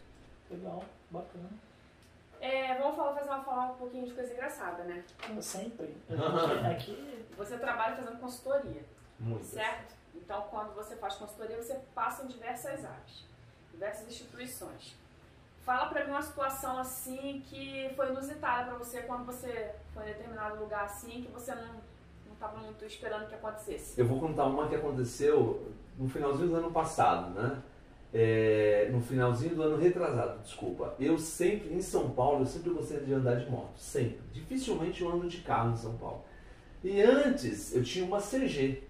Legal, 0.50 0.82
bacana. 1.12 1.48
É, 2.40 2.76
vamos 2.80 2.96
falar, 2.96 3.14
fazer 3.14 3.30
uma, 3.30 3.44
falar 3.44 3.70
um 3.70 3.76
pouquinho 3.76 4.04
de 4.04 4.14
coisa 4.14 4.32
engraçada, 4.32 4.82
né? 4.82 5.04
Como 5.24 5.40
sempre. 5.40 5.94
Aqui... 6.72 7.24
Você 7.36 7.56
trabalha 7.56 7.94
fazendo 7.94 8.18
consultoria, 8.18 8.82
Muito. 9.20 9.44
certo? 9.44 9.94
Então, 10.12 10.42
quando 10.50 10.74
você 10.74 10.96
faz 10.96 11.14
consultoria, 11.14 11.56
você 11.56 11.78
passa 11.94 12.24
em 12.24 12.26
diversas 12.26 12.84
áreas 12.84 13.28
diversas 13.78 14.08
instituições. 14.08 14.96
Fala 15.64 15.86
para 15.86 16.04
mim 16.04 16.10
uma 16.10 16.22
situação 16.22 16.78
assim 16.78 17.42
que 17.48 17.90
foi 17.94 18.08
inusitada 18.08 18.70
para 18.70 18.78
você 18.78 19.02
quando 19.02 19.24
você 19.24 19.72
foi 19.94 20.02
em 20.02 20.06
determinado 20.06 20.58
lugar 20.58 20.84
assim 20.84 21.22
que 21.22 21.30
você 21.30 21.54
não 21.54 21.80
estava 22.32 22.58
muito 22.58 22.84
esperando 22.84 23.28
que 23.28 23.34
acontecesse. 23.34 24.00
Eu 24.00 24.06
vou 24.06 24.18
contar 24.18 24.46
uma 24.46 24.68
que 24.68 24.74
aconteceu 24.74 25.72
no 25.96 26.08
finalzinho 26.08 26.48
do 26.48 26.56
ano 26.56 26.72
passado, 26.72 27.30
né? 27.30 27.62
É, 28.12 28.88
no 28.90 29.00
finalzinho 29.00 29.54
do 29.54 29.62
ano 29.62 29.76
retrasado, 29.76 30.40
desculpa. 30.40 30.94
Eu 30.98 31.18
sempre, 31.18 31.74
em 31.74 31.82
São 31.82 32.10
Paulo, 32.10 32.40
eu 32.42 32.46
sempre 32.46 32.70
gostei 32.70 33.00
de 33.00 33.12
andar 33.12 33.34
de 33.34 33.50
moto, 33.50 33.76
sempre. 33.76 34.20
Dificilmente 34.32 35.02
eu 35.02 35.10
ando 35.10 35.28
de 35.28 35.38
carro 35.42 35.72
em 35.72 35.76
São 35.76 35.96
Paulo. 35.98 36.24
E 36.82 37.02
antes 37.02 37.74
eu 37.74 37.82
tinha 37.82 38.04
uma 38.04 38.18
CG, 38.18 38.82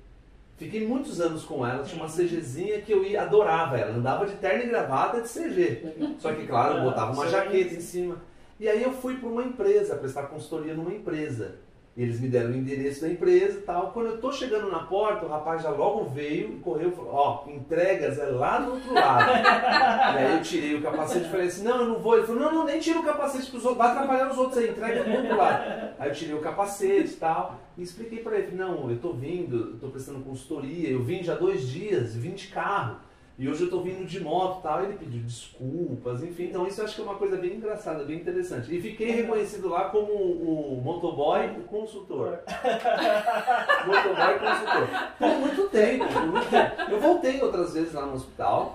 Fiquei 0.58 0.86
muitos 0.86 1.20
anos 1.20 1.44
com 1.44 1.64
ela, 1.64 1.84
tinha 1.84 2.02
uma 2.02 2.10
CGzinha 2.10 2.80
que 2.80 2.92
eu 2.92 3.04
ia, 3.04 3.22
adorava 3.22 3.78
ela, 3.78 3.94
andava 3.96 4.26
de 4.26 4.34
terno 4.34 4.64
e 4.64 4.66
gravata 4.66 5.20
de 5.20 5.28
CG. 5.28 5.94
Só 6.18 6.32
que, 6.32 6.46
claro, 6.48 6.78
eu 6.78 6.82
botava 6.82 7.12
uma 7.12 7.28
jaqueta 7.28 7.74
em 7.74 7.80
cima. 7.80 8.16
E 8.58 8.68
aí 8.68 8.82
eu 8.82 8.92
fui 8.92 9.16
para 9.18 9.28
uma 9.28 9.44
empresa, 9.44 9.94
prestar 9.94 10.24
consultoria 10.24 10.74
numa 10.74 10.92
empresa. 10.92 11.54
E 11.98 12.02
eles 12.02 12.20
me 12.20 12.28
deram 12.28 12.52
o 12.52 12.54
endereço 12.56 13.00
da 13.00 13.08
empresa 13.08 13.58
e 13.58 13.62
tal. 13.62 13.90
Quando 13.90 14.06
eu 14.06 14.20
tô 14.20 14.30
chegando 14.30 14.70
na 14.70 14.78
porta, 14.78 15.26
o 15.26 15.28
rapaz 15.28 15.64
já 15.64 15.70
logo 15.70 16.04
veio 16.04 16.52
e 16.52 16.60
correu 16.60 16.90
e 16.90 16.92
falou, 16.92 17.12
ó, 17.12 17.44
oh, 17.44 17.50
entregas 17.50 18.16
é 18.20 18.26
lá 18.26 18.60
do 18.60 18.74
outro 18.74 18.94
lado. 18.94 19.32
e 19.32 20.18
aí 20.24 20.36
eu 20.36 20.40
tirei 20.40 20.76
o 20.76 20.80
capacete 20.80 21.26
e 21.26 21.28
falei 21.28 21.48
assim, 21.48 21.64
não, 21.64 21.80
eu 21.80 21.88
não 21.88 21.98
vou. 21.98 22.16
Ele 22.16 22.24
falou, 22.24 22.40
não, 22.40 22.54
não, 22.54 22.64
nem 22.64 22.78
tira 22.78 23.00
o 23.00 23.02
capacete 23.02 23.50
pros 23.50 23.64
outros, 23.64 23.78
vai 23.78 23.90
atrapalhar 23.90 24.30
os 24.30 24.38
outros 24.38 24.58
aí, 24.58 24.70
entrega 24.70 25.02
do 25.02 25.10
outro 25.10 25.36
lado. 25.36 25.94
Aí 25.98 26.08
eu 26.08 26.14
tirei 26.14 26.34
o 26.36 26.40
capacete 26.40 27.14
e 27.14 27.16
tal. 27.16 27.58
E 27.76 27.82
expliquei 27.82 28.20
para 28.20 28.38
ele, 28.38 28.54
não, 28.54 28.88
eu 28.88 28.98
tô 29.00 29.12
vindo, 29.12 29.72
eu 29.72 29.80
tô 29.80 29.88
prestando 29.88 30.20
consultoria, 30.20 30.90
eu 30.90 31.02
vim 31.02 31.24
já 31.24 31.34
dois 31.34 31.66
dias, 31.66 32.14
vim 32.14 32.30
de 32.30 32.46
carro. 32.46 32.98
E 33.38 33.48
hoje 33.48 33.60
eu 33.60 33.64
estou 33.66 33.84
vindo 33.84 34.04
de 34.04 34.18
moto 34.18 34.58
e 34.58 34.62
tal, 34.64 34.82
ele 34.82 34.98
pediu 34.98 35.22
desculpas, 35.22 36.24
enfim. 36.24 36.46
Então 36.46 36.66
isso 36.66 36.80
eu 36.80 36.84
acho 36.84 36.96
que 36.96 37.00
é 37.00 37.04
uma 37.04 37.14
coisa 37.14 37.36
bem 37.36 37.54
engraçada, 37.54 38.02
bem 38.02 38.16
interessante. 38.16 38.74
E 38.74 38.82
fiquei 38.82 39.12
reconhecido 39.12 39.68
lá 39.68 39.90
como 39.90 40.12
o 40.12 40.80
motoboy 40.82 41.48
consultor. 41.68 42.40
motoboy 43.86 44.38
consultor. 44.40 44.88
Por 45.16 45.28
muito 45.38 45.68
tempo, 45.68 46.12
por 46.12 46.26
muito 46.26 46.50
tempo. 46.50 46.90
Eu 46.90 47.00
voltei 47.00 47.40
outras 47.40 47.74
vezes 47.74 47.92
lá 47.92 48.06
no 48.06 48.14
hospital, 48.14 48.74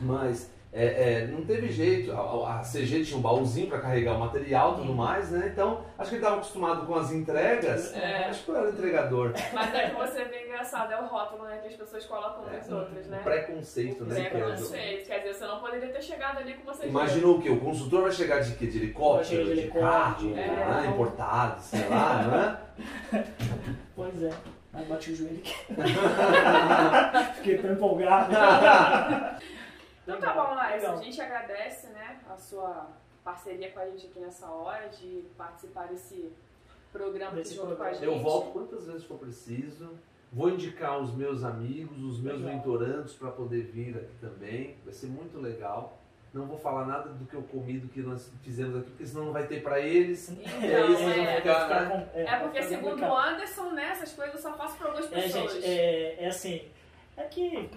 mas 0.00 0.50
é, 0.70 0.84
é, 0.84 1.26
não 1.26 1.44
teve 1.44 1.68
jeito. 1.68 2.12
A, 2.12 2.60
a, 2.60 2.62
CG 2.62 3.04
tinha 3.04 3.18
um 3.18 3.22
baúzinho 3.22 3.68
para 3.68 3.80
carregar 3.80 4.16
o 4.16 4.20
material 4.20 4.74
e 4.74 4.80
tudo 4.80 4.92
mais, 4.92 5.30
né? 5.30 5.48
Então, 5.50 5.82
acho 5.96 6.10
que 6.10 6.16
ele 6.16 6.22
estava 6.22 6.36
acostumado 6.36 6.86
com 6.86 6.94
as 6.94 7.10
entregas. 7.10 7.94
É. 7.94 8.26
Acho 8.26 8.44
que 8.44 8.50
eu 8.50 8.56
era 8.56 8.68
entregador. 8.68 9.32
Mas 9.52 9.74
é 9.74 9.88
que 9.88 9.96
você 9.96 10.24
vê 10.24 10.44
engraçado, 10.46 10.92
é 10.92 11.00
o 11.00 11.06
rótulo 11.06 11.44
né, 11.44 11.58
que 11.62 11.68
as 11.68 11.74
pessoas 11.74 12.04
colocam 12.04 12.44
é. 12.52 12.58
nos 12.58 12.70
outros, 12.70 13.06
né? 13.06 13.20
Preconceito, 13.24 14.04
né? 14.04 14.28
Preconceito. 14.28 15.06
Quer 15.06 15.18
dizer, 15.18 15.34
você 15.34 15.46
não 15.46 15.60
poderia 15.60 15.88
ter 15.88 16.02
chegado 16.02 16.38
ali 16.38 16.54
com 16.54 16.64
você. 16.64 16.86
Imaginou 16.86 17.38
o 17.38 17.42
quê? 17.42 17.48
O 17.48 17.60
consultor 17.60 18.02
vai 18.02 18.12
chegar 18.12 18.40
de 18.40 18.54
quê? 18.56 18.66
De 18.66 18.78
helicóptero, 18.78 19.44
de, 19.46 19.62
de 19.62 19.70
carro, 19.70 20.30
é. 20.32 20.46
né? 20.46 20.90
importado, 20.92 21.60
sei 21.62 21.88
lá, 21.88 22.22
não 22.22 22.38
é? 22.40 23.24
Pois 23.96 24.22
é. 24.22 24.30
Aí 24.72 24.84
bati 24.84 25.10
o 25.10 25.16
joelho 25.16 25.38
aqui. 25.38 25.54
Fiquei 27.36 27.58
tão 27.58 27.72
empolgado. 27.72 28.32
Então 30.08 30.20
tá 30.20 30.32
bom, 30.32 30.54
Laís. 30.54 30.82
A 30.82 30.96
gente 30.96 31.20
agradece 31.20 31.88
né, 31.88 32.18
a 32.30 32.36
sua 32.38 32.88
parceria 33.22 33.70
com 33.70 33.78
a 33.78 33.86
gente 33.90 34.06
aqui 34.06 34.18
nessa 34.18 34.48
hora, 34.50 34.88
de 34.88 35.26
participar 35.36 35.88
desse 35.88 36.32
programa 36.90 37.36
desse 37.36 37.54
junto 37.54 37.66
programa. 37.66 37.90
com 37.90 37.96
a 37.96 38.00
gente. 38.00 38.06
Eu 38.06 38.18
volto 38.20 38.52
quantas 38.52 38.86
vezes 38.86 39.04
for 39.04 39.18
preciso. 39.18 39.90
Vou 40.32 40.48
indicar 40.48 40.98
os 40.98 41.14
meus 41.14 41.44
amigos, 41.44 42.02
os 42.02 42.20
meus 42.20 42.40
legal. 42.40 42.56
mentorandos 42.56 43.12
para 43.14 43.30
poder 43.30 43.64
vir 43.64 43.96
aqui 43.96 44.14
também. 44.18 44.76
Vai 44.82 44.94
ser 44.94 45.08
muito 45.08 45.38
legal. 45.38 45.98
Não 46.32 46.46
vou 46.46 46.58
falar 46.58 46.86
nada 46.86 47.10
do 47.10 47.26
que 47.26 47.34
eu 47.34 47.42
comi, 47.42 47.78
do 47.78 47.88
que 47.88 48.00
nós 48.00 48.32
fizemos 48.42 48.76
aqui, 48.76 48.90
porque 48.90 49.06
senão 49.06 49.26
não 49.26 49.32
vai 49.32 49.46
ter 49.46 49.62
para 49.62 49.80
eles. 49.80 50.30
Então, 50.30 50.60
e 50.60 50.74
aí 50.74 50.82
eles 50.84 51.00
é, 51.00 51.24
vão 51.24 51.36
ficar, 51.36 51.88
né? 51.88 52.10
é, 52.14 52.22
é 52.24 52.36
porque, 52.40 52.62
segundo 52.62 53.02
o 53.02 53.16
Anderson, 53.16 53.70
né, 53.72 53.90
essas 53.90 54.12
coisas 54.12 54.34
eu 54.34 54.40
só 54.40 54.56
faço 54.56 54.76
para 54.76 54.88
algumas 54.88 55.06
pessoas. 55.06 55.52
É, 55.52 55.54
gente, 55.54 55.66
é, 55.66 56.24
é 56.24 56.28
assim, 56.28 56.68
é 57.16 57.24
que 57.24 57.70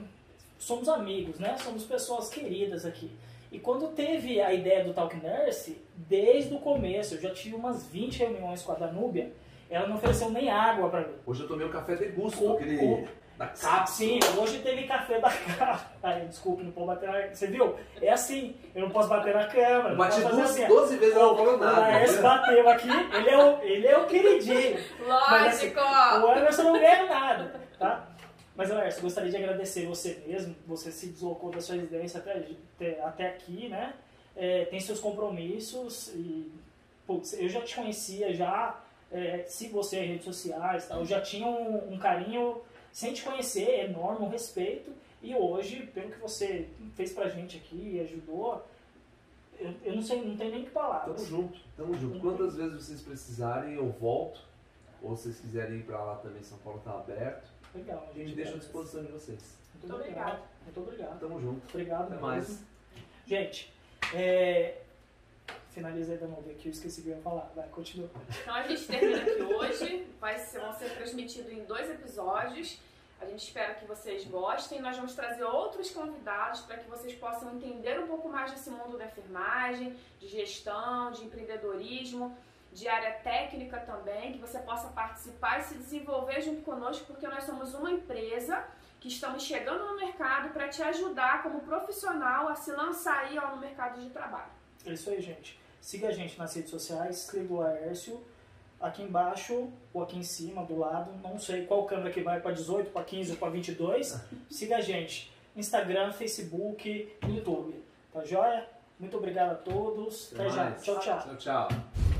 somos 0.61 0.87
amigos, 0.87 1.39
né? 1.39 1.57
Somos 1.57 1.83
pessoas 1.83 2.29
queridas 2.29 2.85
aqui. 2.85 3.11
E 3.51 3.59
quando 3.59 3.89
teve 3.89 4.39
a 4.39 4.53
ideia 4.53 4.83
do 4.83 4.93
Talk 4.93 5.13
Nurse, 5.17 5.81
desde 5.95 6.53
o 6.53 6.59
começo, 6.59 7.15
eu 7.15 7.21
já 7.21 7.31
tive 7.31 7.55
umas 7.55 7.85
20 7.87 8.19
reuniões 8.19 8.61
com 8.61 8.71
a 8.71 8.75
Danúbia, 8.75 9.33
ela 9.69 9.87
não 9.87 9.97
ofereceu 9.97 10.29
nem 10.29 10.49
água 10.49 10.89
para 10.89 11.01
mim. 11.01 11.15
Hoje 11.25 11.41
eu 11.41 11.47
tomei 11.47 11.65
um 11.65 11.71
café 11.71 11.95
de 11.95 12.05
gusto, 12.09 12.53
aquele 12.53 12.77
o, 12.77 13.07
da 13.37 13.47
cápsula. 13.47 13.87
Sim, 13.87 14.19
hoje 14.37 14.59
teve 14.59 14.83
café 14.83 15.19
da 15.19 15.29
cápsula. 15.57 16.25
Desculpe, 16.27 16.63
não 16.63 16.71
posso 16.71 16.87
bater 16.87 17.09
na... 17.09 17.35
Você 17.35 17.47
viu? 17.47 17.75
É 18.01 18.11
assim, 18.11 18.55
eu 18.73 18.83
não 18.83 18.89
posso 18.89 19.09
bater 19.09 19.33
na 19.33 19.47
câmera. 19.47 19.95
Bati 19.95 20.21
duas, 20.21 20.51
assim, 20.51 20.67
12 20.67 20.97
vezes, 20.97 21.15
ela 21.15 21.27
não 21.27 21.35
falou 21.35 21.57
nada. 21.57 21.77
O 21.77 21.79
Laércio 21.81 22.21
bateu 22.21 22.69
aqui, 22.69 22.89
ele 22.89 23.29
é 23.29 23.37
o, 23.37 23.61
ele 23.61 23.87
é 23.87 23.97
o 23.97 24.05
queridinho. 24.05 24.79
Lógico! 25.05 25.25
Mas, 25.31 25.47
assim, 25.47 25.73
o 25.75 26.31
Anderson 26.31 26.63
não 26.63 26.73
ganha 26.73 27.05
nada, 27.05 27.61
tá? 27.77 28.10
Mas, 28.61 28.69
Laércio, 28.69 29.01
gostaria 29.01 29.31
de 29.31 29.37
agradecer 29.37 29.87
você 29.87 30.23
mesmo. 30.27 30.55
Você 30.67 30.91
se 30.91 31.07
deslocou 31.07 31.49
da 31.49 31.59
sua 31.59 31.77
residência 31.77 32.19
até, 32.19 32.45
até, 33.03 33.29
aqui, 33.29 33.67
né? 33.67 33.95
É, 34.35 34.65
tem 34.65 34.79
seus 34.79 34.99
compromissos 34.99 36.09
e 36.09 36.51
putz, 37.07 37.33
eu 37.33 37.49
já 37.49 37.59
te 37.61 37.75
conhecia 37.75 38.31
já, 38.31 38.79
é, 39.11 39.45
se 39.47 39.67
você 39.69 39.97
é 39.97 40.05
redes 40.05 40.25
sociais, 40.25 40.87
tá? 40.87 40.95
eu 40.95 41.05
já 41.05 41.19
tinha 41.19 41.47
um, 41.47 41.95
um, 41.95 41.97
carinho 41.97 42.61
sem 42.91 43.13
te 43.13 43.23
conhecer 43.23 43.89
enorme, 43.89 44.27
um 44.27 44.29
respeito 44.29 44.91
e 45.23 45.33
hoje, 45.33 45.87
pelo 45.87 46.11
que 46.11 46.19
você 46.19 46.69
fez 46.95 47.11
pra 47.11 47.29
gente 47.29 47.57
aqui 47.57 47.95
e 47.95 47.99
ajudou, 48.01 48.63
eu, 49.59 49.73
eu, 49.83 49.95
não 49.95 50.03
sei, 50.03 50.23
não 50.23 50.37
tenho 50.37 50.51
nem 50.51 50.65
que 50.65 50.69
falar. 50.69 50.99
Tamo 50.99 51.25
junto, 51.25 51.59
tamo 51.75 51.95
junto. 51.95 52.19
Quantas 52.19 52.55
vezes 52.55 52.85
vocês 52.85 53.01
precisarem, 53.01 53.73
eu 53.73 53.89
volto. 53.89 54.39
Ou 55.01 55.17
vocês 55.17 55.39
quiserem 55.39 55.79
ir 55.79 55.83
para 55.83 55.99
lá 55.99 56.15
também, 56.17 56.43
São 56.43 56.59
Paulo 56.59 56.77
está 56.77 56.91
aberto. 56.91 57.50
Legal. 57.73 58.07
A 58.09 58.17
gente 58.17 58.35
deixa 58.35 58.55
à 58.55 58.57
disposição 58.57 59.03
de 59.03 59.11
vocês. 59.11 59.57
Muito, 59.73 59.87
Muito 59.87 59.95
obrigado. 59.95 60.41
Muito 60.63 60.79
obrigado. 60.81 61.19
Tamo 61.19 61.41
junto. 61.41 61.67
Obrigado 61.69 62.01
Até 62.01 62.11
mesmo. 62.11 62.27
mais. 62.27 62.63
Gente, 63.25 63.73
é, 64.13 64.81
finaliza 65.69 66.11
aí 66.11 66.17
da 66.17 66.27
novo 66.27 66.49
aqui, 66.49 66.67
eu 66.67 66.71
esqueci 66.71 66.99
o 67.01 67.03
que 67.03 67.09
eu 67.09 67.15
ia 67.15 67.21
falar. 67.21 67.51
Vai, 67.55 67.67
continua. 67.69 68.09
Então 68.41 68.53
a 68.53 68.63
gente 68.63 68.85
termina 68.87 69.21
aqui 69.21 69.41
hoje, 69.41 70.07
vai 70.19 70.37
ser, 70.37 70.59
vão 70.59 70.73
ser 70.73 70.89
transmitidos 70.95 71.51
em 71.51 71.63
dois 71.63 71.89
episódios. 71.89 72.79
A 73.21 73.25
gente 73.25 73.43
espera 73.43 73.75
que 73.75 73.85
vocês 73.85 74.25
gostem. 74.25 74.81
Nós 74.81 74.97
vamos 74.97 75.13
trazer 75.13 75.43
outros 75.43 75.91
convidados 75.91 76.61
para 76.61 76.77
que 76.77 76.89
vocês 76.89 77.13
possam 77.13 77.55
entender 77.55 77.99
um 77.99 78.07
pouco 78.07 78.27
mais 78.27 78.51
desse 78.51 78.69
mundo 78.71 78.97
da 78.97 79.05
enfermagem, 79.05 79.95
de 80.19 80.27
gestão, 80.27 81.11
de 81.11 81.23
empreendedorismo, 81.23 82.35
de 82.71 82.87
área 82.87 83.11
técnica 83.19 83.79
também, 83.79 84.33
que 84.33 84.39
você 84.39 84.59
possa 84.59 84.87
participar 84.89 85.59
e 85.59 85.63
se 85.63 85.75
desenvolver 85.75 86.41
junto 86.41 86.61
conosco, 86.61 87.05
porque 87.05 87.27
nós 87.27 87.43
somos 87.43 87.73
uma 87.73 87.91
empresa 87.91 88.65
que 88.99 89.07
estamos 89.07 89.43
chegando 89.43 89.85
no 89.85 89.95
mercado 89.97 90.53
para 90.53 90.69
te 90.69 90.81
ajudar 90.81 91.43
como 91.43 91.61
profissional 91.61 92.47
a 92.47 92.55
se 92.55 92.71
lançar 92.71 93.25
aí 93.25 93.37
ó, 93.37 93.55
no 93.55 93.57
mercado 93.57 93.99
de 93.99 94.09
trabalho. 94.09 94.51
É 94.85 94.93
isso 94.93 95.09
aí, 95.09 95.19
gente. 95.21 95.59
Siga 95.81 96.09
a 96.09 96.11
gente 96.11 96.37
nas 96.37 96.53
redes 96.55 96.69
sociais, 96.69 97.23
escreva 97.23 97.53
o 97.53 97.57
Laércio 97.57 98.23
aqui 98.79 99.03
embaixo 99.03 99.69
ou 99.93 100.01
aqui 100.01 100.17
em 100.17 100.23
cima, 100.23 100.63
do 100.63 100.77
lado. 100.77 101.11
Não 101.21 101.37
sei 101.37 101.65
qual 101.65 101.85
câmera 101.85 102.11
que 102.11 102.21
vai 102.21 102.39
para 102.39 102.51
18, 102.51 102.91
para 102.91 103.03
15 103.03 103.31
ou 103.31 103.37
para 103.37 103.49
22. 103.49 104.19
Siga 104.49 104.77
a 104.77 104.81
gente. 104.81 105.31
Instagram, 105.55 106.11
Facebook, 106.11 107.17
YouTube. 107.27 107.83
Tá 108.13 108.23
joia? 108.23 108.67
Muito 108.99 109.17
obrigado 109.17 109.51
a 109.51 109.55
todos. 109.55 110.31
Até, 110.33 110.43
Até 110.43 110.55
já. 110.55 110.71
Tchau, 110.73 110.99
tchau. 110.99 111.19
Tchau, 111.19 111.37
tchau. 111.37 112.10